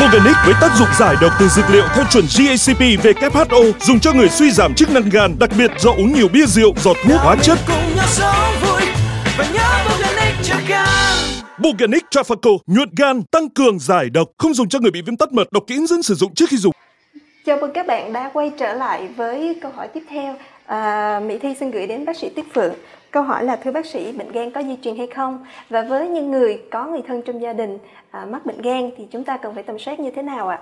Boganic 0.00 0.36
với 0.44 0.54
tác 0.60 0.70
dụng 0.78 0.88
giải 0.98 1.16
độc 1.20 1.32
từ 1.40 1.48
dược 1.48 1.70
liệu 1.70 1.84
theo 1.94 2.04
chuẩn 2.10 2.24
GACP 2.38 2.80
WHO 2.80 3.72
dùng 3.80 4.00
cho 4.00 4.12
người 4.12 4.28
suy 4.28 4.50
giảm 4.50 4.74
chức 4.74 4.90
năng 4.90 5.08
gan, 5.10 5.38
đặc 5.38 5.50
biệt 5.58 5.70
do 5.78 5.90
uống 5.90 6.12
nhiều 6.12 6.28
bia 6.28 6.46
rượu, 6.46 6.74
giọt 6.84 6.96
thuốc 7.04 7.20
hóa 7.20 7.36
chất. 7.42 7.58
Boganic 11.58 12.04
cho 12.10 12.22
Trafaco 12.22 12.58
nhuận 12.66 12.88
gan, 12.96 13.22
tăng 13.22 13.48
cường 13.48 13.78
giải 13.78 14.10
độc, 14.10 14.28
không 14.38 14.54
dùng 14.54 14.68
cho 14.68 14.78
người 14.78 14.90
bị 14.90 15.02
viêm 15.02 15.16
tắc 15.16 15.32
mật, 15.32 15.52
đọc 15.52 15.64
kỹ 15.66 15.74
hướng 15.74 15.86
dẫn 15.86 16.02
sử 16.02 16.14
dụng 16.14 16.34
trước 16.34 16.46
khi 16.48 16.56
dùng. 16.56 16.72
Chào 17.46 17.58
mừng 17.60 17.72
các 17.74 17.86
bạn 17.86 18.12
đã 18.12 18.30
quay 18.32 18.50
trở 18.58 18.72
lại 18.74 19.08
với 19.16 19.58
câu 19.62 19.72
hỏi 19.76 19.88
tiếp 19.94 20.02
theo. 20.10 20.36
À, 20.66 21.20
Mỹ 21.26 21.38
Thi 21.42 21.48
xin 21.60 21.70
gửi 21.70 21.86
đến 21.86 22.04
bác 22.04 22.16
sĩ 22.16 22.28
Tiết 22.36 22.54
Phượng. 22.54 22.74
Câu 23.10 23.22
hỏi 23.22 23.44
là 23.44 23.56
thưa 23.56 23.70
bác 23.70 23.86
sĩ, 23.86 24.12
bệnh 24.12 24.32
gan 24.32 24.50
có 24.50 24.62
di 24.62 24.76
truyền 24.82 24.96
hay 24.96 25.06
không? 25.06 25.46
Và 25.68 25.82
với 25.82 26.08
những 26.08 26.30
người 26.30 26.62
có 26.70 26.86
người 26.86 27.02
thân 27.02 27.22
trong 27.22 27.42
gia 27.42 27.52
đình 27.52 27.78
à, 28.10 28.24
mắc 28.24 28.46
bệnh 28.46 28.62
gan 28.62 28.90
thì 28.96 29.06
chúng 29.10 29.24
ta 29.24 29.36
cần 29.36 29.54
phải 29.54 29.62
tầm 29.62 29.78
soát 29.78 30.00
như 30.00 30.10
thế 30.10 30.22
nào 30.22 30.48
ạ? 30.48 30.60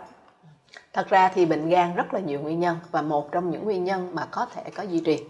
Thật 0.93 1.09
ra 1.09 1.29
thì 1.35 1.47
bệnh 1.47 1.69
gan 1.69 1.95
rất 1.95 2.15
là 2.15 2.21
nhiều 2.21 2.41
nguyên 2.41 2.61
nhân 2.61 2.77
và 2.91 3.03
một 3.03 3.33
trong 3.33 3.51
những 3.51 3.65
nguyên 3.65 3.85
nhân 3.85 4.11
mà 4.15 4.27
có 4.31 4.47
thể 4.55 4.63
có 4.75 4.87
di 4.87 5.01
truyền. 5.05 5.21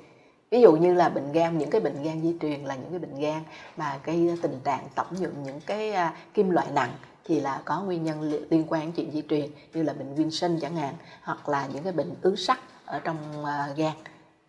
Ví 0.50 0.60
dụ 0.60 0.72
như 0.72 0.94
là 0.94 1.08
bệnh 1.08 1.32
gan, 1.32 1.58
những 1.58 1.70
cái 1.70 1.80
bệnh 1.80 2.02
gan 2.02 2.22
di 2.22 2.36
truyền 2.40 2.64
là 2.64 2.74
những 2.74 2.90
cái 2.90 2.98
bệnh 2.98 3.20
gan 3.20 3.42
mà 3.76 3.98
gây 4.04 4.38
tình 4.42 4.60
trạng 4.64 4.80
tổng 4.94 5.06
nhuận 5.18 5.32
những 5.44 5.60
cái 5.66 5.92
à, 5.92 6.14
kim 6.34 6.50
loại 6.50 6.66
nặng 6.74 6.92
thì 7.24 7.40
là 7.40 7.60
có 7.64 7.82
nguyên 7.82 8.04
nhân 8.04 8.46
liên 8.50 8.64
quan 8.68 8.80
đến 8.80 8.92
chuyện 8.92 9.10
di 9.10 9.22
truyền 9.28 9.50
như 9.74 9.82
là 9.82 9.92
bệnh 9.92 10.14
viêm 10.14 10.30
sinh 10.30 10.58
chẳng 10.60 10.76
hạn 10.76 10.94
hoặc 11.22 11.48
là 11.48 11.66
những 11.74 11.82
cái 11.82 11.92
bệnh 11.92 12.14
ứ 12.22 12.36
sắt 12.36 12.58
ở 12.84 13.00
trong 13.04 13.16
à, 13.44 13.68
gan. 13.76 13.92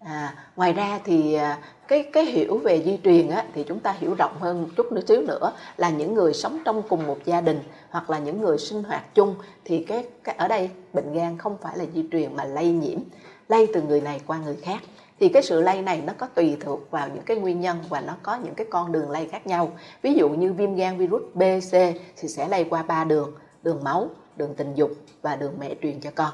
À, 0.10 0.34
ngoài 0.56 0.74
ra 0.74 1.00
thì 1.04 1.34
à, 1.34 1.60
cái 1.88 2.10
cái 2.14 2.26
hiểu 2.26 2.58
về 2.58 2.84
di 2.84 3.00
truyền 3.04 3.30
á, 3.30 3.46
thì 3.54 3.64
chúng 3.64 3.80
ta 3.80 3.92
hiểu 3.92 4.14
rộng 4.14 4.38
hơn 4.40 4.62
một 4.62 4.68
chút 4.78 4.92
nữa 4.92 5.02
xíu 5.08 5.22
nữa 5.22 5.52
là 5.78 5.90
những 5.90 6.14
người 6.14 6.34
sống 6.34 6.60
trong 6.66 6.82
cùng 6.90 7.08
một 7.08 7.18
gia 7.26 7.42
đình 7.42 7.60
hoặc 7.90 8.10
là 8.10 8.20
những 8.20 8.42
người 8.42 8.58
sinh 8.58 8.84
hoạt 8.84 9.16
chung 9.16 9.36
thì 9.66 9.84
cái, 9.84 10.06
cái 10.24 10.36
ở 10.38 10.48
đây 10.48 10.70
bệnh 10.94 11.14
gan 11.14 11.38
không 11.38 11.58
phải 11.62 11.78
là 11.78 11.86
di 11.94 12.06
truyền 12.12 12.36
mà 12.36 12.44
lây 12.44 12.72
nhiễm 12.72 13.00
lây 13.48 13.68
từ 13.74 13.82
người 13.82 14.02
này 14.02 14.22
qua 14.28 14.38
người 14.38 14.56
khác. 14.56 14.80
Thì 15.20 15.30
cái 15.30 15.44
sự 15.44 15.62
lây 15.62 15.82
này 15.82 16.02
nó 16.06 16.14
có 16.18 16.28
tùy 16.28 16.58
thuộc 16.60 16.92
vào 16.92 17.08
những 17.14 17.24
cái 17.24 17.38
nguyên 17.38 17.62
nhân 17.62 17.78
và 17.90 18.02
nó 18.02 18.16
có 18.24 18.36
những 18.36 18.56
cái 18.56 18.68
con 18.70 18.92
đường 18.92 19.10
lây 19.10 19.28
khác 19.28 19.48
nhau. 19.48 19.72
Ví 20.02 20.14
dụ 20.14 20.30
như 20.30 20.54
viêm 20.54 20.76
gan 20.76 20.98
virus 20.98 21.22
B, 21.34 21.42
C 21.42 21.72
thì 22.18 22.28
sẽ 22.28 22.48
lây 22.48 22.64
qua 22.64 22.84
ba 22.84 23.04
đường 23.04 23.32
đường 23.64 23.84
máu 23.84 24.10
đường 24.36 24.56
tình 24.56 24.76
dục 24.76 24.92
và 25.22 25.36
đường 25.36 25.54
mẹ 25.60 25.76
truyền 25.82 26.00
cho 26.00 26.12
con. 26.16 26.32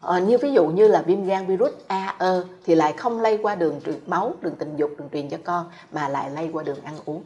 Ờ, 0.00 0.20
như 0.20 0.38
ví 0.38 0.52
dụ 0.52 0.66
như 0.66 0.88
là 0.88 1.02
viêm 1.02 1.24
gan 1.24 1.46
virus 1.46 1.72
A, 1.86 2.14
E 2.18 2.26
thì 2.64 2.74
lại 2.74 2.92
không 2.92 3.20
lây 3.20 3.38
qua 3.42 3.54
đường 3.54 3.80
truyền 3.86 3.98
máu, 4.06 4.34
đường 4.40 4.56
tình 4.58 4.76
dục, 4.76 4.90
đường 4.98 5.08
truyền 5.12 5.28
cho 5.28 5.38
con 5.44 5.66
mà 5.92 6.08
lại 6.08 6.30
lây 6.30 6.50
qua 6.52 6.62
đường 6.62 6.80
ăn 6.84 6.94
uống. 7.04 7.22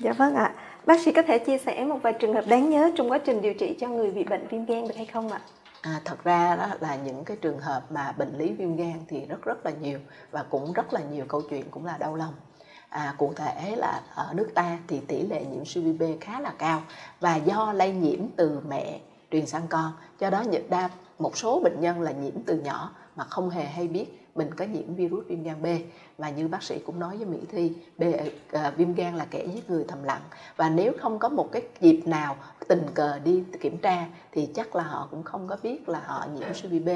Dạ 0.00 0.12
vâng 0.12 0.34
ạ. 0.34 0.54
Bác 0.86 1.00
sĩ 1.00 1.12
có 1.12 1.22
thể 1.22 1.38
chia 1.38 1.58
sẻ 1.58 1.84
một 1.84 1.98
vài 2.02 2.12
trường 2.12 2.34
hợp 2.34 2.44
đáng 2.46 2.70
nhớ 2.70 2.90
trong 2.96 3.10
quá 3.10 3.18
trình 3.18 3.42
điều 3.42 3.54
trị 3.54 3.76
cho 3.80 3.88
người 3.88 4.10
bị 4.10 4.24
bệnh 4.24 4.46
viêm 4.46 4.64
gan 4.64 4.88
được 4.88 4.96
hay 4.96 5.06
không 5.06 5.32
ạ? 5.32 5.40
À, 5.80 6.00
thật 6.04 6.24
ra 6.24 6.56
đó 6.56 6.66
là 6.80 6.96
những 6.96 7.24
cái 7.24 7.36
trường 7.36 7.58
hợp 7.58 7.82
mà 7.90 8.12
bệnh 8.18 8.38
lý 8.38 8.52
viêm 8.52 8.76
gan 8.76 8.94
thì 9.08 9.26
rất 9.26 9.42
rất 9.42 9.66
là 9.66 9.72
nhiều 9.80 9.98
và 10.30 10.44
cũng 10.50 10.72
rất 10.72 10.92
là 10.92 11.00
nhiều 11.12 11.24
câu 11.28 11.42
chuyện 11.50 11.64
cũng 11.70 11.86
là 11.86 11.96
đau 11.98 12.14
lòng. 12.16 12.34
À, 12.88 13.14
cụ 13.18 13.32
thể 13.36 13.76
là 13.76 14.00
ở 14.14 14.32
nước 14.32 14.48
ta 14.54 14.78
thì 14.88 15.00
tỷ 15.00 15.22
lệ 15.22 15.44
nhiễm 15.44 15.64
siêu 15.64 15.82
vi 15.82 15.92
B 15.92 16.02
khá 16.20 16.40
là 16.40 16.52
cao 16.58 16.82
và 17.20 17.36
do 17.36 17.72
lây 17.72 17.92
nhiễm 17.92 18.20
từ 18.36 18.60
mẹ 18.68 18.98
truyền 19.30 19.46
sang 19.46 19.66
con 19.68 19.92
do 20.18 20.30
đó 20.30 20.44
đa 20.68 20.88
một 21.18 21.36
số 21.36 21.60
bệnh 21.60 21.80
nhân 21.80 22.00
là 22.00 22.12
nhiễm 22.12 22.42
từ 22.46 22.60
nhỏ 22.60 22.90
mà 23.16 23.24
không 23.24 23.50
hề 23.50 23.64
hay 23.64 23.88
biết 23.88 24.28
mình 24.34 24.54
có 24.54 24.64
nhiễm 24.64 24.94
virus 24.94 25.26
viêm 25.26 25.42
gan 25.42 25.62
B. 25.62 25.66
Và 26.18 26.30
như 26.30 26.48
bác 26.48 26.62
sĩ 26.62 26.78
cũng 26.78 27.00
nói 27.00 27.16
với 27.16 27.26
Mỹ 27.26 27.38
Thi 27.50 27.72
B, 27.98 28.02
uh, 28.02 28.76
viêm 28.76 28.94
gan 28.94 29.16
là 29.16 29.26
kẻ 29.30 29.46
giết 29.54 29.70
người 29.70 29.84
thầm 29.88 30.02
lặng. 30.02 30.22
Và 30.56 30.70
nếu 30.70 30.92
không 31.00 31.18
có 31.18 31.28
một 31.28 31.52
cái 31.52 31.62
dịp 31.80 32.02
nào 32.06 32.36
tình 32.68 32.86
cờ 32.94 33.18
đi 33.18 33.42
kiểm 33.60 33.78
tra 33.78 34.06
thì 34.32 34.48
chắc 34.54 34.76
là 34.76 34.82
họ 34.82 35.08
cũng 35.10 35.22
không 35.22 35.46
có 35.48 35.56
biết 35.62 35.88
là 35.88 36.02
họ 36.06 36.26
nhiễm 36.34 36.54
siêu 36.54 36.70
B. 36.84 36.88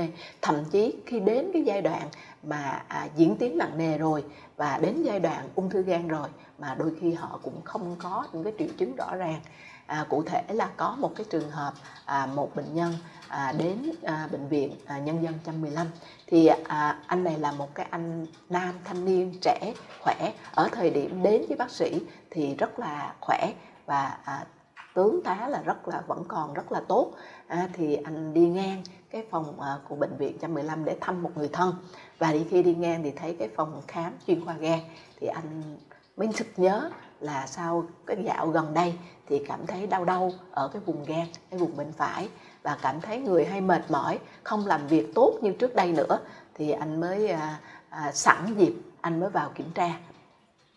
Thậm 0.43 0.65
chí 0.71 0.95
khi 1.07 1.21
đến 1.21 1.51
cái 1.53 1.63
giai 1.63 1.83
đoạn 1.83 2.09
mà 2.43 2.83
à, 2.89 3.09
diễn 3.17 3.37
tiến 3.37 3.59
nặng 3.59 3.79
nề 3.79 3.99
rồi 3.99 4.25
và 4.57 4.79
đến 4.83 5.03
giai 5.03 5.21
đoạn 5.21 5.49
ung 5.55 5.71
thư 5.71 5.83
gan 5.83 6.09
rồi 6.09 6.29
mà 6.59 6.77
đôi 6.79 6.93
khi 7.01 7.13
họ 7.13 7.41
cũng 7.43 7.63
không 7.65 7.97
có 7.99 8.27
những 8.33 8.45
cái 8.45 8.53
triệu 8.59 8.69
chứng 8.79 8.97
rõ 8.97 9.17
ràng 9.17 9.41
à, 9.87 10.07
cụ 10.09 10.23
thể 10.23 10.43
là 10.49 10.71
có 10.77 10.97
một 10.99 11.13
cái 11.17 11.27
trường 11.31 11.51
hợp 11.51 11.73
à, 12.05 12.27
một 12.27 12.57
bệnh 12.57 12.75
nhân 12.75 12.95
à, 13.29 13.53
đến 13.59 13.79
à, 14.03 14.29
bệnh 14.33 14.49
viện 14.49 14.77
à, 14.87 14.99
nhân 14.99 15.23
dân 15.23 15.33
115 15.33 15.87
thì 16.27 16.47
à, 16.47 16.99
anh 17.07 17.25
này 17.25 17.39
là 17.39 17.53
một 17.53 17.75
cái 17.75 17.87
anh 17.91 18.27
nam 18.51 18.75
thanh 18.85 19.05
niên 19.05 19.39
trẻ 19.41 19.75
khỏe 20.01 20.33
ở 20.55 20.69
thời 20.73 20.91
điểm 20.91 21.23
đến 21.23 21.45
với 21.49 21.57
bác 21.57 21.71
sĩ 21.71 22.01
thì 22.31 22.55
rất 22.55 22.79
là 22.79 23.15
khỏe 23.21 23.53
và 23.87 24.19
à, 24.25 24.45
tướng 24.95 25.23
tá 25.23 25.49
là 25.49 25.63
rất 25.63 25.89
là 25.89 26.03
vẫn 26.07 26.25
còn 26.29 26.55
rất 26.55 26.73
là 26.73 26.81
tốt. 26.89 27.13
À, 27.47 27.69
thì 27.73 27.97
anh 27.97 28.35
đi 28.35 28.47
ngang 28.47 28.83
cái 29.11 29.25
phòng 29.31 29.61
à, 29.61 29.79
của 29.89 29.97
bệnh 29.97 30.17
viện 30.17 30.33
115 30.33 30.85
để 30.85 30.97
thăm 31.01 31.23
một 31.23 31.31
người 31.35 31.49
thân. 31.53 31.75
Và 32.19 32.33
đi 32.33 32.45
khi 32.51 32.63
đi 32.63 32.75
ngang 32.75 33.03
thì 33.03 33.11
thấy 33.11 33.37
cái 33.39 33.49
phòng 33.57 33.83
khám 33.89 34.13
chuyên 34.27 34.45
khoa 34.45 34.55
gan. 34.55 34.81
Thì 35.21 35.27
anh 35.27 35.77
mới 36.17 36.29
sực 36.33 36.47
nhớ 36.57 36.91
là 37.23 37.47
sau 37.47 37.85
cái 38.07 38.17
dạo 38.25 38.47
gần 38.49 38.75
đây 38.75 38.95
thì 39.27 39.43
cảm 39.49 39.67
thấy 39.67 39.87
đau 39.87 40.05
đau 40.05 40.33
ở 40.51 40.69
cái 40.69 40.83
vùng 40.87 41.05
gan 41.05 41.27
cái 41.51 41.61
vùng 41.61 41.77
bên 41.77 41.93
phải 41.93 42.29
và 42.63 42.79
cảm 42.83 43.01
thấy 43.01 43.19
người 43.19 43.45
hay 43.45 43.61
mệt 43.61 43.91
mỏi 43.91 44.19
không 44.43 44.67
làm 44.67 44.87
việc 44.87 45.15
tốt 45.15 45.39
như 45.43 45.53
trước 45.53 45.75
đây 45.75 45.93
nữa 45.93 46.19
thì 46.55 46.71
anh 46.71 47.01
mới 47.01 47.29
à, 47.29 47.61
à, 47.89 48.13
sẵn 48.13 48.55
dịp 48.55 48.75
anh 49.01 49.21
mới 49.21 49.31
vào 49.31 49.51
kiểm 49.55 49.71
tra. 49.75 49.99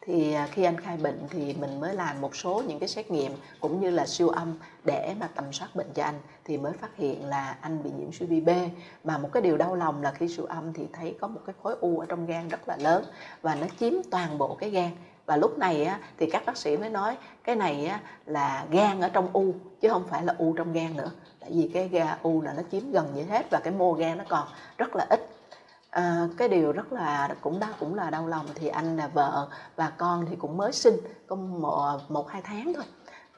Thì 0.01 0.33
à, 0.33 0.47
khi 0.51 0.63
anh 0.63 0.79
khai 0.79 0.97
bệnh 0.97 1.19
thì 1.29 1.55
mình 1.59 1.79
mới 1.79 1.93
làm 1.93 2.21
một 2.21 2.35
số 2.35 2.63
những 2.67 2.79
cái 2.79 2.89
xét 2.89 3.11
nghiệm 3.11 3.31
cũng 3.59 3.81
như 3.81 3.89
là 3.89 4.05
siêu 4.05 4.29
âm 4.29 4.53
để 4.83 5.15
mà 5.19 5.27
tầm 5.35 5.53
soát 5.53 5.75
bệnh 5.75 5.93
cho 5.93 6.03
anh 6.03 6.19
thì 6.45 6.57
mới 6.57 6.73
phát 6.73 6.95
hiện 6.95 7.25
là 7.25 7.57
anh 7.61 7.83
bị 7.83 7.89
nhiễm 7.99 8.11
suy 8.11 8.25
vi 8.25 8.41
B. 8.41 8.49
Mà 9.03 9.17
một 9.17 9.29
cái 9.33 9.43
điều 9.43 9.57
đau 9.57 9.75
lòng 9.75 10.01
là 10.01 10.11
khi 10.11 10.27
siêu 10.27 10.45
âm 10.45 10.73
thì 10.73 10.83
thấy 10.93 11.15
có 11.21 11.27
một 11.27 11.39
cái 11.45 11.55
khối 11.63 11.75
u 11.79 11.99
ở 11.99 12.05
trong 12.05 12.25
gan 12.25 12.47
rất 12.47 12.67
là 12.67 12.77
lớn 12.77 13.03
và 13.41 13.55
nó 13.55 13.67
chiếm 13.79 13.93
toàn 14.11 14.37
bộ 14.37 14.55
cái 14.59 14.69
gan 14.69 14.91
và 15.25 15.37
lúc 15.37 15.57
này 15.57 15.85
á, 15.85 15.99
thì 16.17 16.29
các 16.29 16.45
bác 16.45 16.57
sĩ 16.57 16.77
mới 16.77 16.89
nói 16.89 17.17
cái 17.43 17.55
này 17.55 17.85
á, 17.85 17.99
là 18.25 18.65
gan 18.69 19.01
ở 19.01 19.09
trong 19.09 19.29
u 19.33 19.53
chứ 19.81 19.89
không 19.89 20.03
phải 20.09 20.23
là 20.23 20.35
u 20.37 20.53
trong 20.53 20.73
gan 20.73 20.97
nữa. 20.97 21.11
Tại 21.39 21.51
vì 21.53 21.71
cái 21.73 21.87
ga 21.87 22.17
u 22.21 22.41
là 22.41 22.53
nó 22.53 22.61
chiếm 22.71 22.91
gần 22.91 23.11
như 23.15 23.23
hết 23.23 23.45
và 23.51 23.59
cái 23.63 23.73
mô 23.73 23.93
gan 23.93 24.17
nó 24.17 24.23
còn 24.29 24.47
rất 24.77 24.95
là 24.95 25.07
ít. 25.09 25.29
À, 25.89 26.27
cái 26.37 26.49
điều 26.49 26.71
rất 26.71 26.93
là 26.93 27.35
cũng 27.41 27.59
đau 27.59 27.69
cũng 27.79 27.95
là 27.95 28.09
đau 28.09 28.27
lòng 28.27 28.45
thì 28.55 28.67
anh 28.67 28.97
là 28.97 29.07
vợ 29.07 29.47
và 29.75 29.91
con 29.97 30.25
thì 30.29 30.35
cũng 30.35 30.57
mới 30.57 30.73
sinh 30.73 30.95
có 31.27 31.35
một, 31.35 31.99
một 32.09 32.29
hai 32.29 32.41
tháng 32.41 32.73
thôi. 32.75 32.83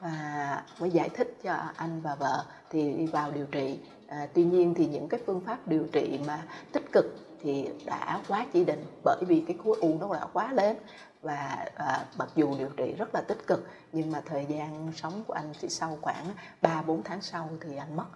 Và 0.00 0.62
mới 0.80 0.90
giải 0.90 1.08
thích 1.08 1.36
cho 1.42 1.56
anh 1.76 2.00
và 2.00 2.14
vợ 2.14 2.44
thì 2.70 2.92
đi 2.92 3.06
vào 3.06 3.30
điều 3.30 3.46
trị. 3.46 3.78
À, 4.08 4.26
tuy 4.34 4.44
nhiên 4.44 4.74
thì 4.74 4.86
những 4.86 5.08
cái 5.08 5.20
phương 5.26 5.40
pháp 5.40 5.58
điều 5.66 5.84
trị 5.92 6.20
mà 6.26 6.42
tích 6.72 6.92
cực 6.92 7.16
thì 7.42 7.68
đã 7.84 8.20
quá 8.28 8.46
chỉ 8.52 8.64
định 8.64 8.84
bởi 9.04 9.22
vì 9.28 9.44
cái 9.46 9.56
khối 9.64 9.76
u 9.80 9.96
nó 10.00 10.14
đã 10.14 10.26
quá 10.32 10.52
lớn 10.52 10.76
và 11.22 11.66
à, 11.74 12.04
mặc 12.18 12.28
dù 12.34 12.54
điều 12.58 12.68
trị 12.76 12.94
rất 12.98 13.14
là 13.14 13.20
tích 13.20 13.46
cực 13.46 13.66
nhưng 13.92 14.12
mà 14.12 14.22
thời 14.26 14.46
gian 14.46 14.92
sống 14.96 15.24
của 15.26 15.32
anh 15.32 15.52
chỉ 15.60 15.68
sau 15.68 15.98
khoảng 16.00 16.24
3 16.62 16.82
4 16.82 17.02
tháng 17.02 17.22
sau 17.22 17.48
thì 17.60 17.76
anh 17.76 17.96
mất. 17.96 18.06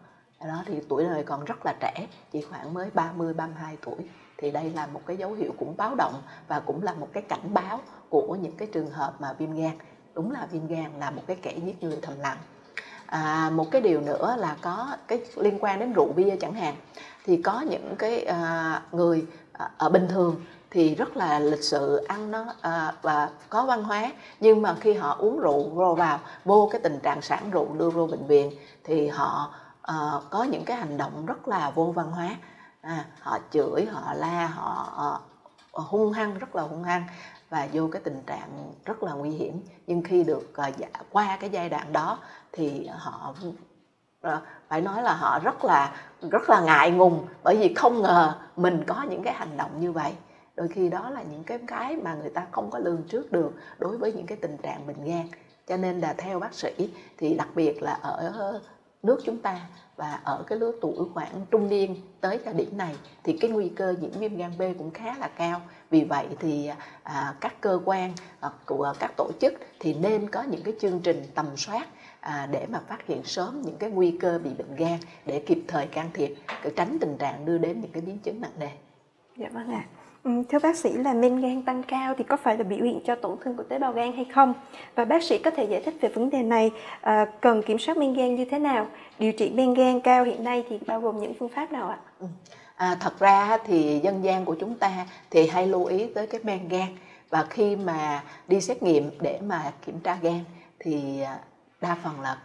Đó 0.40 0.62
thì 0.66 0.80
tuổi 0.88 1.04
đời 1.04 1.24
còn 1.24 1.44
rất 1.44 1.66
là 1.66 1.74
trẻ, 1.80 2.06
chỉ 2.32 2.42
khoảng 2.42 2.74
mới 2.74 2.90
30 2.94 3.34
32 3.34 3.76
tuổi 3.84 3.96
thì 4.38 4.50
đây 4.50 4.70
là 4.70 4.86
một 4.86 5.00
cái 5.06 5.16
dấu 5.16 5.32
hiệu 5.32 5.54
cũng 5.58 5.76
báo 5.76 5.94
động 5.94 6.22
và 6.48 6.60
cũng 6.60 6.82
là 6.82 6.94
một 6.94 7.08
cái 7.12 7.22
cảnh 7.22 7.54
báo 7.54 7.80
của 8.08 8.36
những 8.40 8.56
cái 8.56 8.68
trường 8.72 8.90
hợp 8.90 9.14
mà 9.18 9.32
viêm 9.32 9.54
gan. 9.54 9.72
Đúng 10.14 10.32
là 10.32 10.46
viêm 10.50 10.66
gan 10.66 10.92
là 10.98 11.10
một 11.10 11.22
cái 11.26 11.36
kẻ 11.42 11.56
giết 11.64 11.82
người 11.82 11.98
thầm 12.02 12.20
lặng. 12.20 12.38
À, 13.06 13.50
một 13.50 13.70
cái 13.70 13.80
điều 13.80 14.00
nữa 14.00 14.36
là 14.38 14.56
có 14.60 14.96
cái 15.08 15.20
liên 15.36 15.58
quan 15.60 15.80
đến 15.80 15.92
rượu 15.92 16.12
bia 16.12 16.36
chẳng 16.36 16.54
hạn 16.54 16.74
thì 17.24 17.42
có 17.42 17.60
những 17.60 17.94
cái 17.98 18.24
à, 18.24 18.82
người 18.92 19.26
à, 19.52 19.70
ở 19.78 19.88
bình 19.88 20.06
thường 20.08 20.40
thì 20.72 20.94
rất 20.94 21.16
là 21.16 21.38
lịch 21.38 21.62
sự 21.62 22.04
ăn 22.08 22.30
nó 22.30 22.44
à, 22.60 22.92
và 23.02 23.28
có 23.48 23.66
văn 23.66 23.82
hóa. 23.82 24.12
Nhưng 24.40 24.62
mà 24.62 24.74
khi 24.80 24.94
họ 24.94 25.16
uống 25.18 25.40
rượu 25.40 25.68
vô 25.68 25.94
vào 25.94 26.18
vô 26.44 26.68
cái 26.72 26.80
tình 26.84 26.98
trạng 27.02 27.22
sản 27.22 27.50
rượu 27.50 27.74
đưa 27.74 27.90
vô 27.90 28.06
bệnh 28.06 28.26
viện 28.26 28.52
thì 28.84 29.08
họ 29.08 29.54
à, 29.82 29.94
có 30.30 30.44
những 30.44 30.64
cái 30.64 30.76
hành 30.76 30.96
động 30.96 31.26
rất 31.26 31.48
là 31.48 31.70
vô 31.70 31.84
văn 31.84 32.10
hóa. 32.10 32.36
À, 32.80 33.04
họ 33.20 33.38
chửi 33.50 33.86
họ 33.92 34.14
la 34.14 34.46
họ, 34.46 34.92
họ 34.94 35.20
hung 35.72 36.12
hăng 36.12 36.38
rất 36.38 36.56
là 36.56 36.62
hung 36.62 36.84
hăng 36.84 37.04
và 37.50 37.68
vô 37.72 37.88
cái 37.92 38.02
tình 38.04 38.22
trạng 38.26 38.72
rất 38.84 39.02
là 39.02 39.12
nguy 39.12 39.30
hiểm. 39.30 39.60
Nhưng 39.86 40.02
khi 40.02 40.24
được 40.24 40.52
uh, 40.68 40.90
qua 41.10 41.36
cái 41.40 41.50
giai 41.50 41.68
đoạn 41.68 41.92
đó 41.92 42.18
thì 42.52 42.86
họ 42.86 43.34
phải 44.68 44.80
nói 44.80 45.02
là 45.02 45.14
họ 45.14 45.38
rất 45.38 45.64
là 45.64 45.92
rất 46.30 46.50
là 46.50 46.60
ngại 46.60 46.90
ngùng 46.90 47.26
bởi 47.42 47.56
vì 47.56 47.74
không 47.74 48.02
ngờ 48.02 48.34
mình 48.56 48.84
có 48.86 49.02
những 49.02 49.22
cái 49.22 49.34
hành 49.34 49.56
động 49.56 49.80
như 49.80 49.92
vậy 49.92 50.12
đôi 50.56 50.68
khi 50.68 50.88
đó 50.88 51.10
là 51.10 51.22
những 51.22 51.44
cái 51.44 51.58
cái 51.66 51.96
mà 51.96 52.14
người 52.14 52.30
ta 52.30 52.46
không 52.50 52.70
có 52.70 52.78
lường 52.78 53.02
trước 53.08 53.32
được 53.32 53.52
đối 53.78 53.98
với 53.98 54.12
những 54.12 54.26
cái 54.26 54.38
tình 54.40 54.56
trạng 54.62 54.86
bệnh 54.86 55.04
gan 55.04 55.26
cho 55.66 55.76
nên 55.76 56.00
là 56.00 56.12
theo 56.12 56.40
bác 56.40 56.54
sĩ 56.54 56.90
thì 57.18 57.34
đặc 57.34 57.48
biệt 57.54 57.82
là 57.82 57.92
ở 57.92 58.60
nước 59.02 59.20
chúng 59.24 59.38
ta 59.38 59.68
và 59.96 60.20
ở 60.24 60.44
cái 60.46 60.58
lứa 60.58 60.72
tuổi 60.80 61.06
khoảng 61.14 61.46
trung 61.50 61.68
niên 61.68 61.96
tới 62.20 62.40
thời 62.44 62.54
điểm 62.54 62.78
này 62.78 62.96
thì 63.24 63.38
cái 63.40 63.50
nguy 63.50 63.68
cơ 63.68 63.94
nhiễm 64.00 64.10
viêm 64.10 64.36
gan 64.36 64.50
B 64.58 64.62
cũng 64.78 64.90
khá 64.90 65.16
là 65.18 65.28
cao 65.28 65.60
vì 65.90 66.04
vậy 66.04 66.26
thì 66.40 66.70
à, 67.02 67.34
các 67.40 67.60
cơ 67.60 67.80
quan 67.84 68.12
à, 68.40 68.50
của 68.66 68.94
các 68.98 69.12
tổ 69.16 69.30
chức 69.40 69.54
thì 69.80 69.94
nên 69.94 70.30
có 70.30 70.42
những 70.42 70.62
cái 70.62 70.74
chương 70.80 71.00
trình 71.00 71.22
tầm 71.34 71.46
soát 71.56 71.88
à, 72.20 72.48
để 72.50 72.66
mà 72.66 72.80
phát 72.88 73.06
hiện 73.06 73.24
sớm 73.24 73.62
những 73.62 73.76
cái 73.76 73.90
nguy 73.90 74.16
cơ 74.20 74.38
bị 74.44 74.50
bệnh 74.58 74.76
gan 74.76 74.98
để 75.26 75.42
kịp 75.46 75.58
thời 75.68 75.86
can 75.86 76.10
thiệp 76.14 76.34
để 76.64 76.72
tránh 76.76 76.98
tình 77.00 77.16
trạng 77.18 77.44
đưa 77.44 77.58
đến 77.58 77.80
những 77.80 77.92
cái 77.92 78.02
biến 78.02 78.18
chứng 78.18 78.40
nặng 78.40 78.58
nề. 78.58 78.70
Dạ 79.36 79.48
vâng 79.52 79.70
ạ. 79.72 79.86
À. 79.96 80.01
Ừ, 80.24 80.30
thưa 80.48 80.58
bác 80.58 80.76
sĩ 80.76 80.92
là 80.92 81.14
men 81.14 81.40
gan 81.40 81.62
tăng 81.62 81.82
cao 81.82 82.14
thì 82.18 82.24
có 82.24 82.36
phải 82.36 82.58
là 82.58 82.64
biểu 82.64 82.84
hiện 82.84 83.00
cho 83.04 83.14
tổn 83.14 83.36
thương 83.44 83.56
của 83.56 83.62
tế 83.62 83.78
bào 83.78 83.92
gan 83.92 84.12
hay 84.12 84.24
không? 84.24 84.54
Và 84.94 85.04
bác 85.04 85.22
sĩ 85.22 85.38
có 85.38 85.50
thể 85.50 85.64
giải 85.64 85.82
thích 85.84 85.94
về 86.00 86.08
vấn 86.08 86.30
đề 86.30 86.42
này 86.42 86.70
à, 87.00 87.26
cần 87.40 87.62
kiểm 87.62 87.78
soát 87.78 87.96
men 87.96 88.14
gan 88.14 88.34
như 88.34 88.44
thế 88.44 88.58
nào? 88.58 88.86
Điều 89.18 89.32
trị 89.32 89.50
men 89.54 89.74
gan 89.74 90.00
cao 90.00 90.24
hiện 90.24 90.44
nay 90.44 90.64
thì 90.68 90.78
bao 90.86 91.00
gồm 91.00 91.20
những 91.20 91.34
phương 91.38 91.48
pháp 91.48 91.72
nào 91.72 91.88
ạ? 91.88 91.98
Ừ. 92.20 92.26
À, 92.76 92.96
thật 93.00 93.18
ra 93.18 93.58
thì 93.66 94.00
dân 94.02 94.24
gian 94.24 94.44
của 94.44 94.56
chúng 94.60 94.74
ta 94.74 95.06
thì 95.30 95.46
hay 95.46 95.66
lưu 95.66 95.84
ý 95.84 96.06
tới 96.14 96.26
cái 96.26 96.40
men 96.44 96.68
gan 96.68 96.88
và 97.30 97.46
khi 97.50 97.76
mà 97.76 98.22
đi 98.48 98.60
xét 98.60 98.82
nghiệm 98.82 99.10
để 99.20 99.40
mà 99.46 99.72
kiểm 99.86 100.00
tra 100.00 100.18
gan 100.22 100.40
thì 100.78 101.20
à, 101.20 101.38
đa 101.80 101.96
phần 102.04 102.20
là 102.20 102.36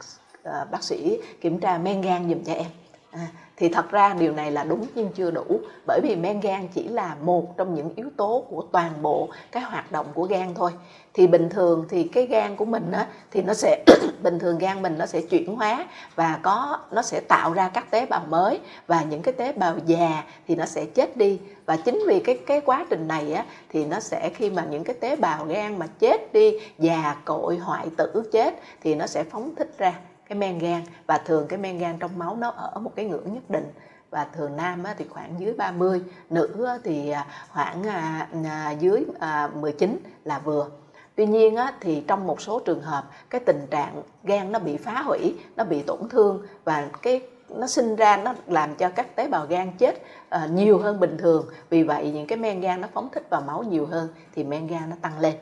à, 0.43 0.65
bác 0.71 0.83
sĩ 0.83 1.17
kiểm 1.41 1.59
tra 1.59 1.77
men 1.77 2.01
gan 2.01 2.29
dùm 2.29 2.43
cho 2.43 2.53
em. 2.53 2.67
À, 3.11 3.27
thì 3.57 3.69
thật 3.69 3.91
ra 3.91 4.13
điều 4.13 4.33
này 4.33 4.51
là 4.51 4.63
đúng 4.63 4.85
nhưng 4.95 5.09
chưa 5.09 5.31
đủ 5.31 5.59
bởi 5.87 5.99
vì 6.03 6.15
men 6.15 6.39
gan 6.39 6.67
chỉ 6.67 6.87
là 6.87 7.15
một 7.21 7.57
trong 7.57 7.75
những 7.75 7.89
yếu 7.95 8.09
tố 8.17 8.43
của 8.49 8.63
toàn 8.71 8.91
bộ 9.01 9.29
cái 9.51 9.63
hoạt 9.63 9.91
động 9.91 10.05
của 10.13 10.23
gan 10.23 10.53
thôi. 10.55 10.71
Thì 11.13 11.27
bình 11.27 11.49
thường 11.49 11.85
thì 11.89 12.03
cái 12.03 12.25
gan 12.25 12.55
của 12.55 12.65
mình 12.65 12.91
á, 12.91 13.07
thì 13.31 13.41
nó 13.41 13.53
sẽ 13.53 13.83
bình 14.23 14.39
thường 14.39 14.57
gan 14.57 14.81
mình 14.81 14.97
nó 14.97 15.05
sẽ 15.05 15.21
chuyển 15.21 15.55
hóa 15.55 15.85
và 16.15 16.39
có 16.41 16.79
nó 16.91 17.01
sẽ 17.01 17.19
tạo 17.19 17.53
ra 17.53 17.69
các 17.69 17.91
tế 17.91 18.05
bào 18.05 18.25
mới 18.29 18.59
và 18.87 19.03
những 19.03 19.21
cái 19.21 19.33
tế 19.33 19.53
bào 19.53 19.75
già 19.85 20.23
thì 20.47 20.55
nó 20.55 20.65
sẽ 20.65 20.85
chết 20.85 21.17
đi. 21.17 21.39
Và 21.65 21.77
chính 21.77 22.03
vì 22.07 22.19
cái 22.19 22.39
cái 22.45 22.61
quá 22.61 22.85
trình 22.89 23.07
này 23.07 23.33
á 23.33 23.45
thì 23.69 23.85
nó 23.85 23.99
sẽ 23.99 24.29
khi 24.29 24.49
mà 24.49 24.65
những 24.69 24.83
cái 24.83 24.95
tế 24.99 25.15
bào 25.15 25.45
gan 25.45 25.79
mà 25.79 25.87
chết 25.99 26.33
đi 26.33 26.51
già 26.79 27.15
cội 27.25 27.57
hoại 27.57 27.87
tử 27.97 28.23
chết 28.31 28.59
thì 28.83 28.95
nó 28.95 29.07
sẽ 29.07 29.23
phóng 29.23 29.55
thích 29.55 29.77
ra 29.77 29.93
cái 30.29 30.37
men 30.37 30.59
gan 30.59 30.81
và 31.07 31.17
thường 31.17 31.47
cái 31.47 31.59
men 31.59 31.77
gan 31.77 31.97
trong 31.99 32.19
máu 32.19 32.35
nó 32.35 32.49
ở 32.49 32.79
một 32.79 32.91
cái 32.95 33.05
ngưỡng 33.05 33.33
nhất 33.33 33.49
định 33.49 33.71
và 34.09 34.27
thường 34.33 34.55
nam 34.57 34.83
thì 34.97 35.05
khoảng 35.09 35.39
dưới 35.39 35.53
30, 35.53 36.01
nữ 36.29 36.67
thì 36.83 37.09
à, 37.09 37.27
khoảng 37.49 37.83
à, 37.83 38.27
à, 38.45 38.71
dưới 38.71 39.05
19 39.53 39.99
là 40.23 40.39
vừa. 40.39 40.69
Tuy 41.15 41.25
nhiên 41.25 41.55
thì 41.79 42.03
trong 42.07 42.27
một 42.27 42.41
số 42.41 42.59
trường 42.59 42.81
hợp 42.81 43.03
cái 43.29 43.41
tình 43.45 43.67
trạng 43.69 44.03
gan 44.23 44.51
nó 44.51 44.59
bị 44.59 44.77
phá 44.77 45.01
hủy, 45.01 45.35
nó 45.55 45.63
bị 45.63 45.81
tổn 45.81 46.09
thương 46.09 46.45
và 46.63 46.87
cái 47.01 47.21
nó 47.49 47.67
sinh 47.67 47.95
ra 47.95 48.17
nó 48.17 48.33
làm 48.47 48.75
cho 48.75 48.89
các 48.89 49.15
tế 49.15 49.27
bào 49.27 49.45
gan 49.45 49.71
chết 49.77 50.01
nhiều 50.49 50.77
hơn 50.77 50.99
bình 50.99 51.17
thường. 51.17 51.45
Vì 51.69 51.83
vậy 51.83 52.11
những 52.11 52.27
cái 52.27 52.37
men 52.37 52.61
gan 52.61 52.81
nó 52.81 52.87
phóng 52.93 53.09
thích 53.11 53.27
vào 53.29 53.41
máu 53.41 53.63
nhiều 53.63 53.85
hơn 53.85 54.09
thì 54.35 54.43
men 54.43 54.67
gan 54.67 54.89
nó 54.89 54.95
tăng 55.01 55.19
lên 55.19 55.35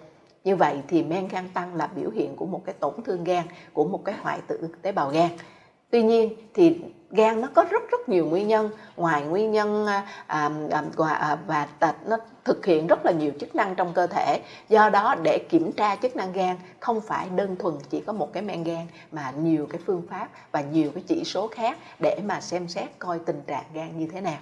như 0.45 0.55
vậy 0.55 0.81
thì 0.87 1.03
men 1.03 1.27
gan 1.27 1.49
tăng 1.49 1.75
là 1.75 1.87
biểu 1.87 2.09
hiện 2.09 2.35
của 2.35 2.45
một 2.45 2.61
cái 2.65 2.75
tổn 2.79 2.93
thương 3.05 3.23
gan 3.23 3.45
của 3.73 3.85
một 3.85 4.01
cái 4.05 4.15
hoại 4.21 4.39
tử 4.47 4.67
tế 4.81 4.91
bào 4.91 5.09
gan. 5.09 5.29
Tuy 5.89 6.03
nhiên 6.03 6.35
thì 6.53 6.81
gan 7.11 7.41
nó 7.41 7.47
có 7.53 7.65
rất 7.69 7.91
rất 7.91 8.09
nhiều 8.09 8.25
nguyên 8.25 8.47
nhân. 8.47 8.69
Ngoài 8.97 9.23
nguyên 9.23 9.51
nhân 9.51 9.87
à, 9.87 10.07
à, 10.27 10.49
à, 10.99 11.37
và 11.47 11.67
à, 11.79 11.95
nó 12.05 12.17
thực 12.43 12.65
hiện 12.65 12.87
rất 12.87 13.05
là 13.05 13.11
nhiều 13.11 13.31
chức 13.39 13.55
năng 13.55 13.75
trong 13.75 13.93
cơ 13.93 14.07
thể. 14.07 14.41
Do 14.69 14.89
đó 14.89 15.15
để 15.23 15.39
kiểm 15.49 15.71
tra 15.71 15.95
chức 15.95 16.15
năng 16.15 16.33
gan 16.33 16.57
không 16.79 17.01
phải 17.01 17.29
đơn 17.29 17.55
thuần 17.59 17.75
chỉ 17.89 18.01
có 18.01 18.13
một 18.13 18.33
cái 18.33 18.43
men 18.43 18.63
gan 18.63 18.87
mà 19.11 19.31
nhiều 19.31 19.67
cái 19.69 19.81
phương 19.85 20.01
pháp 20.09 20.29
và 20.51 20.61
nhiều 20.61 20.91
cái 20.91 21.03
chỉ 21.07 21.23
số 21.25 21.47
khác 21.47 21.77
để 21.99 22.19
mà 22.25 22.41
xem 22.41 22.67
xét 22.67 22.99
coi 22.99 23.19
tình 23.19 23.41
trạng 23.47 23.65
gan 23.73 23.97
như 23.97 24.07
thế 24.07 24.21
nào 24.21 24.39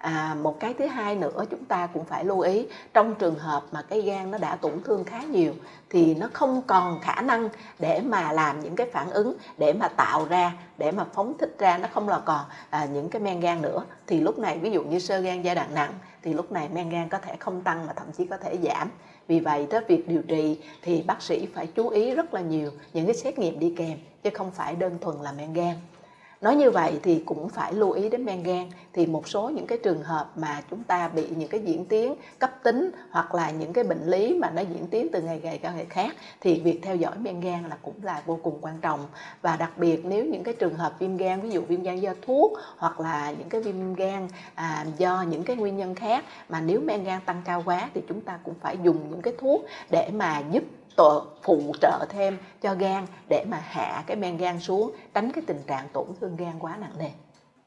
à, 0.00 0.36
một 0.42 0.60
cái 0.60 0.74
thứ 0.74 0.86
hai 0.86 1.16
nữa 1.16 1.44
chúng 1.50 1.64
ta 1.64 1.86
cũng 1.86 2.04
phải 2.04 2.24
lưu 2.24 2.40
ý 2.40 2.66
trong 2.94 3.14
trường 3.14 3.38
hợp 3.38 3.62
mà 3.72 3.82
cái 3.82 4.00
gan 4.02 4.30
nó 4.30 4.38
đã 4.38 4.56
tổn 4.56 4.82
thương 4.84 5.04
khá 5.04 5.22
nhiều 5.22 5.52
thì 5.90 6.14
nó 6.14 6.28
không 6.32 6.62
còn 6.66 7.00
khả 7.00 7.20
năng 7.22 7.48
để 7.78 8.00
mà 8.00 8.32
làm 8.32 8.60
những 8.60 8.76
cái 8.76 8.86
phản 8.92 9.10
ứng 9.10 9.34
để 9.58 9.72
mà 9.72 9.88
tạo 9.88 10.26
ra 10.28 10.52
để 10.78 10.92
mà 10.92 11.04
phóng 11.12 11.38
thích 11.38 11.56
ra 11.58 11.78
nó 11.78 11.88
không 11.92 12.08
là 12.08 12.20
còn 12.24 12.44
à, 12.70 12.84
những 12.84 13.08
cái 13.08 13.22
men 13.22 13.40
gan 13.40 13.62
nữa. 13.62 13.84
Thì 14.06 14.20
lúc 14.20 14.38
này 14.38 14.58
ví 14.58 14.70
dụ 14.70 14.82
như 14.82 14.98
sơ 14.98 15.20
gan 15.20 15.42
giai 15.42 15.54
đoạn 15.54 15.74
nặng 15.74 15.92
thì 16.22 16.32
lúc 16.32 16.52
này 16.52 16.68
men 16.68 16.90
gan 16.90 17.08
có 17.08 17.18
thể 17.18 17.36
không 17.36 17.60
tăng 17.60 17.86
mà 17.86 17.92
thậm 17.92 18.12
chí 18.12 18.24
có 18.24 18.36
thể 18.36 18.58
giảm. 18.62 18.90
Vì 19.28 19.40
vậy 19.40 19.66
đó 19.70 19.80
việc 19.88 20.08
điều 20.08 20.22
trị 20.22 20.58
thì 20.82 21.02
bác 21.02 21.22
sĩ 21.22 21.46
phải 21.54 21.66
chú 21.66 21.88
ý 21.88 22.14
rất 22.14 22.34
là 22.34 22.40
nhiều 22.40 22.70
những 22.92 23.06
cái 23.06 23.14
xét 23.14 23.38
nghiệm 23.38 23.58
đi 23.58 23.74
kèm 23.76 23.98
chứ 24.22 24.30
không 24.34 24.50
phải 24.50 24.74
đơn 24.74 24.98
thuần 25.00 25.16
là 25.16 25.32
men 25.32 25.52
gan 25.52 25.76
nói 26.40 26.56
như 26.56 26.70
vậy 26.70 27.00
thì 27.02 27.22
cũng 27.26 27.48
phải 27.48 27.72
lưu 27.72 27.90
ý 27.90 28.08
đến 28.08 28.24
men 28.24 28.42
gan. 28.42 28.66
Thì 28.92 29.06
một 29.06 29.28
số 29.28 29.48
những 29.48 29.66
cái 29.66 29.78
trường 29.78 30.02
hợp 30.02 30.30
mà 30.36 30.62
chúng 30.70 30.82
ta 30.84 31.08
bị 31.08 31.26
những 31.36 31.48
cái 31.48 31.60
diễn 31.60 31.84
tiến 31.84 32.14
cấp 32.38 32.50
tính 32.62 32.90
hoặc 33.10 33.34
là 33.34 33.50
những 33.50 33.72
cái 33.72 33.84
bệnh 33.84 34.06
lý 34.06 34.38
mà 34.38 34.50
nó 34.50 34.62
diễn 34.62 34.86
tiến 34.86 35.08
từ 35.12 35.22
ngày 35.22 35.40
ngày 35.42 35.58
qua 35.62 35.72
ngày 35.72 35.86
khác 35.88 36.16
thì 36.40 36.60
việc 36.60 36.80
theo 36.82 36.96
dõi 36.96 37.18
men 37.18 37.40
gan 37.40 37.64
là 37.68 37.76
cũng 37.82 37.94
là 38.02 38.22
vô 38.26 38.38
cùng 38.42 38.58
quan 38.60 38.78
trọng. 38.80 39.06
Và 39.42 39.56
đặc 39.56 39.78
biệt 39.78 40.04
nếu 40.04 40.24
những 40.24 40.42
cái 40.42 40.54
trường 40.54 40.74
hợp 40.74 40.98
viêm 40.98 41.16
gan 41.16 41.40
ví 41.40 41.50
dụ 41.50 41.60
viêm 41.60 41.82
gan 41.82 42.00
do 42.00 42.14
thuốc 42.26 42.52
hoặc 42.76 43.00
là 43.00 43.34
những 43.38 43.48
cái 43.48 43.60
viêm 43.60 43.94
gan 43.94 44.28
à, 44.54 44.86
do 44.98 45.22
những 45.22 45.42
cái 45.42 45.56
nguyên 45.56 45.76
nhân 45.76 45.94
khác 45.94 46.24
mà 46.48 46.60
nếu 46.60 46.80
men 46.80 47.04
gan 47.04 47.20
tăng 47.26 47.42
cao 47.44 47.62
quá 47.66 47.90
thì 47.94 48.02
chúng 48.08 48.20
ta 48.20 48.38
cũng 48.44 48.54
phải 48.60 48.76
dùng 48.82 48.96
những 49.10 49.22
cái 49.22 49.34
thuốc 49.38 49.64
để 49.90 50.10
mà 50.12 50.42
giúp 50.50 50.62
tổ 50.96 51.22
phụ 51.42 51.72
trợ 51.80 52.06
thêm 52.08 52.38
cho 52.62 52.74
gan 52.74 53.06
để 53.28 53.44
mà 53.48 53.62
hạ 53.64 54.04
cái 54.06 54.16
men 54.16 54.36
gan 54.36 54.60
xuống 54.60 54.92
tránh 55.14 55.32
cái 55.32 55.44
tình 55.46 55.60
trạng 55.66 55.88
tổn 55.92 56.06
thương 56.20 56.36
gan 56.36 56.52
quá 56.58 56.76
nặng 56.80 56.92
nề 56.98 57.10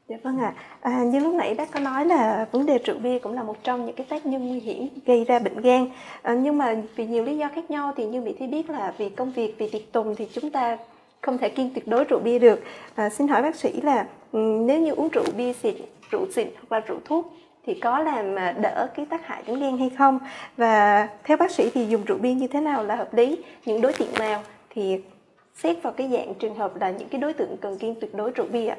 Dạ 0.08 0.16
vâng 0.24 0.40
ạ. 0.40 0.54
À, 0.82 1.04
như 1.04 1.20
lúc 1.20 1.36
nãy 1.36 1.56
bác 1.56 1.72
có 1.72 1.80
nói 1.80 2.06
là 2.06 2.46
vấn 2.52 2.66
đề 2.66 2.78
rượu 2.78 2.98
bia 3.00 3.20
cũng 3.20 3.34
là 3.34 3.44
một 3.44 3.64
trong 3.64 3.86
những 3.86 3.96
cái 3.96 4.06
tác 4.10 4.26
nhân 4.26 4.48
nguy 4.48 4.60
hiểm 4.60 4.88
gây 5.06 5.24
ra 5.24 5.40
bệnh 5.40 5.62
gan. 5.62 5.90
À, 6.22 6.34
nhưng 6.34 6.58
mà 6.58 6.76
vì 6.96 7.08
nhiều 7.08 7.24
lý 7.24 7.38
do 7.38 7.50
khác 7.56 7.72
nhau 7.72 7.94
thì 7.98 8.06
như 8.06 8.22
Mỹ 8.22 8.36
Thi 8.40 8.48
biết 8.48 8.70
là 8.70 8.94
vì 8.98 9.10
công 9.10 9.32
việc, 9.32 9.56
vì 9.58 9.70
tiệc 9.70 9.92
tùng 9.92 10.16
thì 10.16 10.28
chúng 10.34 10.52
ta 10.52 10.78
không 11.22 11.38
thể 11.38 11.50
kiêng 11.50 11.74
tuyệt 11.74 11.88
đối 11.88 12.04
rượu 12.04 12.20
bia 12.20 12.40
được. 12.40 12.60
À, 12.96 13.10
xin 13.10 13.28
hỏi 13.28 13.42
bác 13.42 13.56
sĩ 13.56 13.82
là 13.82 14.08
ừ, 14.32 14.40
nếu 14.40 14.80
như 14.82 14.92
uống 14.92 15.10
rượu 15.10 15.26
bia 15.38 15.54
xịn, 15.54 15.76
rượu 16.12 16.26
xịn 16.32 16.48
hoặc 16.56 16.72
là 16.72 16.80
rượu 16.88 17.00
thuốc 17.06 17.34
thì 17.66 17.74
có 17.74 18.00
làm 18.00 18.36
à, 18.36 18.52
đỡ 18.52 18.88
cái 18.96 19.06
tác 19.06 19.28
hại 19.28 19.44
đến 19.48 19.60
gan 19.60 19.78
hay 19.78 19.90
không? 19.98 20.20
Và 20.58 21.08
theo 21.24 21.38
bác 21.38 21.52
sĩ 21.52 21.70
thì 21.74 21.86
dùng 21.86 22.06
rượu 22.06 22.18
bia 22.18 22.34
như 22.34 22.48
thế 22.48 22.62
nào 22.62 22.84
là 22.84 22.96
hợp 22.96 23.14
lý? 23.14 23.44
Những 23.66 23.82
đối 23.82 23.94
tượng 23.94 24.14
nào? 24.20 24.44
Thì 24.70 25.04
xét 25.56 25.84
vào 25.84 25.94
cái 25.94 26.10
dạng 26.12 26.34
trường 26.34 26.56
hợp 26.56 26.76
là 26.76 26.92
những 26.92 27.10
cái 27.10 27.22
đối 27.22 27.34
tượng 27.34 27.58
cần 27.58 27.78
kiêng 27.78 28.00
tuyệt 28.02 28.16
đối 28.16 28.32
rượu 28.32 28.48
bia 28.52 28.74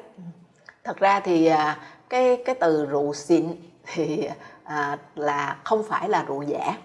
thật 0.85 0.97
ra 0.99 1.19
thì 1.19 1.45
à, 1.45 1.79
cái 2.09 2.41
cái 2.45 2.55
từ 2.55 2.85
rượu 2.85 3.13
xịn 3.13 3.45
thì 3.85 4.29
à, 4.63 4.97
là 5.15 5.57
không 5.63 5.83
phải 5.89 6.09
là 6.09 6.23
rượu 6.27 6.41
giả. 6.41 6.77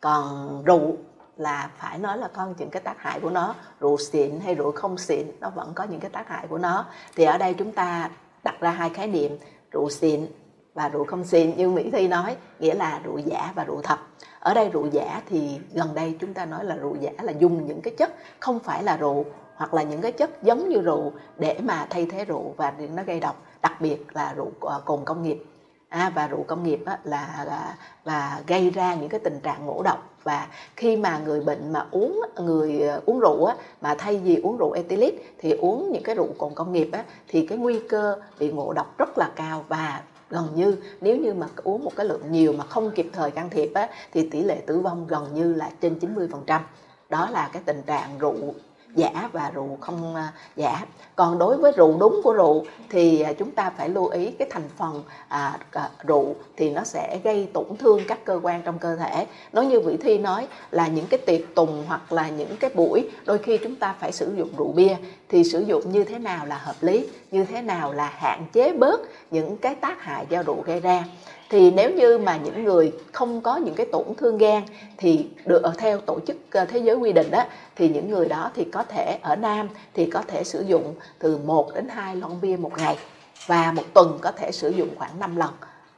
Còn 0.00 0.62
rượu 0.64 0.96
là 1.36 1.70
phải 1.78 1.98
nói 1.98 2.18
là 2.18 2.28
có 2.34 2.48
những 2.58 2.70
cái 2.70 2.82
tác 2.82 3.02
hại 3.02 3.20
của 3.20 3.30
nó. 3.30 3.54
Rượu 3.80 3.96
xịn 3.96 4.40
hay 4.40 4.54
rượu 4.54 4.72
không 4.72 4.98
xịn 4.98 5.26
nó 5.40 5.50
vẫn 5.50 5.72
có 5.74 5.84
những 5.84 6.00
cái 6.00 6.10
tác 6.10 6.28
hại 6.28 6.46
của 6.46 6.58
nó. 6.58 6.86
Thì 7.16 7.24
ở 7.24 7.38
đây 7.38 7.54
chúng 7.54 7.72
ta 7.72 8.10
đặt 8.44 8.60
ra 8.60 8.70
hai 8.70 8.90
khái 8.90 9.06
niệm 9.06 9.38
rượu 9.72 9.90
xịn 9.90 10.26
và 10.74 10.88
rượu 10.88 11.04
không 11.04 11.24
xịn 11.24 11.56
như 11.56 11.68
mỹ 11.68 11.90
thi 11.92 12.08
nói 12.08 12.36
nghĩa 12.58 12.74
là 12.74 13.00
rượu 13.04 13.18
giả 13.18 13.52
và 13.54 13.64
rượu 13.64 13.80
thật. 13.82 13.98
Ở 14.40 14.54
đây 14.54 14.68
rượu 14.68 14.86
giả 14.86 15.22
thì 15.28 15.58
gần 15.72 15.94
đây 15.94 16.16
chúng 16.20 16.34
ta 16.34 16.44
nói 16.44 16.64
là 16.64 16.76
rượu 16.76 16.96
giả 17.00 17.10
là 17.22 17.32
dùng 17.32 17.66
những 17.66 17.80
cái 17.80 17.94
chất 17.96 18.14
không 18.40 18.58
phải 18.58 18.82
là 18.82 18.96
rượu 18.96 19.24
hoặc 19.54 19.74
là 19.74 19.82
những 19.82 20.00
cái 20.00 20.12
chất 20.12 20.42
giống 20.42 20.68
như 20.68 20.80
rượu 20.80 21.12
để 21.38 21.58
mà 21.62 21.86
thay 21.90 22.06
thế 22.06 22.24
rượu 22.24 22.54
và 22.56 22.72
nó 22.94 23.02
gây 23.02 23.20
độc 23.20 23.42
đặc 23.62 23.80
biệt 23.80 24.06
là 24.12 24.32
rượu 24.34 24.50
ờ, 24.60 24.82
cồn 24.84 25.04
công 25.04 25.22
nghiệp. 25.22 25.44
À, 25.88 26.12
và 26.14 26.26
rượu 26.26 26.42
công 26.42 26.62
nghiệp 26.62 26.80
á, 26.86 26.98
là, 27.04 27.44
là 27.46 27.76
là 28.04 28.40
gây 28.46 28.70
ra 28.70 28.94
những 28.94 29.08
cái 29.08 29.20
tình 29.20 29.40
trạng 29.40 29.66
ngộ 29.66 29.82
độc. 29.82 30.10
Và 30.22 30.46
khi 30.76 30.96
mà 30.96 31.18
người 31.18 31.40
bệnh 31.40 31.72
mà 31.72 31.86
uống 31.90 32.20
người 32.36 32.80
ờ, 32.80 33.00
uống 33.06 33.20
rượu 33.20 33.44
á, 33.44 33.54
mà 33.80 33.94
thay 33.98 34.18
vì 34.18 34.36
uống 34.36 34.56
rượu 34.56 34.72
ethylit 34.72 35.14
thì 35.38 35.52
uống 35.52 35.92
những 35.92 36.02
cái 36.02 36.14
rượu 36.14 36.28
cồn 36.38 36.54
công 36.54 36.72
nghiệp 36.72 36.88
á, 36.92 37.04
thì 37.28 37.46
cái 37.46 37.58
nguy 37.58 37.80
cơ 37.88 38.16
bị 38.38 38.52
ngộ 38.52 38.72
độc 38.72 38.98
rất 38.98 39.18
là 39.18 39.30
cao. 39.36 39.64
Và 39.68 40.00
gần 40.30 40.48
như 40.54 40.76
nếu 41.00 41.16
như 41.16 41.34
mà 41.34 41.46
uống 41.64 41.84
một 41.84 41.92
cái 41.96 42.06
lượng 42.06 42.32
nhiều 42.32 42.52
mà 42.52 42.64
không 42.64 42.90
kịp 42.94 43.10
thời 43.12 43.30
can 43.30 43.50
thiệp 43.50 43.70
á, 43.74 43.88
thì 44.12 44.28
tỷ 44.28 44.42
lệ 44.42 44.62
tử 44.66 44.80
vong 44.80 45.06
gần 45.06 45.34
như 45.34 45.54
là 45.54 45.70
trên 45.80 45.98
90% 45.98 46.60
đó 47.08 47.30
là 47.30 47.50
cái 47.52 47.62
tình 47.66 47.82
trạng 47.86 48.18
rượu 48.18 48.54
giả 48.96 49.28
và 49.32 49.50
rượu 49.54 49.78
không 49.80 50.14
à, 50.14 50.32
giả. 50.56 50.86
Còn 51.16 51.38
đối 51.38 51.56
với 51.56 51.72
rượu 51.72 51.96
đúng 52.00 52.20
của 52.24 52.32
rượu 52.32 52.64
thì 52.90 53.20
à, 53.20 53.32
chúng 53.32 53.50
ta 53.50 53.72
phải 53.76 53.88
lưu 53.88 54.06
ý 54.06 54.30
cái 54.30 54.48
thành 54.50 54.68
phần 54.76 55.02
à, 55.28 55.58
à, 55.72 55.90
rượu 56.02 56.34
thì 56.56 56.70
nó 56.70 56.84
sẽ 56.84 57.18
gây 57.24 57.48
tổn 57.52 57.76
thương 57.78 58.00
các 58.08 58.24
cơ 58.24 58.40
quan 58.42 58.62
trong 58.62 58.78
cơ 58.78 58.96
thể. 58.96 59.26
Nói 59.52 59.66
như 59.66 59.80
vị 59.80 59.96
thi 59.96 60.18
nói 60.18 60.46
là 60.70 60.86
những 60.86 61.06
cái 61.06 61.20
tiệc 61.26 61.54
tùng 61.54 61.84
hoặc 61.88 62.12
là 62.12 62.28
những 62.28 62.56
cái 62.56 62.70
buổi 62.74 63.10
đôi 63.24 63.38
khi 63.38 63.58
chúng 63.58 63.76
ta 63.76 63.94
phải 64.00 64.12
sử 64.12 64.34
dụng 64.36 64.48
rượu 64.56 64.72
bia. 64.72 64.96
Thì 65.28 65.44
sử 65.44 65.60
dụng 65.60 65.92
như 65.92 66.04
thế 66.04 66.18
nào 66.18 66.46
là 66.46 66.58
hợp 66.58 66.76
lý 66.80 67.08
như 67.30 67.44
thế 67.44 67.62
nào 67.62 67.92
là 67.92 68.06
hạn 68.06 68.46
chế 68.52 68.72
bớt 68.72 69.00
những 69.30 69.56
cái 69.56 69.74
tác 69.74 70.02
hại 70.02 70.26
do 70.28 70.42
rượu 70.42 70.62
gây 70.66 70.80
ra 70.80 71.04
thì 71.50 71.70
nếu 71.70 71.90
như 71.90 72.18
mà 72.18 72.36
những 72.36 72.64
người 72.64 72.92
không 73.12 73.40
có 73.40 73.56
những 73.56 73.74
cái 73.74 73.86
tổn 73.92 74.04
thương 74.16 74.38
gan 74.38 74.62
thì 74.96 75.26
được 75.44 75.62
ờ, 75.62 75.72
theo 75.78 76.00
tổ 76.00 76.18
chức 76.26 76.36
ờ, 76.50 76.64
thế 76.64 76.78
giới 76.78 76.96
quy 76.96 77.12
định 77.12 77.30
đó 77.30 77.44
thì 77.76 77.88
những 77.88 78.10
người 78.10 78.28
đó 78.28 78.50
thì 78.54 78.64
có 78.64 78.82
thể 78.82 79.18
ở 79.22 79.36
nam 79.36 79.68
thì 79.94 80.06
có 80.06 80.22
thể 80.28 80.44
sử 80.44 80.64
dụng 80.66 80.94
từ 81.18 81.38
1 81.38 81.74
đến 81.74 81.88
2 81.88 82.16
lon 82.16 82.40
bia 82.40 82.56
một 82.56 82.72
ngày 82.78 82.98
và 83.46 83.72
một 83.72 83.84
tuần 83.94 84.18
có 84.20 84.32
thể 84.32 84.52
sử 84.52 84.70
dụng 84.70 84.88
khoảng 84.96 85.20
5 85.20 85.36
lần. 85.36 85.50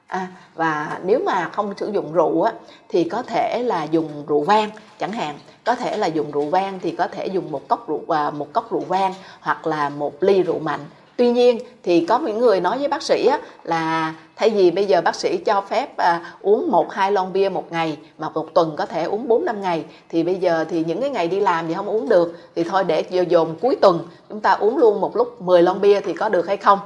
À, 0.06 0.26
và 0.54 0.98
nếu 1.04 1.20
mà 1.26 1.48
không 1.52 1.74
sử 1.76 1.90
dụng 1.92 2.12
rượu 2.12 2.42
á, 2.42 2.52
thì 2.88 3.04
có 3.04 3.22
thể 3.22 3.62
là 3.64 3.84
dùng 3.84 4.26
rượu 4.26 4.42
vang 4.42 4.70
chẳng 4.98 5.12
hạn. 5.12 5.38
Có 5.64 5.74
thể 5.74 5.96
là 5.96 6.06
dùng 6.06 6.30
rượu 6.30 6.46
vang 6.46 6.78
thì 6.82 6.90
có 6.90 7.06
thể 7.06 7.26
dùng 7.26 7.50
một 7.50 7.68
cốc 7.68 7.88
rượu 7.88 8.00
và 8.06 8.30
một 8.30 8.52
cốc 8.52 8.72
rượu 8.72 8.80
vang 8.80 9.14
hoặc 9.40 9.66
là 9.66 9.88
một 9.88 10.22
ly 10.22 10.42
rượu 10.42 10.58
mạnh 10.58 10.80
tuy 11.16 11.30
nhiên 11.30 11.58
thì 11.82 12.06
có 12.06 12.18
những 12.18 12.38
người 12.38 12.60
nói 12.60 12.78
với 12.78 12.88
bác 12.88 13.02
sĩ 13.02 13.26
á, 13.26 13.38
là 13.64 14.14
thay 14.36 14.50
vì 14.50 14.70
bây 14.70 14.86
giờ 14.86 15.00
bác 15.00 15.14
sĩ 15.14 15.36
cho 15.36 15.60
phép 15.60 15.96
à, 15.96 16.34
uống 16.40 16.70
một 16.70 16.92
hai 16.92 17.12
lon 17.12 17.32
bia 17.32 17.48
một 17.48 17.72
ngày 17.72 17.96
mà 18.18 18.28
một 18.28 18.54
tuần 18.54 18.74
có 18.76 18.86
thể 18.86 19.04
uống 19.04 19.28
4 19.28 19.44
năm 19.44 19.60
ngày 19.60 19.84
thì 20.08 20.22
bây 20.22 20.34
giờ 20.34 20.64
thì 20.70 20.84
những 20.84 21.00
cái 21.00 21.10
ngày 21.10 21.28
đi 21.28 21.40
làm 21.40 21.68
thì 21.68 21.74
không 21.74 21.86
uống 21.86 22.08
được 22.08 22.36
thì 22.54 22.64
thôi 22.64 22.84
để 22.84 23.04
dồn 23.28 23.54
cuối 23.60 23.76
tuần 23.80 24.08
chúng 24.28 24.40
ta 24.40 24.52
uống 24.52 24.76
luôn 24.76 25.00
một 25.00 25.16
lúc 25.16 25.42
10 25.42 25.62
lon 25.62 25.80
bia 25.80 26.00
thì 26.00 26.12
có 26.12 26.28
được 26.28 26.46
hay 26.46 26.56
không? 26.56 26.78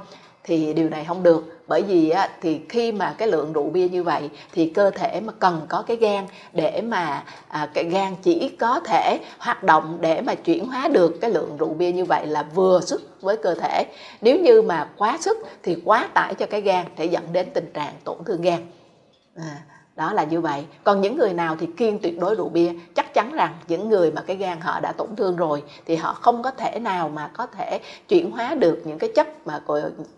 Thì 0.45 0.73
điều 0.73 0.89
này 0.89 1.05
không 1.09 1.23
được 1.23 1.56
bởi 1.69 1.83
vì 1.83 2.11
á, 2.11 2.29
thì 2.41 2.61
khi 2.69 2.93
mà 2.93 3.15
cái 3.19 3.29
lượng 3.29 3.53
rượu 3.53 3.71
bia 3.71 3.89
như 3.89 4.03
vậy 4.03 4.31
thì 4.53 4.69
cơ 4.69 4.91
thể 4.91 5.21
mà 5.21 5.33
cần 5.39 5.61
có 5.69 5.83
cái 5.83 5.97
gan 5.97 6.27
để 6.53 6.81
mà 6.81 7.25
à, 7.49 7.69
cái 7.75 7.85
gan 7.85 8.15
chỉ 8.23 8.49
có 8.49 8.81
thể 8.81 9.19
hoạt 9.39 9.63
động 9.63 9.99
để 10.01 10.21
mà 10.21 10.35
chuyển 10.35 10.67
hóa 10.67 10.89
được 10.89 11.21
cái 11.21 11.31
lượng 11.31 11.57
rượu 11.57 11.75
bia 11.75 11.93
như 11.93 12.05
vậy 12.05 12.27
là 12.27 12.43
vừa 12.43 12.81
sức 12.81 13.17
với 13.21 13.37
cơ 13.37 13.55
thể. 13.55 13.85
Nếu 14.21 14.41
như 14.41 14.63
mà 14.63 14.89
quá 14.97 15.19
sức 15.21 15.39
thì 15.63 15.77
quá 15.85 16.09
tải 16.15 16.35
cho 16.35 16.47
cái 16.47 16.61
gan 16.61 16.87
để 16.99 17.05
dẫn 17.05 17.33
đến 17.33 17.47
tình 17.55 17.71
trạng 17.75 17.95
tổn 18.05 18.19
thương 18.27 18.43
gan. 18.43 18.67
À, 19.37 19.63
đó 19.97 20.13
là 20.13 20.25
như 20.25 20.41
vậy. 20.41 20.67
Còn 20.85 21.01
những 21.01 21.17
người 21.17 21.35
nào 21.35 21.57
thì 21.61 21.67
kiêng 21.77 21.99
tuyệt 21.99 22.19
đối 22.19 22.35
rượu 22.35 22.49
bia, 22.49 22.73
chắc 22.95 23.15
chắn 23.15 23.33
rằng 23.33 23.55
những 23.69 23.89
người 23.89 24.11
mà 24.11 24.23
cái 24.23 24.37
gan 24.37 24.61
họ 24.61 24.81
đã 24.81 24.93
tổn 24.93 25.17
thương 25.17 25.37
rồi 25.37 25.63
thì 25.87 25.97
họ 25.97 26.13
không 26.13 26.43
có 26.43 26.51
thể 26.51 26.79
nào 26.79 27.09
mà 27.09 27.31
có 27.35 27.47
thể 27.47 27.81
chuyển 28.09 28.31
hóa 28.31 28.55
được 28.55 28.83
những 28.85 28.99
cái 28.99 29.11
chất 29.15 29.47
mà 29.47 29.61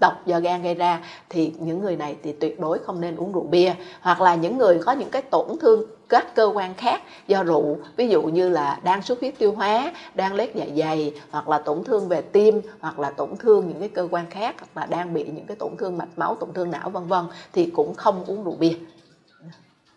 độc 0.01 0.27
do 0.27 0.41
gan 0.41 0.63
gây 0.63 0.75
ra. 0.75 1.01
Thì 1.29 1.53
những 1.59 1.81
người 1.81 1.97
này 1.97 2.17
thì 2.23 2.33
tuyệt 2.33 2.61
đối 2.61 2.79
không 2.79 3.01
nên 3.01 3.17
uống 3.17 3.33
rượu 3.33 3.47
bia. 3.51 3.75
Hoặc 4.01 4.21
là 4.21 4.35
những 4.35 4.59
người 4.59 4.79
có 4.79 4.93
những 4.93 5.11
cái 5.11 5.23
tổn 5.23 5.47
thương 5.61 5.85
các 6.09 6.35
cơ 6.35 6.51
quan 6.55 6.75
khác 6.75 7.03
do 7.27 7.43
rượu, 7.43 7.77
ví 7.97 8.09
dụ 8.09 8.23
như 8.23 8.49
là 8.49 8.79
đang 8.83 9.03
xuất 9.03 9.21
huyết 9.21 9.39
tiêu 9.39 9.53
hóa, 9.53 9.93
đang 10.15 10.35
lét 10.35 10.55
dạ 10.55 10.65
dày, 10.77 11.13
hoặc 11.31 11.49
là 11.49 11.59
tổn 11.59 11.85
thương 11.85 12.09
về 12.09 12.23
tim, 12.23 12.61
hoặc 12.81 12.99
là 12.99 13.11
tổn 13.11 13.37
thương 13.37 13.69
những 13.69 13.81
cái 13.81 13.89
cơ 13.89 14.09
quan 14.11 14.27
khác, 14.31 14.55
hoặc 14.59 14.81
là 14.81 14.87
đang 14.87 15.15
bị 15.15 15.25
những 15.25 15.47
cái 15.47 15.57
tổn 15.57 15.77
thương 15.79 15.99
mạch 15.99 16.09
máu, 16.17 16.35
tổn 16.35 16.53
thương 16.53 16.71
não, 16.71 16.91
vân 16.91 17.07
vân, 17.07 17.25
thì 17.53 17.67
cũng 17.67 17.95
không 17.95 18.25
uống 18.27 18.45
rượu 18.45 18.57
bia. 18.59 18.73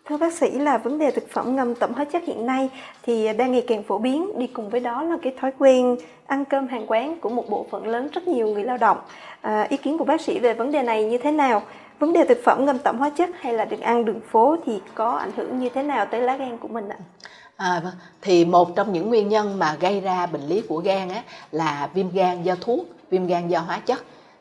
Thưa 0.08 0.16
bác 0.16 0.32
sĩ 0.32 0.50
là 0.50 0.78
vấn 0.78 0.98
đề 0.98 1.10
thực 1.10 1.30
phẩm 1.30 1.56
ngâm 1.56 1.74
tẩm 1.74 1.92
hóa 1.94 2.04
chất 2.04 2.22
hiện 2.26 2.46
nay 2.46 2.70
thì 3.02 3.32
đang 3.32 3.52
ngày 3.52 3.64
càng 3.66 3.82
phổ 3.82 3.98
biến, 3.98 4.38
đi 4.38 4.46
cùng 4.46 4.70
với 4.70 4.80
đó 4.80 5.02
là 5.02 5.16
cái 5.22 5.34
thói 5.40 5.52
quen 5.58 5.96
ăn 6.26 6.44
cơm 6.44 6.68
hàng 6.68 6.86
quán 6.86 7.20
của 7.20 7.28
một 7.28 7.50
bộ 7.50 7.66
phận 7.70 7.86
lớn 7.86 8.08
rất 8.12 8.28
nhiều 8.28 8.46
người 8.46 8.64
lao 8.64 8.76
động. 8.76 8.98
À, 9.40 9.66
ý 9.68 9.76
kiến 9.76 9.98
của 9.98 10.04
bác 10.04 10.20
sĩ 10.20 10.38
về 10.38 10.54
vấn 10.54 10.72
đề 10.72 10.82
này 10.82 11.04
như 11.04 11.18
thế 11.18 11.32
nào? 11.32 11.62
Vấn 11.98 12.12
đề 12.12 12.24
thực 12.24 12.38
phẩm 12.44 12.64
ngâm 12.64 12.78
tẩm 12.78 12.98
hóa 12.98 13.10
chất 13.10 13.30
hay 13.40 13.52
là 13.52 13.64
được 13.64 13.80
ăn 13.80 14.04
đường 14.04 14.20
phố 14.30 14.56
thì 14.66 14.80
có 14.94 15.10
ảnh 15.10 15.30
hưởng 15.36 15.58
như 15.58 15.68
thế 15.68 15.82
nào 15.82 16.06
tới 16.06 16.20
lá 16.20 16.36
gan 16.36 16.58
của 16.58 16.68
mình 16.68 16.88
ạ? 16.88 16.96
À, 17.56 17.80
vâng. 17.84 17.94
thì 18.22 18.44
một 18.44 18.76
trong 18.76 18.92
những 18.92 19.08
nguyên 19.08 19.28
nhân 19.28 19.58
mà 19.58 19.76
gây 19.80 20.00
ra 20.00 20.26
bệnh 20.26 20.42
lý 20.42 20.62
của 20.68 20.78
gan 20.78 21.08
á, 21.08 21.22
là 21.52 21.88
viêm 21.94 22.10
gan 22.10 22.42
do 22.42 22.54
thuốc, 22.60 22.86
viêm 23.10 23.26
gan 23.26 23.48
do 23.48 23.60
hóa 23.60 23.80
chất 23.86 23.98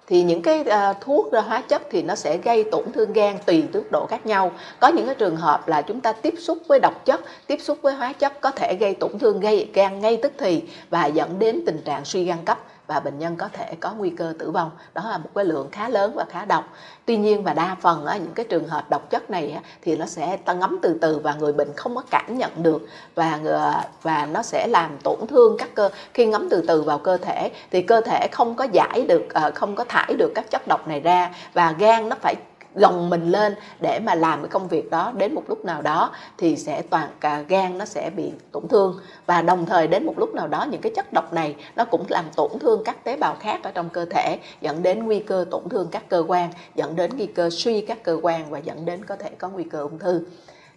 thì 0.08 0.24
những 0.24 0.42
cái 0.42 0.60
uh, 0.60 1.02
thuốc 1.02 1.32
hóa 1.48 1.62
chất 1.68 1.82
thì 1.92 2.02
nó 2.02 2.16
sẽ 2.16 2.38
gây 2.38 2.64
tổn 2.64 2.92
thương 2.92 3.14
gan 3.14 3.38
tùy 3.46 3.64
tốc 3.74 3.84
độ 3.92 4.06
khác 4.10 4.26
nhau. 4.26 4.52
Có 4.80 4.88
những 4.88 5.06
cái 5.06 5.16
trường 5.16 5.36
hợp 5.36 5.68
là 5.68 5.82
chúng 5.82 6.02
ta 6.02 6.14
tiếp 6.14 6.34
xúc 6.40 6.58
với 6.68 6.80
độc 6.80 7.06
chất 7.06 7.22
tiếp 7.48 7.62
xúc 7.62 7.78
với 7.82 7.94
hóa 7.94 8.14
chất 8.14 8.42
có 8.42 8.52
thể 8.52 8.76
gây 8.80 8.94
tổn 8.94 9.20
thương 9.20 9.40
gây 9.40 9.70
gan 9.74 10.00
ngay 10.00 10.18
tức 10.18 10.32
thì 10.38 10.64
và 10.90 11.06
dẫn 11.06 11.40
đến 11.40 11.64
tình 11.66 11.82
trạng 11.86 12.06
suy 12.06 12.24
gan 12.24 12.46
cấp 12.46 12.60
và 12.92 13.00
bệnh 13.00 13.20
nhân 13.20 13.36
có 13.36 13.50
thể 13.54 13.76
có 13.80 13.94
nguy 13.94 14.10
cơ 14.10 14.34
tử 14.40 14.52
vong. 14.52 14.72
Đó 14.94 15.10
là 15.10 15.18
một 15.18 15.30
cái 15.36 15.46
lượng 15.46 15.70
khá 15.72 15.90
lớn 15.90 16.12
và 16.16 16.26
khá 16.30 16.46
độc 16.46 16.66
tuy 17.06 17.18
nhiên 17.18 17.44
và 17.44 17.54
đa 17.54 17.76
phần 17.82 18.06
á, 18.06 18.18
những 18.18 18.34
cái 18.34 18.46
trường 18.50 18.68
hợp 18.68 18.90
độc 18.90 19.10
chất 19.10 19.30
này 19.30 19.52
á, 19.52 19.62
thì 19.82 19.96
nó 19.96 20.06
sẽ 20.06 20.38
ta 20.38 20.54
ngấm 20.54 20.80
từ 20.82 20.98
từ 21.02 21.20
và 21.20 21.34
người 21.34 21.54
bệnh 21.54 21.74
không 21.76 21.96
có 21.96 22.04
cảm 22.10 22.38
nhận 22.38 22.64
được 22.64 22.88
và 23.16 23.40
ờ, 23.46 23.74
và 24.02 24.26
nó 24.26 24.42
sẽ 24.42 24.68
làm 24.68 24.98
tổn 25.04 25.28
thương 25.28 25.58
các 25.58 25.70
cơ 25.76 25.90
khi 26.14 26.26
ngấm 26.26 26.50
từ 26.50 26.64
từ 26.68 26.82
vào 26.82 26.98
cơ 26.98 27.18
thể 27.18 27.52
thì 27.72 27.82
cơ 27.82 28.02
thể 28.02 28.28
không 28.32 28.56
có 28.56 28.68
giải 28.72 29.06
được 29.08 29.24
ờ, 29.34 29.52
không 29.56 29.76
có 29.76 29.84
thải 29.84 30.14
được 30.14 30.32
các 30.36 30.52
chất 30.52 30.68
độc 30.68 30.88
này 30.88 31.00
ra 31.00 31.32
và 31.54 31.76
gan 31.80 32.10
nó 32.10 32.16
phải 32.22 32.36
gồng 32.76 33.10
mình 33.10 33.32
lên 33.32 33.56
để 33.80 34.00
mà 34.00 34.16
làm 34.16 34.42
cái 34.42 34.50
công 34.50 34.68
việc 34.68 34.90
đó. 34.90 35.12
Đến 35.18 35.36
một 35.36 35.44
lúc 35.48 35.66
nào 35.66 35.82
đó 35.82 36.12
thì 36.38 36.56
sẽ 36.56 36.82
toàn 36.82 37.10
cả 37.20 37.42
gan 37.48 37.78
nó 37.78 37.86
sẽ 37.86 38.10
bị 38.16 38.32
tổn 38.52 38.68
thương. 38.68 39.00
Và 39.26 39.42
đồng 39.42 39.66
thời 39.66 39.88
đến 39.88 40.06
một 40.06 40.20
lúc 40.20 40.36
nào 40.36 40.48
đó 40.48 40.66
những 40.72 40.82
cái 40.82 40.92
chất 40.96 41.14
độc 41.14 41.34
này 41.34 41.56
nó 41.76 41.86
cũng 41.86 42.06
làm 42.10 42.26
tổn 42.36 42.52
thương 42.60 42.84
các 42.86 43.04
tế 43.04 43.18
bào 43.18 43.36
khác 43.40 43.64
ở 43.64 43.72
trong 43.72 43.90
cơ 43.90 44.06
thể 44.06 44.40
dẫn 44.62 44.84
đến 44.84 45.06
nguy 45.06 45.20
cơ 45.20 45.46
tổn 45.52 45.70
thương 45.70 45.88
các 45.92 46.10
cơ 46.10 46.24
quan 46.28 46.50
dẫn 46.76 46.96
đến 46.96 47.12
nguy 47.18 47.26
cơ 47.26 47.50
suy 47.50 47.82
các 47.82 48.04
cơ 48.04 48.20
quan 48.22 48.50
và 48.50 48.60
dẫn 48.60 48.86
đến 48.86 49.06
có 49.06 49.16
thể 49.16 49.30
có 49.30 49.50
nguy 49.50 49.64
cơ 49.64 49.80
ung 49.82 50.00
thư. 50.00 50.22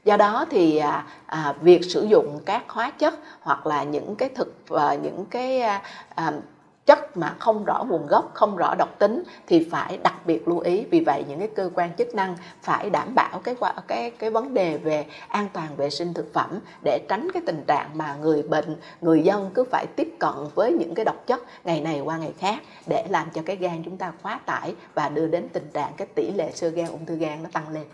Do 0.05 0.17
đó 0.17 0.47
thì 0.51 0.77
à, 0.77 1.07
à, 1.27 1.55
việc 1.61 1.85
sử 1.85 2.03
dụng 2.03 2.41
các 2.45 2.65
hóa 2.69 2.91
chất 2.91 3.15
hoặc 3.41 3.67
là 3.67 3.85
những 3.85 4.17
cái 4.17 4.29
thực 4.29 4.55
và 4.69 4.95
những 4.95 5.25
cái 5.31 5.61
à, 5.61 5.83
à, 6.15 6.33
chất 6.87 7.17
mà 7.17 7.35
không 7.39 7.65
rõ 7.65 7.85
nguồn 7.89 8.07
gốc, 8.07 8.31
không 8.35 8.57
rõ 8.57 8.75
độc 8.79 8.99
tính 8.99 9.23
thì 9.47 9.69
phải 9.71 9.99
đặc 10.03 10.15
biệt 10.27 10.49
lưu 10.49 10.59
ý. 10.59 10.85
Vì 10.91 11.01
vậy 11.01 11.25
những 11.29 11.39
cái 11.39 11.49
cơ 11.49 11.71
quan 11.75 11.91
chức 11.99 12.15
năng 12.15 12.37
phải 12.63 12.91
đảm 12.91 13.15
bảo 13.15 13.41
cái 13.45 13.55
cái 13.87 14.11
cái 14.11 14.31
vấn 14.31 14.55
đề 14.55 14.77
về 14.77 15.05
an 15.29 15.49
toàn 15.53 15.69
vệ 15.77 15.91
sinh 15.91 16.15
thực 16.15 16.33
phẩm 16.33 16.61
để 16.85 16.99
tránh 17.09 17.29
cái 17.35 17.43
tình 17.47 17.65
trạng 17.67 17.91
mà 17.95 18.17
người 18.21 18.43
bệnh, 18.43 18.77
người 19.01 19.23
dân 19.23 19.51
cứ 19.55 19.65
phải 19.65 19.87
tiếp 19.97 20.17
cận 20.19 20.35
với 20.55 20.73
những 20.73 20.95
cái 20.95 21.05
độc 21.05 21.27
chất 21.27 21.41
ngày 21.65 21.81
này 21.81 22.01
qua 22.01 22.19
ngày 22.19 22.33
khác 22.39 22.59
để 22.87 23.05
làm 23.09 23.29
cho 23.35 23.43
cái 23.47 23.57
gan 23.57 23.83
chúng 23.85 23.97
ta 23.97 24.13
quá 24.23 24.41
tải 24.47 24.75
và 24.95 25.09
đưa 25.09 25.27
đến 25.27 25.49
tình 25.53 25.71
trạng 25.73 25.93
cái 25.97 26.07
tỷ 26.15 26.33
lệ 26.33 26.51
sơ 26.55 26.69
gan 26.69 26.87
ung 26.87 27.07
thư 27.07 27.17
gan 27.17 27.43
nó 27.43 27.49
tăng 27.53 27.69
lên. 27.69 27.85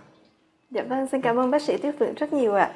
Dạ 0.71 0.83
vâng, 0.89 1.07
xin 1.13 1.21
cảm 1.21 1.39
ơn 1.39 1.51
bác 1.51 1.63
sĩ 1.63 1.77
Tuyết 1.77 1.95
Phượng 1.99 2.15
rất 2.15 2.33
nhiều 2.33 2.55
ạ. 2.55 2.73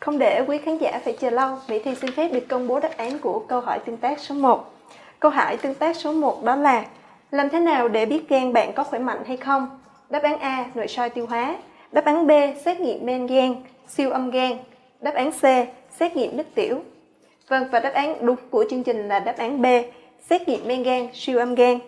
Không 0.00 0.18
để 0.18 0.44
quý 0.48 0.58
khán 0.58 0.78
giả 0.78 1.00
phải 1.04 1.16
chờ 1.20 1.30
lâu, 1.30 1.58
Mỹ 1.68 1.80
Thi 1.84 1.94
xin 1.94 2.12
phép 2.12 2.28
được 2.32 2.48
công 2.48 2.66
bố 2.66 2.80
đáp 2.80 2.96
án 2.96 3.18
của 3.18 3.38
câu 3.48 3.60
hỏi 3.60 3.78
tương 3.78 3.96
tác 3.96 4.20
số 4.20 4.34
1. 4.34 4.71
Câu 5.22 5.30
hỏi 5.30 5.56
tương 5.56 5.74
tác 5.74 5.96
số 5.96 6.12
1 6.12 6.44
đó 6.44 6.56
là 6.56 6.84
Làm 7.30 7.48
thế 7.48 7.60
nào 7.60 7.88
để 7.88 8.06
biết 8.06 8.28
gan 8.28 8.52
bạn 8.52 8.72
có 8.72 8.84
khỏe 8.84 8.98
mạnh 8.98 9.18
hay 9.26 9.36
không? 9.36 9.80
Đáp 10.10 10.22
án 10.22 10.38
A. 10.38 10.66
Nội 10.74 10.88
soi 10.88 11.10
tiêu 11.10 11.26
hóa 11.26 11.56
Đáp 11.92 12.04
án 12.04 12.26
B. 12.26 12.30
Xét 12.64 12.80
nghiệm 12.80 13.06
men 13.06 13.26
gan, 13.26 13.54
siêu 13.88 14.10
âm 14.10 14.30
gan 14.30 14.52
Đáp 15.00 15.14
án 15.14 15.32
C. 15.32 15.42
Xét 15.98 16.16
nghiệm 16.16 16.36
nước 16.36 16.46
tiểu 16.54 16.78
Vâng, 17.48 17.64
và 17.70 17.80
đáp 17.80 17.92
án 17.94 18.26
đúng 18.26 18.36
của 18.50 18.64
chương 18.70 18.82
trình 18.82 19.08
là 19.08 19.18
đáp 19.18 19.36
án 19.38 19.62
B. 19.62 19.66
Xét 20.30 20.48
nghiệm 20.48 20.68
men 20.68 20.82
gan, 20.82 21.08
siêu 21.14 21.38
âm 21.38 21.54
gan 21.54 21.78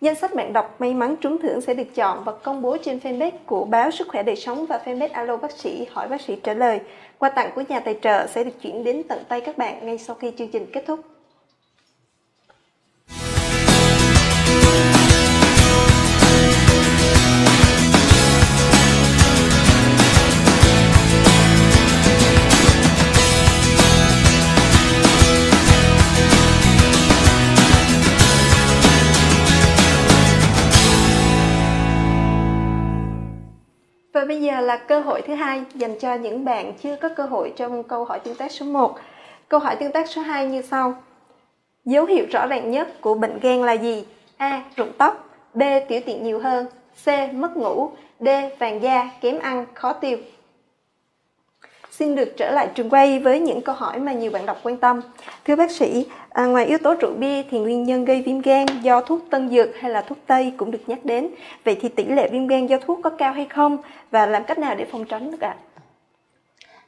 Danh 0.00 0.14
sách 0.14 0.34
bạn 0.34 0.52
đọc 0.52 0.80
may 0.80 0.94
mắn 0.94 1.16
trúng 1.20 1.38
thưởng 1.38 1.60
sẽ 1.60 1.74
được 1.74 1.94
chọn 1.94 2.24
và 2.24 2.32
công 2.32 2.62
bố 2.62 2.76
trên 2.76 2.98
fanpage 2.98 3.30
của 3.46 3.64
báo 3.64 3.90
Sức 3.90 4.08
khỏe 4.08 4.22
đời 4.22 4.36
sống 4.36 4.66
và 4.66 4.80
fanpage 4.84 5.08
Alo 5.12 5.36
bác 5.36 5.52
sĩ 5.52 5.86
hỏi 5.90 6.08
bác 6.08 6.20
sĩ 6.20 6.36
trả 6.42 6.54
lời. 6.54 6.80
Quà 7.18 7.28
tặng 7.28 7.50
của 7.54 7.62
nhà 7.68 7.80
tài 7.80 7.98
trợ 8.02 8.26
sẽ 8.26 8.44
được 8.44 8.60
chuyển 8.62 8.84
đến 8.84 9.02
tận 9.08 9.18
tay 9.28 9.40
các 9.40 9.58
bạn 9.58 9.86
ngay 9.86 9.98
sau 9.98 10.16
khi 10.16 10.32
chương 10.38 10.48
trình 10.48 10.66
kết 10.72 10.84
thúc. 10.86 11.00
Và 34.22 34.26
bây 34.26 34.42
giờ 34.42 34.60
là 34.60 34.76
cơ 34.76 35.00
hội 35.00 35.22
thứ 35.22 35.34
hai 35.34 35.62
dành 35.74 35.98
cho 35.98 36.14
những 36.14 36.44
bạn 36.44 36.72
chưa 36.82 36.96
có 36.96 37.08
cơ 37.08 37.24
hội 37.24 37.52
trong 37.56 37.82
câu 37.82 38.04
hỏi 38.04 38.20
tương 38.20 38.34
tác 38.34 38.52
số 38.52 38.66
1. 38.66 38.98
Câu 39.48 39.60
hỏi 39.60 39.76
tương 39.76 39.92
tác 39.92 40.08
số 40.08 40.22
2 40.22 40.46
như 40.46 40.62
sau. 40.62 40.94
Dấu 41.84 42.04
hiệu 42.04 42.26
rõ 42.30 42.46
ràng 42.46 42.70
nhất 42.70 43.00
của 43.00 43.14
bệnh 43.14 43.38
gan 43.40 43.62
là 43.62 43.72
gì? 43.72 44.04
A. 44.36 44.62
Rụng 44.76 44.92
tóc 44.98 45.28
B. 45.54 45.62
Tiểu 45.88 46.00
tiện 46.06 46.24
nhiều 46.24 46.38
hơn 46.38 46.66
C. 47.04 47.34
Mất 47.34 47.56
ngủ 47.56 47.90
D. 48.20 48.28
Vàng 48.58 48.82
da, 48.82 49.10
kém 49.20 49.38
ăn, 49.38 49.66
khó 49.74 49.92
tiêu 49.92 50.18
Xin 52.02 52.14
được 52.14 52.36
trở 52.36 52.50
lại 52.50 52.68
trường 52.74 52.90
quay 52.90 53.18
với 53.18 53.40
những 53.40 53.60
câu 53.60 53.74
hỏi 53.74 53.98
mà 53.98 54.12
nhiều 54.12 54.30
bạn 54.30 54.46
đọc 54.46 54.58
quan 54.62 54.76
tâm. 54.76 55.00
Thưa 55.44 55.56
bác 55.56 55.70
sĩ, 55.70 56.06
à, 56.28 56.44
ngoài 56.46 56.66
yếu 56.66 56.78
tố 56.78 56.94
rượu 57.00 57.12
bia 57.18 57.42
thì 57.50 57.58
nguyên 57.58 57.84
nhân 57.84 58.04
gây 58.04 58.22
viêm 58.22 58.40
gan 58.40 58.66
do 58.82 59.00
thuốc 59.00 59.20
tân 59.30 59.48
dược 59.48 59.68
hay 59.80 59.90
là 59.90 60.00
thuốc 60.00 60.18
tây 60.26 60.52
cũng 60.56 60.70
được 60.70 60.78
nhắc 60.86 61.04
đến. 61.04 61.28
Vậy 61.64 61.78
thì 61.80 61.88
tỷ 61.88 62.04
lệ 62.04 62.28
viêm 62.32 62.46
gan 62.46 62.66
do 62.66 62.76
thuốc 62.86 63.00
có 63.02 63.10
cao 63.10 63.32
hay 63.32 63.46
không 63.50 63.78
và 64.10 64.26
làm 64.26 64.44
cách 64.44 64.58
nào 64.58 64.74
để 64.74 64.84
phòng 64.84 65.04
tránh 65.04 65.30
được 65.30 65.40
ạ? 65.40 65.56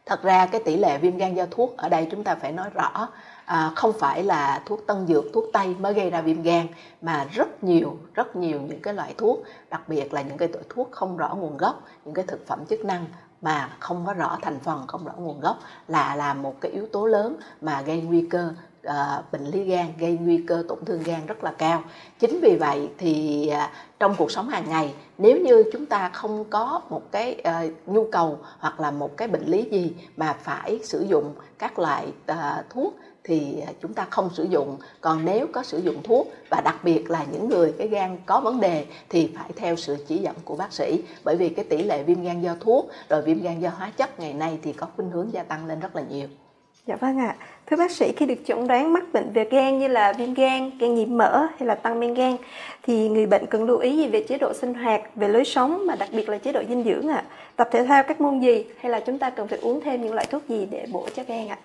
Thật 0.06 0.22
ra 0.22 0.46
cái 0.46 0.60
tỷ 0.64 0.76
lệ 0.76 0.98
viêm 0.98 1.16
gan 1.16 1.34
do 1.34 1.46
thuốc 1.50 1.76
ở 1.76 1.88
đây 1.88 2.06
chúng 2.10 2.24
ta 2.24 2.34
phải 2.34 2.52
nói 2.52 2.68
rõ 2.74 3.08
à, 3.44 3.70
không 3.76 3.92
phải 3.98 4.22
là 4.22 4.62
thuốc 4.66 4.86
tân 4.86 5.06
dược 5.06 5.24
thuốc 5.34 5.44
tây 5.52 5.74
mới 5.80 5.94
gây 5.94 6.10
ra 6.10 6.20
viêm 6.20 6.42
gan 6.42 6.66
mà 7.02 7.26
rất 7.32 7.64
nhiều 7.64 7.96
rất 8.14 8.36
nhiều 8.36 8.60
những 8.68 8.80
cái 8.80 8.94
loại 8.94 9.14
thuốc 9.18 9.42
đặc 9.70 9.88
biệt 9.88 10.12
là 10.12 10.22
những 10.22 10.38
cái 10.38 10.48
loại 10.48 10.64
thuốc 10.68 10.88
không 10.90 11.16
rõ 11.16 11.34
nguồn 11.34 11.56
gốc 11.56 11.82
những 12.04 12.14
cái 12.14 12.24
thực 12.28 12.46
phẩm 12.46 12.66
chức 12.70 12.84
năng 12.84 13.04
mà 13.44 13.68
không 13.78 14.06
có 14.06 14.12
rõ 14.12 14.38
thành 14.42 14.58
phần 14.60 14.86
không 14.86 15.04
rõ 15.04 15.12
nguồn 15.16 15.40
gốc 15.40 15.58
là 15.88 16.14
là 16.16 16.34
một 16.34 16.60
cái 16.60 16.72
yếu 16.72 16.86
tố 16.92 17.06
lớn 17.06 17.36
mà 17.60 17.82
gây 17.82 18.00
nguy 18.00 18.26
cơ 18.30 18.50
uh, 18.86 19.32
bệnh 19.32 19.44
lý 19.46 19.64
gan 19.64 19.86
gây 19.98 20.18
nguy 20.20 20.44
cơ 20.46 20.64
tổn 20.68 20.84
thương 20.84 21.02
gan 21.02 21.26
rất 21.26 21.44
là 21.44 21.52
cao. 21.58 21.82
Chính 22.18 22.40
vì 22.40 22.56
vậy 22.56 22.90
thì 22.98 23.50
uh, 23.52 23.70
trong 23.98 24.14
cuộc 24.18 24.30
sống 24.30 24.48
hàng 24.48 24.68
ngày 24.68 24.94
nếu 25.18 25.40
như 25.40 25.64
chúng 25.72 25.86
ta 25.86 26.08
không 26.08 26.44
có 26.44 26.80
một 26.90 27.02
cái 27.12 27.42
uh, 27.48 27.72
nhu 27.86 28.08
cầu 28.12 28.38
hoặc 28.58 28.80
là 28.80 28.90
một 28.90 29.16
cái 29.16 29.28
bệnh 29.28 29.46
lý 29.46 29.68
gì 29.70 29.94
mà 30.16 30.32
phải 30.32 30.80
sử 30.84 31.06
dụng 31.08 31.34
các 31.58 31.78
loại 31.78 32.12
uh, 32.32 32.36
thuốc 32.70 32.94
thì 33.24 33.60
à, 33.66 33.72
chúng 33.82 33.94
ta 33.94 34.06
không 34.10 34.30
sử 34.34 34.44
dụng 34.44 34.76
còn 35.00 35.24
nếu 35.24 35.46
có 35.52 35.62
sử 35.62 35.78
dụng 35.78 36.02
thuốc 36.02 36.32
và 36.50 36.60
đặc 36.64 36.84
biệt 36.84 37.10
là 37.10 37.24
những 37.32 37.48
người 37.48 37.74
cái 37.78 37.88
gan 37.88 38.16
có 38.26 38.40
vấn 38.40 38.60
đề 38.60 38.86
thì 39.08 39.30
phải 39.34 39.50
theo 39.56 39.76
sự 39.76 39.96
chỉ 40.08 40.18
dẫn 40.18 40.34
của 40.44 40.56
bác 40.56 40.72
sĩ 40.72 41.02
bởi 41.24 41.36
vì 41.36 41.48
cái 41.48 41.64
tỷ 41.64 41.82
lệ 41.82 42.02
viêm 42.02 42.22
gan 42.22 42.42
do 42.42 42.56
thuốc 42.60 42.90
rồi 43.08 43.22
viêm 43.22 43.42
gan 43.42 43.60
do 43.60 43.70
hóa 43.70 43.92
chất 43.96 44.20
ngày 44.20 44.32
nay 44.32 44.58
thì 44.62 44.72
có 44.72 44.86
khuynh 44.96 45.10
hướng 45.10 45.32
gia 45.32 45.42
tăng 45.42 45.66
lên 45.66 45.80
rất 45.80 45.96
là 45.96 46.02
nhiều 46.10 46.28
Dạ 46.86 46.96
vâng 46.96 47.18
ạ. 47.18 47.36
À. 47.38 47.46
Thưa 47.66 47.76
bác 47.76 47.90
sĩ, 47.90 48.12
khi 48.16 48.26
được 48.26 48.34
chẩn 48.46 48.66
đoán 48.66 48.92
mắc 48.92 49.12
bệnh 49.12 49.32
về 49.32 49.48
gan 49.50 49.78
như 49.78 49.88
là 49.88 50.12
viêm 50.12 50.34
gan, 50.34 50.78
gan 50.78 50.94
nhiễm 50.94 51.16
mỡ 51.16 51.46
hay 51.58 51.66
là 51.66 51.74
tăng 51.74 52.00
men 52.00 52.14
gan 52.14 52.36
thì 52.82 53.08
người 53.08 53.26
bệnh 53.26 53.46
cần 53.46 53.64
lưu 53.64 53.78
ý 53.78 53.96
gì 53.96 54.08
về 54.08 54.24
chế 54.28 54.38
độ 54.38 54.52
sinh 54.54 54.74
hoạt, 54.74 55.00
về 55.14 55.28
lối 55.28 55.44
sống 55.44 55.86
mà 55.86 55.94
đặc 55.94 56.08
biệt 56.12 56.28
là 56.28 56.38
chế 56.38 56.52
độ 56.52 56.62
dinh 56.68 56.84
dưỡng 56.84 57.08
ạ? 57.08 57.24
À? 57.26 57.30
Tập 57.56 57.68
thể 57.72 57.84
thao 57.84 58.02
các 58.02 58.20
môn 58.20 58.40
gì 58.40 58.64
hay 58.80 58.92
là 58.92 59.00
chúng 59.00 59.18
ta 59.18 59.30
cần 59.30 59.48
phải 59.48 59.58
uống 59.58 59.80
thêm 59.80 60.02
những 60.02 60.14
loại 60.14 60.26
thuốc 60.30 60.48
gì 60.48 60.66
để 60.70 60.86
bổ 60.92 61.08
cho 61.14 61.22
gan 61.28 61.48
ạ? 61.48 61.58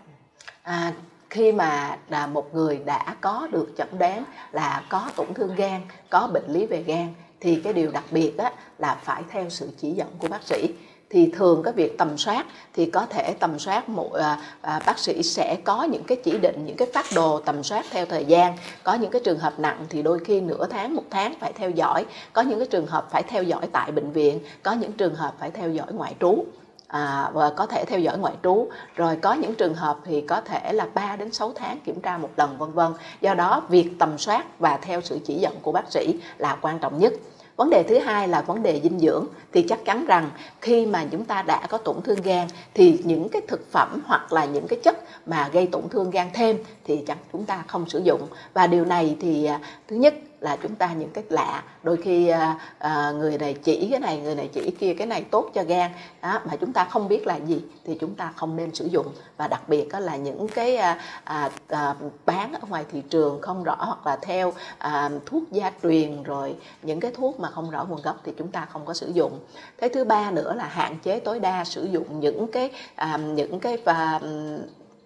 À? 0.64 0.74
À, 0.74 0.94
khi 1.30 1.52
mà 1.52 1.98
là 2.10 2.28
một 2.28 2.56
người 2.56 2.80
đã 2.86 3.16
có 3.22 3.48
được 3.52 3.68
chẩn 3.78 3.88
đoán 4.00 4.24
là 4.52 4.84
có 4.90 5.10
tổn 5.16 5.34
thương 5.34 5.56
gan 5.56 5.82
có 6.10 6.30
bệnh 6.34 6.48
lý 6.48 6.66
về 6.66 6.84
gan 6.84 7.14
thì 7.40 7.62
cái 7.64 7.74
điều 7.74 7.92
đặc 7.92 8.04
biệt 8.12 8.38
á 8.38 8.52
là 8.78 9.00
phải 9.04 9.24
theo 9.30 9.50
sự 9.50 9.70
chỉ 9.78 9.92
dẫn 9.92 10.08
của 10.20 10.28
bác 10.28 10.44
sĩ. 10.44 10.74
Thì 11.10 11.32
thường 11.34 11.64
cái 11.64 11.74
việc 11.74 11.98
tầm 11.98 12.18
soát 12.18 12.46
thì 12.74 12.86
có 12.86 13.06
thể 13.06 13.34
tầm 13.40 13.60
soát 13.60 13.90
một 13.90 14.14
à, 14.14 14.42
à, 14.62 14.82
bác 14.86 15.00
sĩ 15.00 15.24
sẽ 15.24 15.58
có 15.64 15.84
những 15.84 16.04
cái 16.04 16.18
chỉ 16.24 16.38
định 16.38 16.66
những 16.66 16.76
cái 16.78 16.88
phát 16.94 17.06
đồ 17.16 17.40
tầm 17.40 17.64
soát 17.64 17.86
theo 17.92 18.06
thời 18.06 18.26
gian. 18.26 18.58
Có 18.84 18.94
những 18.94 19.12
cái 19.12 19.22
trường 19.26 19.40
hợp 19.40 19.60
nặng 19.60 19.86
thì 19.90 20.02
đôi 20.02 20.20
khi 20.20 20.42
nửa 20.42 20.68
tháng 20.70 20.96
một 20.96 21.04
tháng 21.10 21.34
phải 21.40 21.54
theo 21.54 21.70
dõi. 21.70 22.06
Có 22.34 22.42
những 22.42 22.60
cái 22.60 22.68
trường 22.72 22.88
hợp 22.88 23.08
phải 23.12 23.24
theo 23.24 23.44
dõi 23.44 23.68
tại 23.72 23.92
bệnh 23.92 24.12
viện 24.12 24.40
có 24.64 24.72
những 24.72 24.92
trường 24.92 25.16
hợp 25.16 25.34
phải 25.40 25.52
theo 25.52 25.70
dõi 25.70 25.94
ngoại 25.94 26.16
trú 26.20 26.46
à, 26.90 27.30
và 27.34 27.50
có 27.50 27.66
thể 27.66 27.86
theo 27.86 28.00
dõi 28.00 28.18
ngoại 28.18 28.34
trú. 28.44 28.68
Rồi 28.96 29.16
có 29.16 29.34
những 29.34 29.56
trường 29.56 29.76
hợp 29.76 29.98
thì 30.06 30.22
có 30.22 30.42
thể 30.42 30.74
là 30.74 30.88
3 30.94 31.16
đến 31.16 31.32
6 31.32 31.52
tháng 31.56 31.80
kiểm 31.80 32.02
tra 32.02 32.18
một 32.18 32.30
lần 32.38 32.58
vân 32.58 32.72
vân. 32.72 32.92
Do 33.22 33.34
đó 33.34 33.62
việc 33.70 33.90
tầm 34.00 34.18
soát 34.18 34.60
và 34.60 34.78
theo 34.78 35.02
sự 35.02 35.20
chỉ 35.26 35.34
dẫn 35.34 35.54
của 35.62 35.72
bác 35.72 35.92
sĩ 35.92 36.20
là 36.38 36.58
quan 36.62 36.80
trọng 36.80 37.00
nhất. 37.00 37.14
Vấn 37.56 37.70
đề 37.70 37.84
thứ 37.84 38.00
hai 38.00 38.28
là 38.28 38.42
vấn 38.42 38.64
đề 38.64 38.82
dinh 38.84 39.00
dưỡng. 39.00 39.26
Thì 39.54 39.62
chắc 39.62 39.86
chắn 39.86 40.06
rằng 40.06 40.30
khi 40.62 40.86
mà 40.86 41.06
chúng 41.12 41.26
ta 41.26 41.42
đã 41.42 41.68
có 41.70 41.78
tổn 41.78 42.02
thương 42.02 42.22
gan 42.24 42.48
thì 42.74 43.00
những 43.04 43.30
cái 43.30 43.42
thực 43.48 43.72
phẩm 43.72 44.02
hoặc 44.06 44.34
là 44.34 44.46
những 44.46 44.68
cái 44.68 44.80
chất 44.84 44.98
mà 45.26 45.50
gây 45.52 45.68
tổn 45.68 45.90
thương 45.90 46.12
gan 46.12 46.28
thêm 46.34 46.58
thì 46.86 47.04
chắc 47.08 47.18
chúng 47.34 47.46
ta 47.46 47.64
không 47.68 47.90
sử 47.90 48.00
dụng. 48.00 48.22
Và 48.54 48.68
điều 48.68 48.86
này 48.86 49.18
thì 49.22 49.46
à, 49.46 49.60
thứ 49.88 49.96
nhất 49.96 50.14
là 50.42 50.58
chúng 50.64 50.76
ta 50.76 50.94
những 50.94 51.10
cái 51.10 51.24
lạ. 51.30 51.64
Đôi 51.84 51.98
khi 51.98 52.28
à, 52.28 52.60
à, 52.80 53.12
người 53.12 53.38
này 53.38 53.54
chỉ 53.54 53.88
cái 53.92 54.00
này 54.00 54.20
người 54.22 54.36
này 54.36 54.50
chỉ 54.54 54.72
kia 54.80 54.94
cái 54.94 55.08
này 55.08 55.22
tốt 55.32 55.52
cho 55.54 55.64
gan. 55.64 55.92
Đó, 56.22 56.42
mà 56.46 56.56
chúng 56.56 56.74
ta 56.74 56.86
không 56.86 57.08
biết 57.08 57.28
là 57.28 57.36
gì 57.36 57.62
thì 57.86 57.98
chúng 58.00 58.16
ta 58.16 58.34
không 58.36 58.56
nên 58.56 58.76
sử 58.76 58.86
dụng. 58.86 59.08
Và 59.38 59.48
đặc 59.48 59.70
biệt 59.70 59.88
đó 59.92 60.00
là 60.00 60.16
những 60.16 60.48
cái 60.48 60.76
à, 60.76 61.00
à, 61.24 61.50
à, 61.68 61.96
bán 62.26 62.54
ở 62.54 62.60
ngoài 62.70 62.86
thị 62.92 63.02
trường 63.10 63.42
không 63.42 63.64
rõ 63.64 63.76
hoặc 63.80 64.08
là 64.08 64.18
theo 64.22 64.54
à, 64.78 65.10
thuốc 65.26 65.44
gia 65.52 65.72
truyền 65.84 66.24
rồi 66.24 66.56
những 66.82 67.00
cái 67.00 67.12
thuốc 67.12 67.40
mà 67.40 67.50
không 67.50 67.70
rõ 67.70 67.86
nguồn 67.90 68.02
gốc 68.02 68.18
thì 68.24 68.32
chúng 68.38 68.52
ta 68.52 68.66
không 68.66 68.86
có 68.86 68.94
sử 68.94 69.12
dụng. 69.14 69.40
Cái 69.78 69.90
thứ 69.90 70.04
ba 70.04 70.32
nữa 70.32 70.54
là 70.54 70.68
hạn 70.68 70.98
chế 71.04 71.20
tối 71.20 71.40
đa 71.40 71.64
sử 71.64 71.86
dụng 71.86 72.20
những 72.20 72.48
cái 72.52 72.72
à, 72.96 73.18
những 73.18 73.60
cái 73.60 73.78
và 73.86 74.20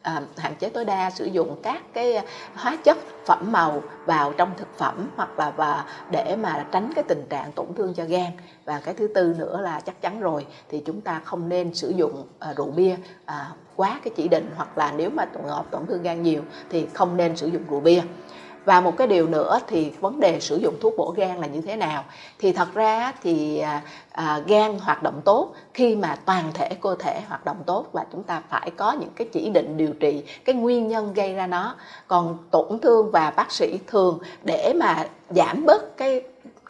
à, 0.03 0.21
hạn 0.37 0.55
chế 0.55 0.69
tối 0.69 0.85
đa 0.85 1.09
sử 1.09 1.25
dụng 1.25 1.59
các 1.63 1.81
cái 1.93 2.25
hóa 2.55 2.77
chất 2.83 2.97
phẩm 3.25 3.51
màu 3.51 3.81
vào 4.05 4.33
trong 4.37 4.51
thực 4.57 4.77
phẩm 4.77 5.09
hoặc 5.15 5.39
là 5.39 5.51
và 5.51 5.85
để 6.11 6.35
mà 6.35 6.65
tránh 6.71 6.91
cái 6.95 7.03
tình 7.07 7.25
trạng 7.29 7.51
tổn 7.51 7.67
thương 7.75 7.93
cho 7.93 8.05
gan. 8.05 8.31
Và 8.65 8.79
cái 8.79 8.93
thứ 8.93 9.07
tư 9.07 9.35
nữa 9.37 9.61
là 9.61 9.79
chắc 9.79 10.01
chắn 10.01 10.19
rồi 10.19 10.45
thì 10.69 10.81
chúng 10.85 11.01
ta 11.01 11.21
không 11.23 11.49
nên 11.49 11.73
sử 11.73 11.89
dụng 11.89 12.27
à, 12.39 12.53
rượu 12.57 12.71
bia 12.71 12.95
à, 13.25 13.47
quá 13.75 13.99
cái 14.03 14.13
chỉ 14.15 14.27
định 14.27 14.49
hoặc 14.55 14.77
là 14.77 14.91
nếu 14.91 15.09
mà 15.09 15.25
trường 15.25 15.43
tổn 15.71 15.85
thương 15.85 16.03
gan 16.03 16.23
nhiều 16.23 16.41
thì 16.69 16.87
không 16.93 17.17
nên 17.17 17.35
sử 17.35 17.47
dụng 17.47 17.63
rượu 17.69 17.79
bia 17.79 18.01
và 18.65 18.81
một 18.81 18.97
cái 18.97 19.07
điều 19.07 19.27
nữa 19.27 19.59
thì 19.67 19.91
vấn 19.99 20.19
đề 20.19 20.39
sử 20.39 20.57
dụng 20.57 20.75
thuốc 20.81 20.93
bổ 20.97 21.13
gan 21.17 21.37
là 21.37 21.47
như 21.47 21.61
thế 21.61 21.75
nào? 21.75 22.03
Thì 22.39 22.53
thật 22.53 22.73
ra 22.73 23.13
thì 23.23 23.59
à, 23.59 23.81
à, 24.11 24.41
gan 24.47 24.79
hoạt 24.79 25.03
động 25.03 25.21
tốt 25.25 25.53
khi 25.73 25.95
mà 25.95 26.15
toàn 26.25 26.51
thể 26.53 26.69
cơ 26.81 26.95
thể 26.99 27.21
hoạt 27.27 27.45
động 27.45 27.57
tốt 27.65 27.85
và 27.91 28.05
chúng 28.11 28.23
ta 28.23 28.41
phải 28.49 28.71
có 28.77 28.91
những 28.91 29.09
cái 29.15 29.27
chỉ 29.31 29.49
định 29.49 29.77
điều 29.77 29.93
trị 29.93 30.23
cái 30.45 30.55
nguyên 30.55 30.87
nhân 30.87 31.13
gây 31.13 31.33
ra 31.33 31.47
nó. 31.47 31.75
Còn 32.07 32.37
tổn 32.51 32.79
thương 32.79 33.11
và 33.11 33.33
bác 33.35 33.51
sĩ 33.51 33.79
thường 33.87 34.19
để 34.43 34.73
mà 34.79 35.05
giảm 35.29 35.65
bớt 35.65 35.97
cái 35.97 36.21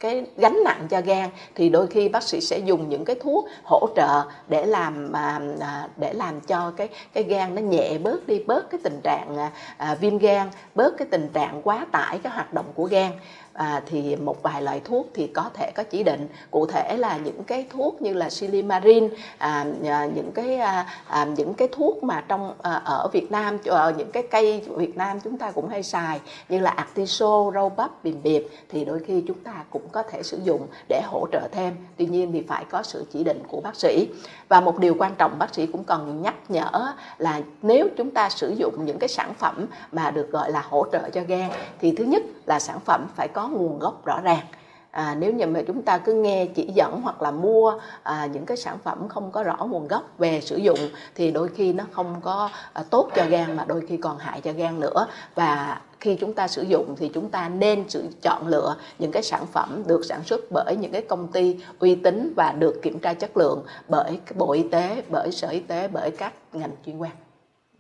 cái 0.04 0.26
gánh 0.38 0.58
nặng 0.64 0.88
cho 0.90 1.02
gan, 1.02 1.30
thì 1.56 1.70
đôi 1.70 1.88
khi 1.88 2.10
bác 2.10 2.24
sĩ 2.24 2.42
sẽ 2.42 2.58
dùng 2.58 2.90
những 2.90 3.06
cái 3.06 3.16
thuốc 3.22 3.48
hỗ 3.64 3.88
trợ 3.96 4.24
để 4.48 4.66
làm 4.66 5.14
à, 5.14 5.40
à, 5.60 5.88
để 5.98 6.14
làm 6.14 6.42
cho 6.42 6.74
cái 6.78 6.88
cái 7.14 7.24
gan 7.24 7.56
nó 7.56 7.62
nhẹ 7.62 7.98
bớt 7.98 8.28
đi, 8.28 8.40
bớt 8.48 8.70
cái 8.70 8.80
tình 8.84 9.02
trạng 9.04 9.38
à, 9.78 9.96
viêm 9.96 10.18
gan, 10.18 10.50
bớt 10.76 10.98
cái 10.98 11.08
tình 11.12 11.30
trạng 11.34 11.62
quá 11.64 11.86
tải 11.92 12.20
cái 12.24 12.34
hoạt 12.34 12.54
động 12.54 12.66
của 12.76 12.86
gan 12.86 13.12
à, 13.54 13.82
thì 13.86 14.16
một 14.16 14.44
vài 14.44 14.62
loại 14.62 14.82
thuốc 14.84 15.08
thì 15.14 15.28
có 15.28 15.50
thể 15.54 15.72
có 15.76 15.84
chỉ 15.84 16.04
định. 16.04 16.28
Cụ 16.52 16.66
thể 16.66 16.98
là 16.98 17.18
những 17.18 17.44
cái 17.44 17.66
thuốc 17.70 18.02
như 18.02 18.14
là 18.14 18.30
silimarin 18.30 19.10
à, 19.38 19.66
à, 19.88 20.06
những 20.16 20.32
cái 20.32 20.58
à, 20.58 20.86
à, 21.08 21.26
những 21.26 21.54
cái 21.54 21.68
thuốc 21.72 22.04
mà 22.04 22.24
trong 22.28 22.54
à, 22.62 22.72
ở 22.72 23.08
Việt 23.14 23.32
Nam 23.32 23.58
ở 23.66 23.94
những 23.98 24.12
cái 24.12 24.24
cây 24.32 24.62
Việt 24.68 24.98
Nam 24.98 25.20
chúng 25.20 25.38
ta 25.38 25.52
cũng 25.52 25.70
hay 25.70 25.84
xài 25.84 26.20
như 26.50 26.60
là 26.60 26.70
artiso 26.70 27.52
rau 27.54 27.70
bắp 27.70 28.04
bìm 28.04 28.24
biệp 28.24 28.44
thì 28.70 28.86
đôi 28.86 29.00
khi 29.00 29.24
chúng 29.28 29.40
ta 29.40 29.64
cũng 29.70 29.90
có 29.92 30.04
thể 30.04 30.24
sử 30.24 30.40
dụng 30.44 30.68
để 30.90 31.02
hỗ 31.06 31.28
trợ 31.32 31.48
thêm. 31.52 31.76
Tuy 31.98 32.06
nhiên 32.06 32.32
thì 32.32 32.44
phải 32.48 32.66
có 32.70 32.84
sự 32.84 33.06
chỉ 33.14 33.24
định 33.24 33.44
của 33.48 33.62
bác 33.62 33.76
sĩ. 33.76 34.08
Và 34.50 34.62
một 34.62 34.80
điều 34.80 34.96
quan 35.00 35.16
trọng 35.16 35.40
bác 35.40 35.56
sĩ 35.56 35.66
cũng 35.66 35.84
cần 35.84 36.22
nhắc 36.22 36.36
nhở 36.50 36.94
là 37.18 37.42
nếu 37.62 37.88
chúng 37.98 38.12
ta 38.12 38.30
sử 38.30 38.50
dụng 38.58 38.86
những 38.86 39.00
cái 39.00 39.10
sản 39.10 39.34
phẩm 39.34 39.66
mà 39.92 40.12
được 40.12 40.32
gọi 40.32 40.52
là 40.52 40.64
hỗ 40.70 40.86
trợ 40.92 41.10
cho 41.10 41.22
gan 41.28 41.50
thì 41.80 41.96
thứ 41.98 42.04
nhất 42.04 42.24
là 42.46 42.60
sản 42.60 42.80
phẩm 42.86 43.08
phải 43.16 43.28
có 43.28 43.43
có 43.44 43.50
nguồn 43.50 43.80
gốc 43.80 44.06
rõ 44.06 44.22
ràng. 44.22 44.46
À, 44.92 45.16
nếu 45.20 45.34
như 45.34 45.48
mà 45.48 45.62
chúng 45.68 45.82
ta 45.82 45.98
cứ 45.98 46.14
nghe 46.14 46.46
chỉ 46.46 46.70
dẫn 46.74 47.02
hoặc 47.02 47.22
là 47.22 47.32
mua 47.32 47.80
à, 48.04 48.26
những 48.26 48.46
cái 48.46 48.58
sản 48.58 48.78
phẩm 48.84 49.10
không 49.10 49.32
có 49.32 49.44
rõ 49.44 49.68
nguồn 49.70 49.88
gốc 49.88 50.04
về 50.18 50.42
sử 50.42 50.58
dụng 50.58 50.80
thì 51.16 51.32
đôi 51.32 51.48
khi 51.48 51.74
nó 51.74 51.84
không 51.92 52.16
có 52.22 52.50
à, 52.74 52.84
tốt 52.90 53.10
cho 53.16 53.26
gan 53.30 53.56
mà 53.56 53.66
đôi 53.68 53.82
khi 53.88 53.98
còn 53.98 54.18
hại 54.18 54.42
cho 54.42 54.52
gan 54.54 54.80
nữa. 54.80 55.08
Và 55.36 55.82
khi 56.00 56.16
chúng 56.16 56.34
ta 56.34 56.48
sử 56.48 56.62
dụng 56.62 56.96
thì 56.98 57.12
chúng 57.14 57.30
ta 57.30 57.50
nên 57.50 57.90
sự 57.90 58.04
chọn 58.22 58.48
lựa 58.48 58.76
những 59.00 59.12
cái 59.12 59.24
sản 59.24 59.46
phẩm 59.46 59.84
được 59.88 60.06
sản 60.06 60.24
xuất 60.24 60.42
bởi 60.52 60.76
những 60.76 60.92
cái 60.92 61.02
công 61.02 61.28
ty 61.28 61.58
uy 61.80 61.96
tín 61.96 62.34
và 62.36 62.52
được 62.52 62.82
kiểm 62.82 63.00
tra 63.00 63.14
chất 63.14 63.38
lượng 63.38 63.64
bởi 63.88 64.20
bộ 64.36 64.52
y 64.52 64.64
tế 64.72 65.04
bởi 65.10 65.32
sở 65.32 65.48
y 65.48 65.60
tế 65.60 65.88
bởi 65.88 66.12
các 66.12 66.34
ngành 66.54 66.72
chuyên 66.86 66.98
quan. 66.98 67.12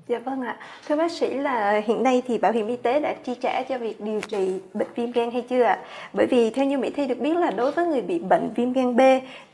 Dạ 0.07 0.19
vâng 0.19 0.41
ạ. 0.41 0.57
Thưa 0.87 0.95
bác 0.95 1.11
sĩ 1.11 1.33
là 1.33 1.81
hiện 1.85 2.03
nay 2.03 2.21
thì 2.27 2.37
bảo 2.37 2.51
hiểm 2.51 2.67
y 2.67 2.75
tế 2.75 2.99
đã 2.99 3.13
chi 3.23 3.35
trả 3.41 3.63
cho 3.69 3.77
việc 3.77 4.01
điều 4.01 4.21
trị 4.21 4.59
bệnh 4.73 4.87
viêm 4.95 5.11
gan 5.11 5.31
hay 5.31 5.41
chưa 5.41 5.63
ạ? 5.63 5.79
Bởi 6.13 6.25
vì 6.25 6.49
theo 6.49 6.65
như 6.65 6.77
Mỹ 6.77 6.89
Thi 6.89 7.07
được 7.07 7.19
biết 7.19 7.37
là 7.37 7.51
đối 7.51 7.71
với 7.71 7.85
người 7.85 8.01
bị 8.01 8.19
bệnh 8.19 8.49
viêm 8.55 8.73
gan 8.73 8.95
B 8.95 9.01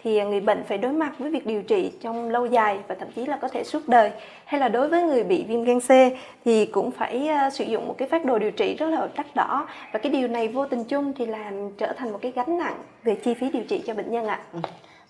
thì 0.04 0.24
người 0.24 0.40
bệnh 0.40 0.64
phải 0.68 0.78
đối 0.78 0.92
mặt 0.92 1.12
với 1.20 1.32
việc 1.32 1.46
điều 1.46 1.62
trị 1.62 1.92
trong 2.02 2.30
lâu 2.30 2.46
dài 2.46 2.80
và 2.88 2.96
thậm 2.96 3.08
chí 3.16 3.26
là 3.26 3.38
có 3.38 3.48
thể 3.48 3.64
suốt 3.64 3.88
đời. 3.88 4.12
Hay 4.46 4.62
là 4.62 4.68
đối 4.68 4.90
với 4.90 5.04
người 5.04 5.24
bị 5.24 5.46
viêm 5.48 5.64
gan 5.64 5.80
C 5.80 6.18
thì 6.46 6.66
cũng 6.66 6.92
phải 6.92 7.28
ờ, 7.28 7.50
sử 7.50 7.64
dụng 7.64 7.88
một 7.88 7.96
cái 7.98 8.08
phác 8.08 8.26
đồ 8.26 8.40
điều 8.40 8.52
trị 8.52 8.76
rất 8.76 8.88
là 8.90 9.08
đắt 9.16 9.36
đỏ 9.36 9.68
và 9.92 10.00
cái 10.00 10.12
điều 10.12 10.28
này 10.28 10.48
vô 10.48 10.66
tình 10.66 10.84
chung 10.84 11.14
thì 11.18 11.26
làm 11.26 11.70
trở 11.78 11.94
thành 11.94 12.12
một 12.12 12.20
cái 12.22 12.32
gánh 12.36 12.58
nặng 12.58 12.76
về 13.04 13.16
chi 13.16 13.34
phí 13.34 13.50
điều 13.52 13.64
trị 13.64 13.84
cho 13.88 13.94
bệnh 13.94 14.12
nhân 14.12 14.28
ạ. 14.28 14.40
Ừ. 14.54 14.60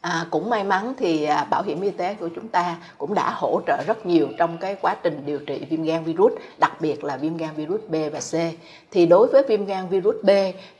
À, 0.01 0.25
cũng 0.31 0.49
may 0.49 0.63
mắn 0.63 0.93
thì 0.97 1.23
à, 1.23 1.43
bảo 1.43 1.63
hiểm 1.63 1.81
y 1.81 1.91
tế 1.91 2.13
của 2.19 2.29
chúng 2.35 2.47
ta 2.47 2.77
cũng 2.97 3.13
đã 3.13 3.31
hỗ 3.31 3.61
trợ 3.67 3.83
rất 3.87 4.05
nhiều 4.05 4.27
trong 4.37 4.57
cái 4.57 4.75
quá 4.81 4.95
trình 5.03 5.23
điều 5.25 5.39
trị 5.39 5.61
viêm 5.69 5.83
gan 5.83 6.03
virus, 6.03 6.33
đặc 6.57 6.81
biệt 6.81 7.03
là 7.03 7.17
viêm 7.17 7.37
gan 7.37 7.49
virus 7.55 7.81
B 7.87 7.95
và 8.13 8.19
C. 8.19 8.33
Thì 8.91 9.05
đối 9.05 9.27
với 9.27 9.43
viêm 9.47 9.65
gan 9.65 9.89
virus 9.89 10.15
B 10.23 10.29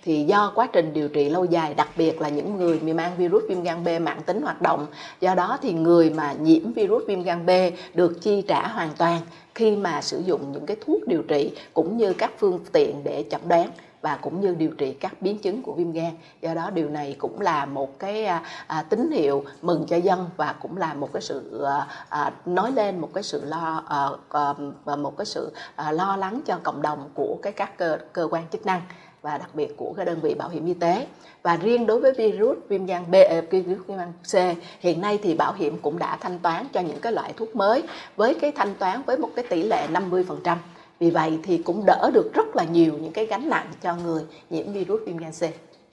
thì 0.04 0.24
do 0.24 0.52
quá 0.56 0.68
trình 0.74 0.94
điều 0.94 1.10
trị 1.10 1.30
lâu 1.30 1.46
dài, 1.46 1.74
đặc 1.74 1.90
biệt 1.98 2.22
là 2.22 2.30
những 2.30 2.58
người 2.58 2.80
bị 2.80 2.94
mang 2.94 3.12
virus 3.18 3.44
viêm 3.50 3.64
gan 3.64 3.84
B 3.84 3.88
mạng 4.02 4.22
tính 4.26 4.42
hoạt 4.42 4.62
động, 4.62 4.88
do 5.22 5.36
đó 5.36 5.58
thì 5.62 5.74
người 5.74 6.10
mà 6.10 6.34
nhiễm 6.34 6.74
virus 6.74 7.04
viêm 7.08 7.24
gan 7.24 7.46
B 7.46 7.50
được 7.94 8.22
chi 8.22 8.44
trả 8.48 8.68
hoàn 8.68 8.90
toàn 8.98 9.22
khi 9.56 9.76
mà 9.76 10.02
sử 10.02 10.22
dụng 10.26 10.52
những 10.52 10.66
cái 10.66 10.78
thuốc 10.86 11.08
điều 11.08 11.22
trị 11.22 11.52
cũng 11.74 11.98
như 11.98 12.14
các 12.14 12.32
phương 12.38 12.60
tiện 12.72 13.04
để 13.04 13.24
chẩn 13.32 13.42
đoán 13.48 13.70
và 14.02 14.18
cũng 14.22 14.42
như 14.42 14.56
điều 14.56 14.72
trị 14.72 14.94
các 14.94 15.22
biến 15.22 15.38
chứng 15.38 15.62
của 15.62 15.74
viêm 15.74 15.92
gan. 15.92 16.12
Do 16.42 16.54
đó 16.54 16.70
điều 16.70 16.90
này 16.90 17.16
cũng 17.20 17.42
là 17.42 17.66
một 17.66 18.00
cái 18.00 18.26
à, 18.26 18.44
à, 18.68 18.84
tín 18.90 19.12
hiệu 19.12 19.44
mừng 19.62 19.86
cho 19.90 19.98
dân 19.98 20.30
và 20.38 20.56
cũng 20.62 20.78
là 20.78 20.94
một 20.94 21.14
cái 21.14 21.22
sự 21.22 21.64
à, 21.64 21.88
à, 22.10 22.32
nói 22.46 22.72
lên 22.72 23.02
một 23.02 23.10
cái 23.14 23.24
sự 23.24 23.46
lo 23.46 23.84
à, 23.88 24.08
à, 24.86 24.96
một 24.96 25.18
cái 25.18 25.26
sự 25.26 25.52
à, 25.76 25.92
lo 25.92 26.16
lắng 26.16 26.42
cho 26.46 26.60
cộng 26.64 26.82
đồng 26.82 27.10
của 27.14 27.38
cái 27.42 27.54
các 27.54 27.78
cơ 27.78 27.98
cơ 28.14 28.28
quan 28.32 28.44
chức 28.52 28.66
năng 28.66 28.82
và 29.22 29.38
đặc 29.38 29.50
biệt 29.54 29.78
của 29.78 29.94
cái 29.98 30.06
đơn 30.06 30.20
vị 30.22 30.34
bảo 30.34 30.50
hiểm 30.50 30.66
y 30.66 30.74
tế. 30.74 31.08
Và 31.44 31.56
riêng 31.56 31.86
đối 31.86 32.00
với 32.00 32.14
virus 32.14 32.58
viêm 32.68 32.86
gan 32.86 33.12
B 33.12 33.16
à, 33.16 33.42
virus 33.50 33.88
viêm 33.88 33.98
gan 33.98 34.12
C 34.32 34.58
hiện 34.80 35.02
nay 35.02 35.20
thì 35.24 35.34
bảo 35.34 35.54
hiểm 35.54 35.78
cũng 35.82 36.00
đã 36.00 36.18
thanh 36.22 36.40
toán 36.40 36.68
cho 36.74 36.82
những 36.82 37.00
cái 37.00 37.12
loại 37.12 37.34
thuốc 37.38 37.56
mới 37.56 37.84
với 38.16 38.34
cái 38.34 38.52
thanh 38.52 38.76
toán 38.76 39.02
với 39.06 39.18
một 39.18 39.30
cái 39.36 39.46
tỷ 39.50 39.64
lệ 39.64 39.88
50% 39.88 40.56
vì 41.00 41.10
vậy 41.10 41.40
thì 41.44 41.58
cũng 41.58 41.86
đỡ 41.86 42.12
được 42.14 42.34
rất 42.34 42.56
là 42.56 42.64
nhiều 42.64 42.94
những 43.02 43.12
cái 43.12 43.26
gánh 43.26 43.50
nặng 43.50 43.66
cho 43.82 43.96
người 43.96 44.24
nhiễm 44.50 44.74
virus 44.74 45.02
viêm 45.06 45.18
gan 45.18 45.32
C. 45.32 45.44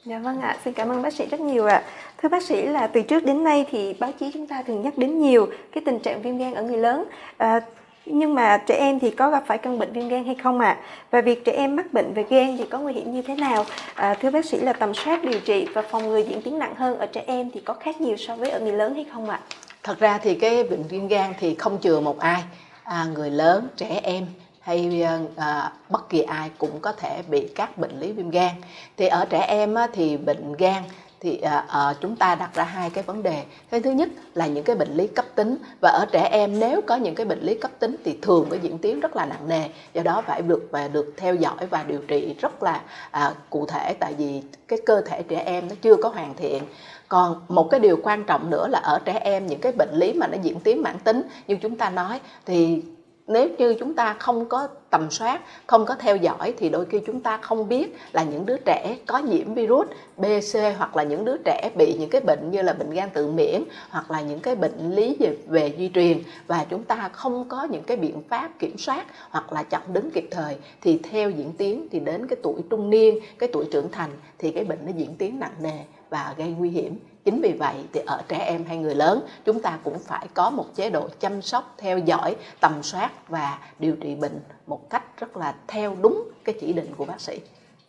Dạ 0.04 0.18
vâng 0.18 0.40
ạ, 0.40 0.56
xin 0.64 0.74
cảm 0.74 0.88
ơn 0.88 1.02
bác 1.02 1.12
sĩ 1.12 1.26
rất 1.26 1.40
nhiều 1.40 1.66
ạ. 1.66 1.82
Thưa 2.22 2.28
bác 2.28 2.42
sĩ 2.42 2.66
là 2.66 2.86
từ 2.86 3.02
trước 3.02 3.24
đến 3.24 3.44
nay 3.44 3.66
thì 3.70 3.94
báo 4.00 4.12
chí 4.20 4.30
chúng 4.34 4.46
ta 4.46 4.62
thường 4.62 4.82
nhắc 4.82 4.98
đến 4.98 5.18
nhiều 5.18 5.46
cái 5.72 5.82
tình 5.86 5.98
trạng 5.98 6.22
viêm 6.22 6.38
gan 6.38 6.54
ở 6.54 6.62
người 6.62 6.78
lớn. 6.78 7.04
À, 7.36 7.60
nhưng 8.06 8.34
mà 8.34 8.58
trẻ 8.66 8.74
em 8.74 8.98
thì 8.98 9.10
có 9.10 9.30
gặp 9.30 9.44
phải 9.46 9.58
căn 9.58 9.78
bệnh 9.78 9.92
viêm 9.92 10.08
gan 10.08 10.24
hay 10.24 10.34
không 10.34 10.60
ạ? 10.60 10.78
À? 10.80 10.82
Và 11.10 11.20
việc 11.20 11.44
trẻ 11.44 11.52
em 11.52 11.76
mắc 11.76 11.92
bệnh 11.92 12.14
về 12.14 12.24
gan 12.30 12.56
thì 12.58 12.64
có 12.70 12.78
nguy 12.78 12.92
hiểm 12.92 13.12
như 13.12 13.22
thế 13.22 13.34
nào? 13.34 13.64
À, 13.94 14.14
thưa 14.14 14.30
bác 14.30 14.44
sĩ 14.44 14.60
là 14.60 14.72
tầm 14.72 14.94
soát 14.94 15.24
điều 15.24 15.40
trị 15.40 15.66
và 15.74 15.82
phòng 15.82 16.08
ngừa 16.08 16.18
diễn 16.18 16.42
tiến 16.42 16.58
nặng 16.58 16.74
hơn 16.76 16.98
ở 16.98 17.06
trẻ 17.06 17.24
em 17.26 17.50
thì 17.54 17.60
có 17.60 17.74
khác 17.74 18.00
nhiều 18.00 18.16
so 18.16 18.36
với 18.36 18.50
ở 18.50 18.60
người 18.60 18.72
lớn 18.72 18.94
hay 18.94 19.06
không 19.12 19.30
ạ? 19.30 19.40
À? 19.42 19.46
Thật 19.82 19.98
ra 19.98 20.18
thì 20.18 20.34
cái 20.34 20.64
bệnh 20.64 20.82
viêm 20.82 21.08
gan 21.08 21.32
thì 21.40 21.54
không 21.54 21.78
chừa 21.80 22.00
một 22.00 22.18
ai, 22.18 22.42
à, 22.82 23.06
người 23.14 23.30
lớn, 23.30 23.68
trẻ 23.76 24.00
em 24.02 24.26
hay 24.66 25.02
à, 25.36 25.72
bất 25.88 26.08
kỳ 26.08 26.22
ai 26.22 26.50
cũng 26.58 26.80
có 26.80 26.92
thể 26.92 27.22
bị 27.28 27.48
các 27.54 27.78
bệnh 27.78 28.00
lý 28.00 28.12
viêm 28.12 28.30
gan. 28.30 28.54
Thì 28.96 29.06
ở 29.06 29.24
trẻ 29.24 29.40
em 29.40 29.74
á, 29.74 29.86
thì 29.92 30.16
bệnh 30.16 30.52
gan 30.58 30.82
thì 31.20 31.40
à, 31.40 31.64
à, 31.68 31.94
chúng 32.00 32.16
ta 32.16 32.34
đặt 32.34 32.50
ra 32.54 32.64
hai 32.64 32.90
cái 32.90 33.04
vấn 33.04 33.22
đề. 33.22 33.44
Cái 33.70 33.80
thứ 33.80 33.90
nhất 33.90 34.08
là 34.34 34.46
những 34.46 34.64
cái 34.64 34.76
bệnh 34.76 34.92
lý 34.92 35.06
cấp 35.06 35.24
tính 35.34 35.56
và 35.80 35.90
ở 35.90 36.06
trẻ 36.12 36.28
em 36.32 36.60
nếu 36.60 36.80
có 36.86 36.96
những 36.96 37.14
cái 37.14 37.26
bệnh 37.26 37.40
lý 37.40 37.54
cấp 37.54 37.70
tính 37.78 37.96
thì 38.04 38.18
thường 38.22 38.46
có 38.50 38.56
diễn 38.62 38.78
tiến 38.78 39.00
rất 39.00 39.16
là 39.16 39.26
nặng 39.26 39.48
nề 39.48 39.68
do 39.94 40.02
đó 40.02 40.22
phải 40.26 40.42
được 40.42 40.68
và 40.70 40.88
được 40.88 41.14
theo 41.16 41.34
dõi 41.34 41.66
và 41.70 41.82
điều 41.82 42.00
trị 42.08 42.34
rất 42.40 42.62
là 42.62 42.80
à, 43.10 43.34
cụ 43.50 43.66
thể 43.66 43.94
tại 44.00 44.14
vì 44.18 44.42
cái 44.68 44.78
cơ 44.86 45.00
thể 45.00 45.22
trẻ 45.22 45.42
em 45.46 45.68
nó 45.68 45.74
chưa 45.82 45.96
có 45.96 46.08
hoàn 46.08 46.34
thiện. 46.34 46.62
Còn 47.08 47.40
một 47.48 47.68
cái 47.70 47.80
điều 47.80 47.98
quan 48.02 48.24
trọng 48.24 48.50
nữa 48.50 48.68
là 48.68 48.78
ở 48.78 48.98
trẻ 49.04 49.18
em 49.18 49.46
những 49.46 49.60
cái 49.60 49.72
bệnh 49.72 49.92
lý 49.92 50.12
mà 50.12 50.26
nó 50.26 50.38
diễn 50.42 50.60
tiến 50.60 50.82
mãn 50.82 50.98
tính 50.98 51.22
như 51.46 51.56
chúng 51.56 51.76
ta 51.76 51.90
nói 51.90 52.20
thì 52.46 52.82
nếu 53.26 53.48
như 53.58 53.74
chúng 53.74 53.94
ta 53.94 54.16
không 54.18 54.46
có 54.46 54.68
tầm 54.90 55.10
soát 55.10 55.40
không 55.66 55.84
có 55.86 55.94
theo 55.94 56.16
dõi 56.16 56.54
thì 56.58 56.68
đôi 56.68 56.84
khi 56.84 57.00
chúng 57.06 57.20
ta 57.20 57.36
không 57.36 57.68
biết 57.68 57.96
là 58.12 58.22
những 58.22 58.46
đứa 58.46 58.56
trẻ 58.56 58.96
có 59.06 59.18
nhiễm 59.18 59.54
virus 59.54 59.88
BC 60.16 60.58
hoặc 60.78 60.96
là 60.96 61.02
những 61.02 61.24
đứa 61.24 61.36
trẻ 61.44 61.70
bị 61.76 61.96
những 61.98 62.10
cái 62.10 62.20
bệnh 62.20 62.50
như 62.50 62.62
là 62.62 62.72
bệnh 62.72 62.90
gan 62.90 63.10
tự 63.10 63.26
miễn 63.26 63.62
hoặc 63.90 64.10
là 64.10 64.20
những 64.20 64.40
cái 64.40 64.54
bệnh 64.54 64.94
lý 64.94 65.16
về, 65.20 65.36
về 65.46 65.74
di 65.78 65.90
truyền 65.94 66.18
và 66.46 66.66
chúng 66.70 66.84
ta 66.84 67.10
không 67.12 67.48
có 67.48 67.64
những 67.64 67.82
cái 67.82 67.96
biện 67.96 68.22
pháp 68.28 68.50
kiểm 68.58 68.78
soát 68.78 69.06
hoặc 69.30 69.52
là 69.52 69.62
chặn 69.62 69.82
đứng 69.92 70.10
kịp 70.10 70.28
thời 70.30 70.56
thì 70.82 71.00
theo 71.10 71.30
diễn 71.30 71.52
tiến 71.52 71.88
thì 71.90 72.00
đến 72.00 72.26
cái 72.26 72.36
tuổi 72.42 72.60
trung 72.70 72.90
niên 72.90 73.18
cái 73.38 73.48
tuổi 73.52 73.64
trưởng 73.72 73.90
thành 73.92 74.10
thì 74.38 74.50
cái 74.50 74.64
bệnh 74.64 74.78
nó 74.86 74.92
diễn 74.96 75.14
tiến 75.14 75.40
nặng 75.40 75.54
nề 75.60 75.78
và 76.10 76.34
gây 76.36 76.48
nguy 76.48 76.70
hiểm 76.70 76.98
chính 77.26 77.40
vì 77.40 77.52
vậy 77.52 77.74
thì 77.92 78.00
ở 78.06 78.22
trẻ 78.28 78.38
em 78.38 78.64
hay 78.64 78.76
người 78.76 78.94
lớn 78.94 79.20
chúng 79.44 79.60
ta 79.60 79.78
cũng 79.84 79.98
phải 79.98 80.26
có 80.34 80.50
một 80.50 80.66
chế 80.74 80.90
độ 80.90 81.08
chăm 81.20 81.42
sóc 81.42 81.74
theo 81.78 81.98
dõi 81.98 82.36
tầm 82.60 82.82
soát 82.82 83.10
và 83.28 83.58
điều 83.78 83.96
trị 84.00 84.14
bệnh 84.14 84.40
một 84.66 84.90
cách 84.90 85.02
rất 85.20 85.36
là 85.36 85.54
theo 85.66 85.96
đúng 86.00 86.28
cái 86.44 86.54
chỉ 86.60 86.72
định 86.72 86.94
của 86.96 87.04
bác 87.04 87.20
sĩ 87.20 87.38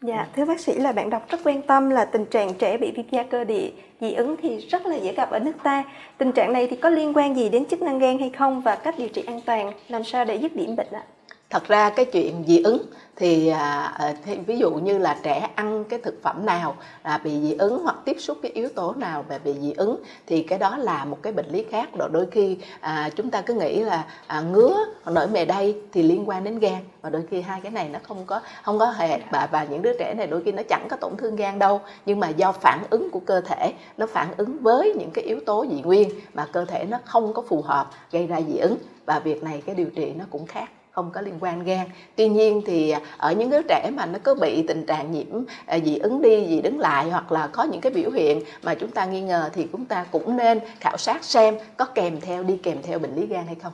Dạ, 0.01 0.27
thưa 0.35 0.45
bác 0.45 0.59
sĩ 0.59 0.73
là 0.73 0.91
bạn 0.91 1.09
đọc 1.09 1.29
rất 1.29 1.37
quan 1.43 1.61
tâm 1.61 1.89
là 1.89 2.05
tình 2.05 2.25
trạng 2.25 2.53
trẻ 2.53 2.77
bị 2.77 2.91
viêm 2.91 3.05
da 3.11 3.23
cơ 3.23 3.43
địa 3.43 3.69
dị 4.01 4.13
ứng 4.13 4.35
thì 4.41 4.57
rất 4.57 4.85
là 4.85 4.95
dễ 4.95 5.13
gặp 5.13 5.31
ở 5.31 5.39
nước 5.39 5.55
ta. 5.63 5.83
Tình 6.17 6.31
trạng 6.31 6.53
này 6.53 6.67
thì 6.67 6.75
có 6.75 6.89
liên 6.89 7.13
quan 7.15 7.35
gì 7.35 7.49
đến 7.49 7.65
chức 7.65 7.81
năng 7.81 7.99
gan 7.99 8.19
hay 8.19 8.29
không 8.29 8.61
và 8.61 8.75
cách 8.75 8.95
điều 8.97 9.09
trị 9.09 9.23
an 9.27 9.41
toàn, 9.45 9.71
làm 9.87 10.03
sao 10.03 10.25
để 10.25 10.35
dứt 10.35 10.55
điểm 10.55 10.75
bệnh 10.75 10.91
ạ? 10.91 11.03
Thật 11.49 11.67
ra 11.67 11.89
cái 11.89 12.05
chuyện 12.05 12.43
dị 12.47 12.61
ứng 12.63 12.81
thì, 13.15 13.47
à, 13.47 13.91
à, 13.97 14.13
thì 14.25 14.37
ví 14.37 14.57
dụ 14.57 14.71
như 14.71 14.97
là 14.97 15.17
trẻ 15.23 15.49
ăn 15.55 15.83
cái 15.89 15.99
thực 16.03 16.23
phẩm 16.23 16.45
nào 16.45 16.75
à, 17.01 17.17
bị 17.23 17.31
dị 17.41 17.53
ứng 17.53 17.83
hoặc 17.83 17.95
tiếp 18.05 18.15
xúc 18.19 18.37
cái 18.41 18.51
yếu 18.51 18.69
tố 18.69 18.93
nào 18.93 19.25
mà 19.29 19.37
bị 19.37 19.53
dị 19.61 19.71
ứng 19.71 19.97
thì 20.27 20.43
cái 20.43 20.59
đó 20.59 20.77
là 20.77 21.05
một 21.05 21.17
cái 21.21 21.33
bệnh 21.33 21.47
lý 21.49 21.63
khác. 21.71 21.89
Rồi 21.97 22.09
đôi 22.11 22.27
khi 22.31 22.57
à, 22.79 23.09
chúng 23.15 23.29
ta 23.29 23.41
cứ 23.41 23.53
nghĩ 23.53 23.79
là 23.79 24.05
à, 24.27 24.41
ngứa 24.41 24.77
nổi 25.05 25.27
mề 25.27 25.45
đay 25.45 25.75
thì 25.93 26.03
liên 26.03 26.29
quan 26.29 26.43
đến 26.43 26.59
gan. 26.59 26.81
Và 27.01 27.09
đôi 27.09 27.23
khi 27.29 27.41
hai 27.41 27.61
cái 27.61 27.71
này 27.71 27.89
nó 27.89 27.99
không 28.03 28.25
có 28.25 28.41
không 28.63 28.79
có 28.79 28.85
hề 28.85 29.19
và 29.31 29.47
và 29.51 29.63
những 29.63 29.81
đứa 29.81 29.93
trẻ 29.99 30.13
này 30.17 30.27
đôi 30.27 30.41
khi 30.45 30.51
nó 30.51 30.63
chẳng 30.69 30.87
có 30.89 30.97
tổn 30.97 31.17
thương 31.17 31.35
gan 31.35 31.59
đâu. 31.59 31.81
Nhưng 32.05 32.19
mà 32.19 32.29
do 32.29 32.51
phản 32.51 32.83
ứng 32.89 33.09
của 33.11 33.19
cơ 33.19 33.41
thể 33.41 33.73
nó 33.97 34.05
phản 34.07 34.27
ứng 34.37 34.57
với 34.61 34.93
những 34.99 35.11
cái 35.11 35.23
yếu 35.23 35.39
tố 35.45 35.65
dị 35.71 35.81
nguyên 35.81 36.09
mà 36.33 36.47
cơ 36.51 36.65
thể 36.65 36.85
nó 36.85 36.97
không 37.05 37.33
có 37.33 37.41
phù 37.41 37.61
hợp 37.61 37.89
gây 38.11 38.27
ra 38.27 38.41
dị 38.47 38.57
ứng. 38.57 38.77
Và 39.05 39.19
việc 39.19 39.43
này 39.43 39.61
cái 39.65 39.75
điều 39.75 39.89
trị 39.95 40.13
nó 40.17 40.25
cũng 40.29 40.45
khác 40.45 40.69
không 40.97 41.11
có 41.11 41.21
liên 41.21 41.37
quan 41.39 41.63
gan. 41.63 41.87
Tuy 42.15 42.27
nhiên 42.29 42.61
thì 42.65 42.93
ở 43.17 43.31
những 43.31 43.49
đứa 43.49 43.61
trẻ 43.61 43.91
mà 43.93 44.05
nó 44.05 44.19
có 44.23 44.35
bị 44.35 44.63
tình 44.67 44.85
trạng 44.85 45.11
nhiễm 45.11 45.43
à, 45.65 45.79
dị 45.85 45.97
ứng 45.97 46.21
đi 46.21 46.45
dị 46.49 46.61
đứng 46.61 46.79
lại 46.79 47.09
hoặc 47.09 47.31
là 47.31 47.47
có 47.47 47.63
những 47.63 47.81
cái 47.81 47.91
biểu 47.91 48.11
hiện 48.11 48.41
mà 48.63 48.75
chúng 48.75 48.91
ta 48.91 49.05
nghi 49.05 49.21
ngờ 49.21 49.49
thì 49.53 49.67
chúng 49.71 49.85
ta 49.85 50.05
cũng 50.11 50.37
nên 50.37 50.59
khảo 50.79 50.97
sát 50.97 51.23
xem 51.23 51.57
có 51.77 51.85
kèm 51.85 52.21
theo 52.21 52.43
đi 52.43 52.57
kèm 52.63 52.77
theo 52.83 52.99
bệnh 52.99 53.15
lý 53.15 53.25
gan 53.25 53.45
hay 53.45 53.55
không. 53.55 53.73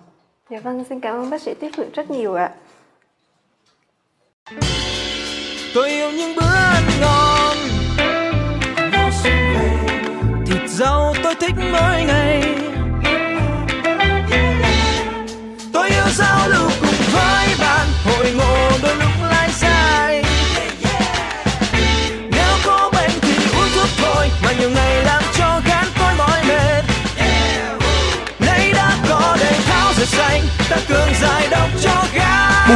Dạ 0.50 0.60
vâng, 0.60 0.84
xin 0.90 1.00
cảm 1.00 1.16
ơn 1.16 1.30
bác 1.30 1.42
sĩ 1.42 1.54
Tiếp 1.60 1.70
Phượng 1.78 1.92
rất 1.94 2.12
nhiều 2.12 2.36
ạ. 2.36 2.52
tôi 5.74 5.90
yêu 5.90 6.12
những 6.12 6.36
bữa 6.36 6.56
ăn 6.56 6.84
ngon. 7.02 7.58
Thịt 10.46 10.70
rau 10.70 11.14
tôi 11.24 11.36
thích 11.36 11.56
mỗi 11.58 12.04
ngày 12.08 12.73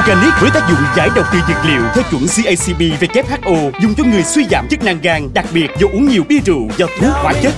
Organic 0.08 0.34
với 0.42 0.50
tác 0.54 0.70
dụng 0.70 0.80
giải 0.98 1.10
độc 1.16 1.26
từ 1.34 1.40
dược 1.48 1.66
liệu 1.66 1.82
theo 1.96 2.04
chuẩn 2.12 2.22
CACB 2.28 2.82
WHO 2.82 3.72
dùng 3.82 3.96
cho 3.96 4.04
người 4.04 4.24
suy 4.24 4.46
giảm 4.52 4.68
chức 4.70 4.84
năng 4.84 5.02
gan, 5.02 5.30
đặc 5.34 5.46
biệt 5.54 5.68
do 5.80 5.88
uống 5.88 6.08
nhiều 6.08 6.24
bia 6.30 6.40
rượu 6.46 6.68
do 6.78 6.86
thuốc 7.00 7.12
hóa 7.12 7.34
chất. 7.44 7.54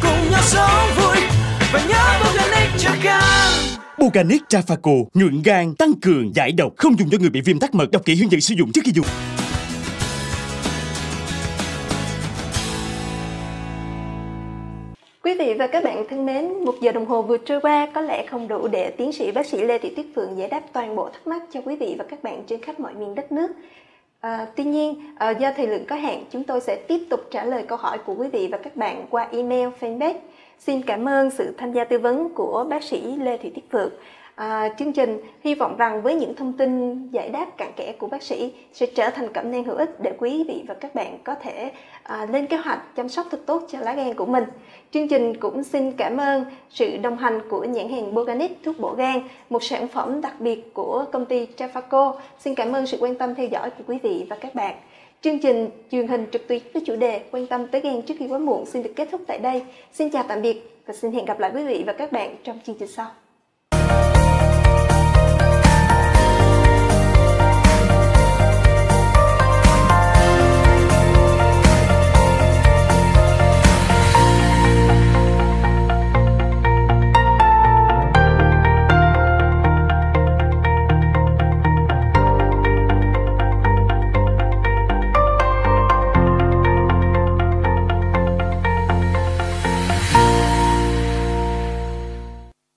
Organic 4.05 4.41
Trafaco 4.49 5.05
nhuận 5.13 5.41
gan, 5.41 5.75
tăng 5.75 5.93
cường 6.01 6.35
giải 6.35 6.51
độc, 6.51 6.73
không 6.77 6.99
dùng 6.99 7.09
cho 7.09 7.17
người 7.17 7.29
bị 7.29 7.41
viêm 7.41 7.59
tắc 7.59 7.75
mật. 7.75 7.91
Đọc 7.91 8.01
kỹ 8.05 8.15
hướng 8.15 8.31
dẫn 8.31 8.41
sử 8.41 8.55
dụng 8.55 8.71
trước 8.71 8.81
khi 8.85 8.91
dùng. 8.95 9.05
Quý 15.29 15.35
vị 15.35 15.53
và 15.53 15.67
các 15.67 15.83
bạn 15.83 16.05
thân 16.09 16.25
mến, 16.25 16.53
một 16.65 16.75
giờ 16.81 16.91
đồng 16.91 17.05
hồ 17.05 17.21
vừa 17.21 17.37
trôi 17.37 17.61
qua 17.61 17.87
có 17.93 18.01
lẽ 18.01 18.25
không 18.25 18.47
đủ 18.47 18.67
để 18.67 18.91
tiến 18.91 19.11
sĩ 19.11 19.31
bác 19.31 19.45
sĩ 19.45 19.61
Lê 19.61 19.77
Thị 19.77 19.93
Tuyết 19.95 20.05
Phượng 20.15 20.37
giải 20.37 20.47
đáp 20.47 20.61
toàn 20.73 20.95
bộ 20.95 21.09
thắc 21.09 21.27
mắc 21.27 21.41
cho 21.51 21.61
quý 21.65 21.75
vị 21.75 21.95
và 21.97 22.05
các 22.09 22.23
bạn 22.23 22.43
trên 22.47 22.61
khắp 22.61 22.79
mọi 22.79 22.93
miền 22.93 23.15
đất 23.15 23.31
nước. 23.31 23.51
À, 24.19 24.47
tuy 24.55 24.63
nhiên, 24.63 24.95
à, 25.17 25.29
do 25.29 25.51
thời 25.57 25.67
lượng 25.67 25.85
có 25.85 25.95
hạn, 25.95 26.23
chúng 26.31 26.43
tôi 26.43 26.61
sẽ 26.61 26.75
tiếp 26.75 26.99
tục 27.09 27.19
trả 27.31 27.43
lời 27.43 27.63
câu 27.67 27.77
hỏi 27.77 27.97
của 28.05 28.15
quý 28.17 28.27
vị 28.27 28.47
và 28.51 28.57
các 28.57 28.75
bạn 28.75 29.05
qua 29.09 29.27
email 29.31 29.69
fanpage. 29.79 30.13
Xin 30.59 30.81
cảm 30.81 31.07
ơn 31.07 31.31
sự 31.31 31.53
tham 31.57 31.73
gia 31.73 31.83
tư 31.83 31.99
vấn 31.99 32.29
của 32.29 32.65
bác 32.69 32.83
sĩ 32.83 33.01
Lê 33.01 33.37
Thị 33.37 33.49
Tuyết 33.49 33.65
Phượng. 33.71 33.91
À, 34.39 34.69
chương 34.79 34.93
trình 34.93 35.19
hy 35.43 35.55
vọng 35.55 35.77
rằng 35.77 36.01
với 36.01 36.15
những 36.15 36.35
thông 36.35 36.53
tin 36.53 37.07
giải 37.11 37.29
đáp 37.29 37.57
cặn 37.57 37.71
kẽ 37.75 37.93
của 37.99 38.07
bác 38.07 38.23
sĩ 38.23 38.53
sẽ 38.73 38.85
trở 38.85 39.09
thành 39.09 39.33
cẩm 39.33 39.51
nang 39.51 39.63
hữu 39.63 39.75
ích 39.75 39.99
để 39.99 40.13
quý 40.17 40.43
vị 40.47 40.63
và 40.67 40.73
các 40.73 40.95
bạn 40.95 41.17
có 41.23 41.35
thể 41.35 41.71
à, 42.03 42.27
lên 42.31 42.47
kế 42.47 42.57
hoạch 42.57 42.95
chăm 42.95 43.09
sóc 43.09 43.27
thật 43.31 43.39
tốt 43.45 43.63
cho 43.71 43.79
lá 43.79 43.93
gan 43.93 44.13
của 44.13 44.25
mình. 44.25 44.43
Chương 44.91 45.07
trình 45.07 45.37
cũng 45.37 45.63
xin 45.63 45.91
cảm 45.91 46.17
ơn 46.17 46.45
sự 46.69 46.97
đồng 46.97 47.17
hành 47.17 47.41
của 47.49 47.63
nhãn 47.63 47.89
hàng 47.89 48.13
Boganic 48.13 48.63
thuốc 48.63 48.79
bổ 48.79 48.93
gan, 48.93 49.21
một 49.49 49.63
sản 49.63 49.87
phẩm 49.87 50.21
đặc 50.21 50.33
biệt 50.39 50.73
của 50.73 51.05
công 51.11 51.25
ty 51.25 51.47
Trafaco. 51.57 52.13
Xin 52.39 52.55
cảm 52.55 52.73
ơn 52.73 52.87
sự 52.87 52.97
quan 52.99 53.15
tâm 53.15 53.35
theo 53.35 53.47
dõi 53.47 53.69
của 53.69 53.83
quý 53.87 53.97
vị 54.03 54.25
và 54.29 54.35
các 54.35 54.55
bạn. 54.55 54.75
Chương 55.21 55.39
trình 55.39 55.69
truyền 55.91 56.07
hình 56.07 56.25
trực 56.31 56.47
tuyến 56.47 56.61
với 56.73 56.83
chủ 56.85 56.95
đề 56.95 57.21
quan 57.31 57.47
tâm 57.47 57.67
tới 57.67 57.81
gan 57.81 58.01
trước 58.01 58.13
khi 58.19 58.27
quá 58.27 58.37
muộn 58.37 58.65
xin 58.65 58.83
được 58.83 58.93
kết 58.95 59.07
thúc 59.11 59.21
tại 59.27 59.39
đây. 59.39 59.63
Xin 59.93 60.09
chào 60.09 60.23
tạm 60.27 60.41
biệt 60.41 60.81
và 60.85 60.93
xin 60.93 61.11
hẹn 61.11 61.25
gặp 61.25 61.39
lại 61.39 61.51
quý 61.55 61.63
vị 61.63 61.83
và 61.87 61.93
các 61.93 62.11
bạn 62.11 62.35
trong 62.43 62.59
chương 62.65 62.75
trình 62.79 62.87
sau. 62.87 63.07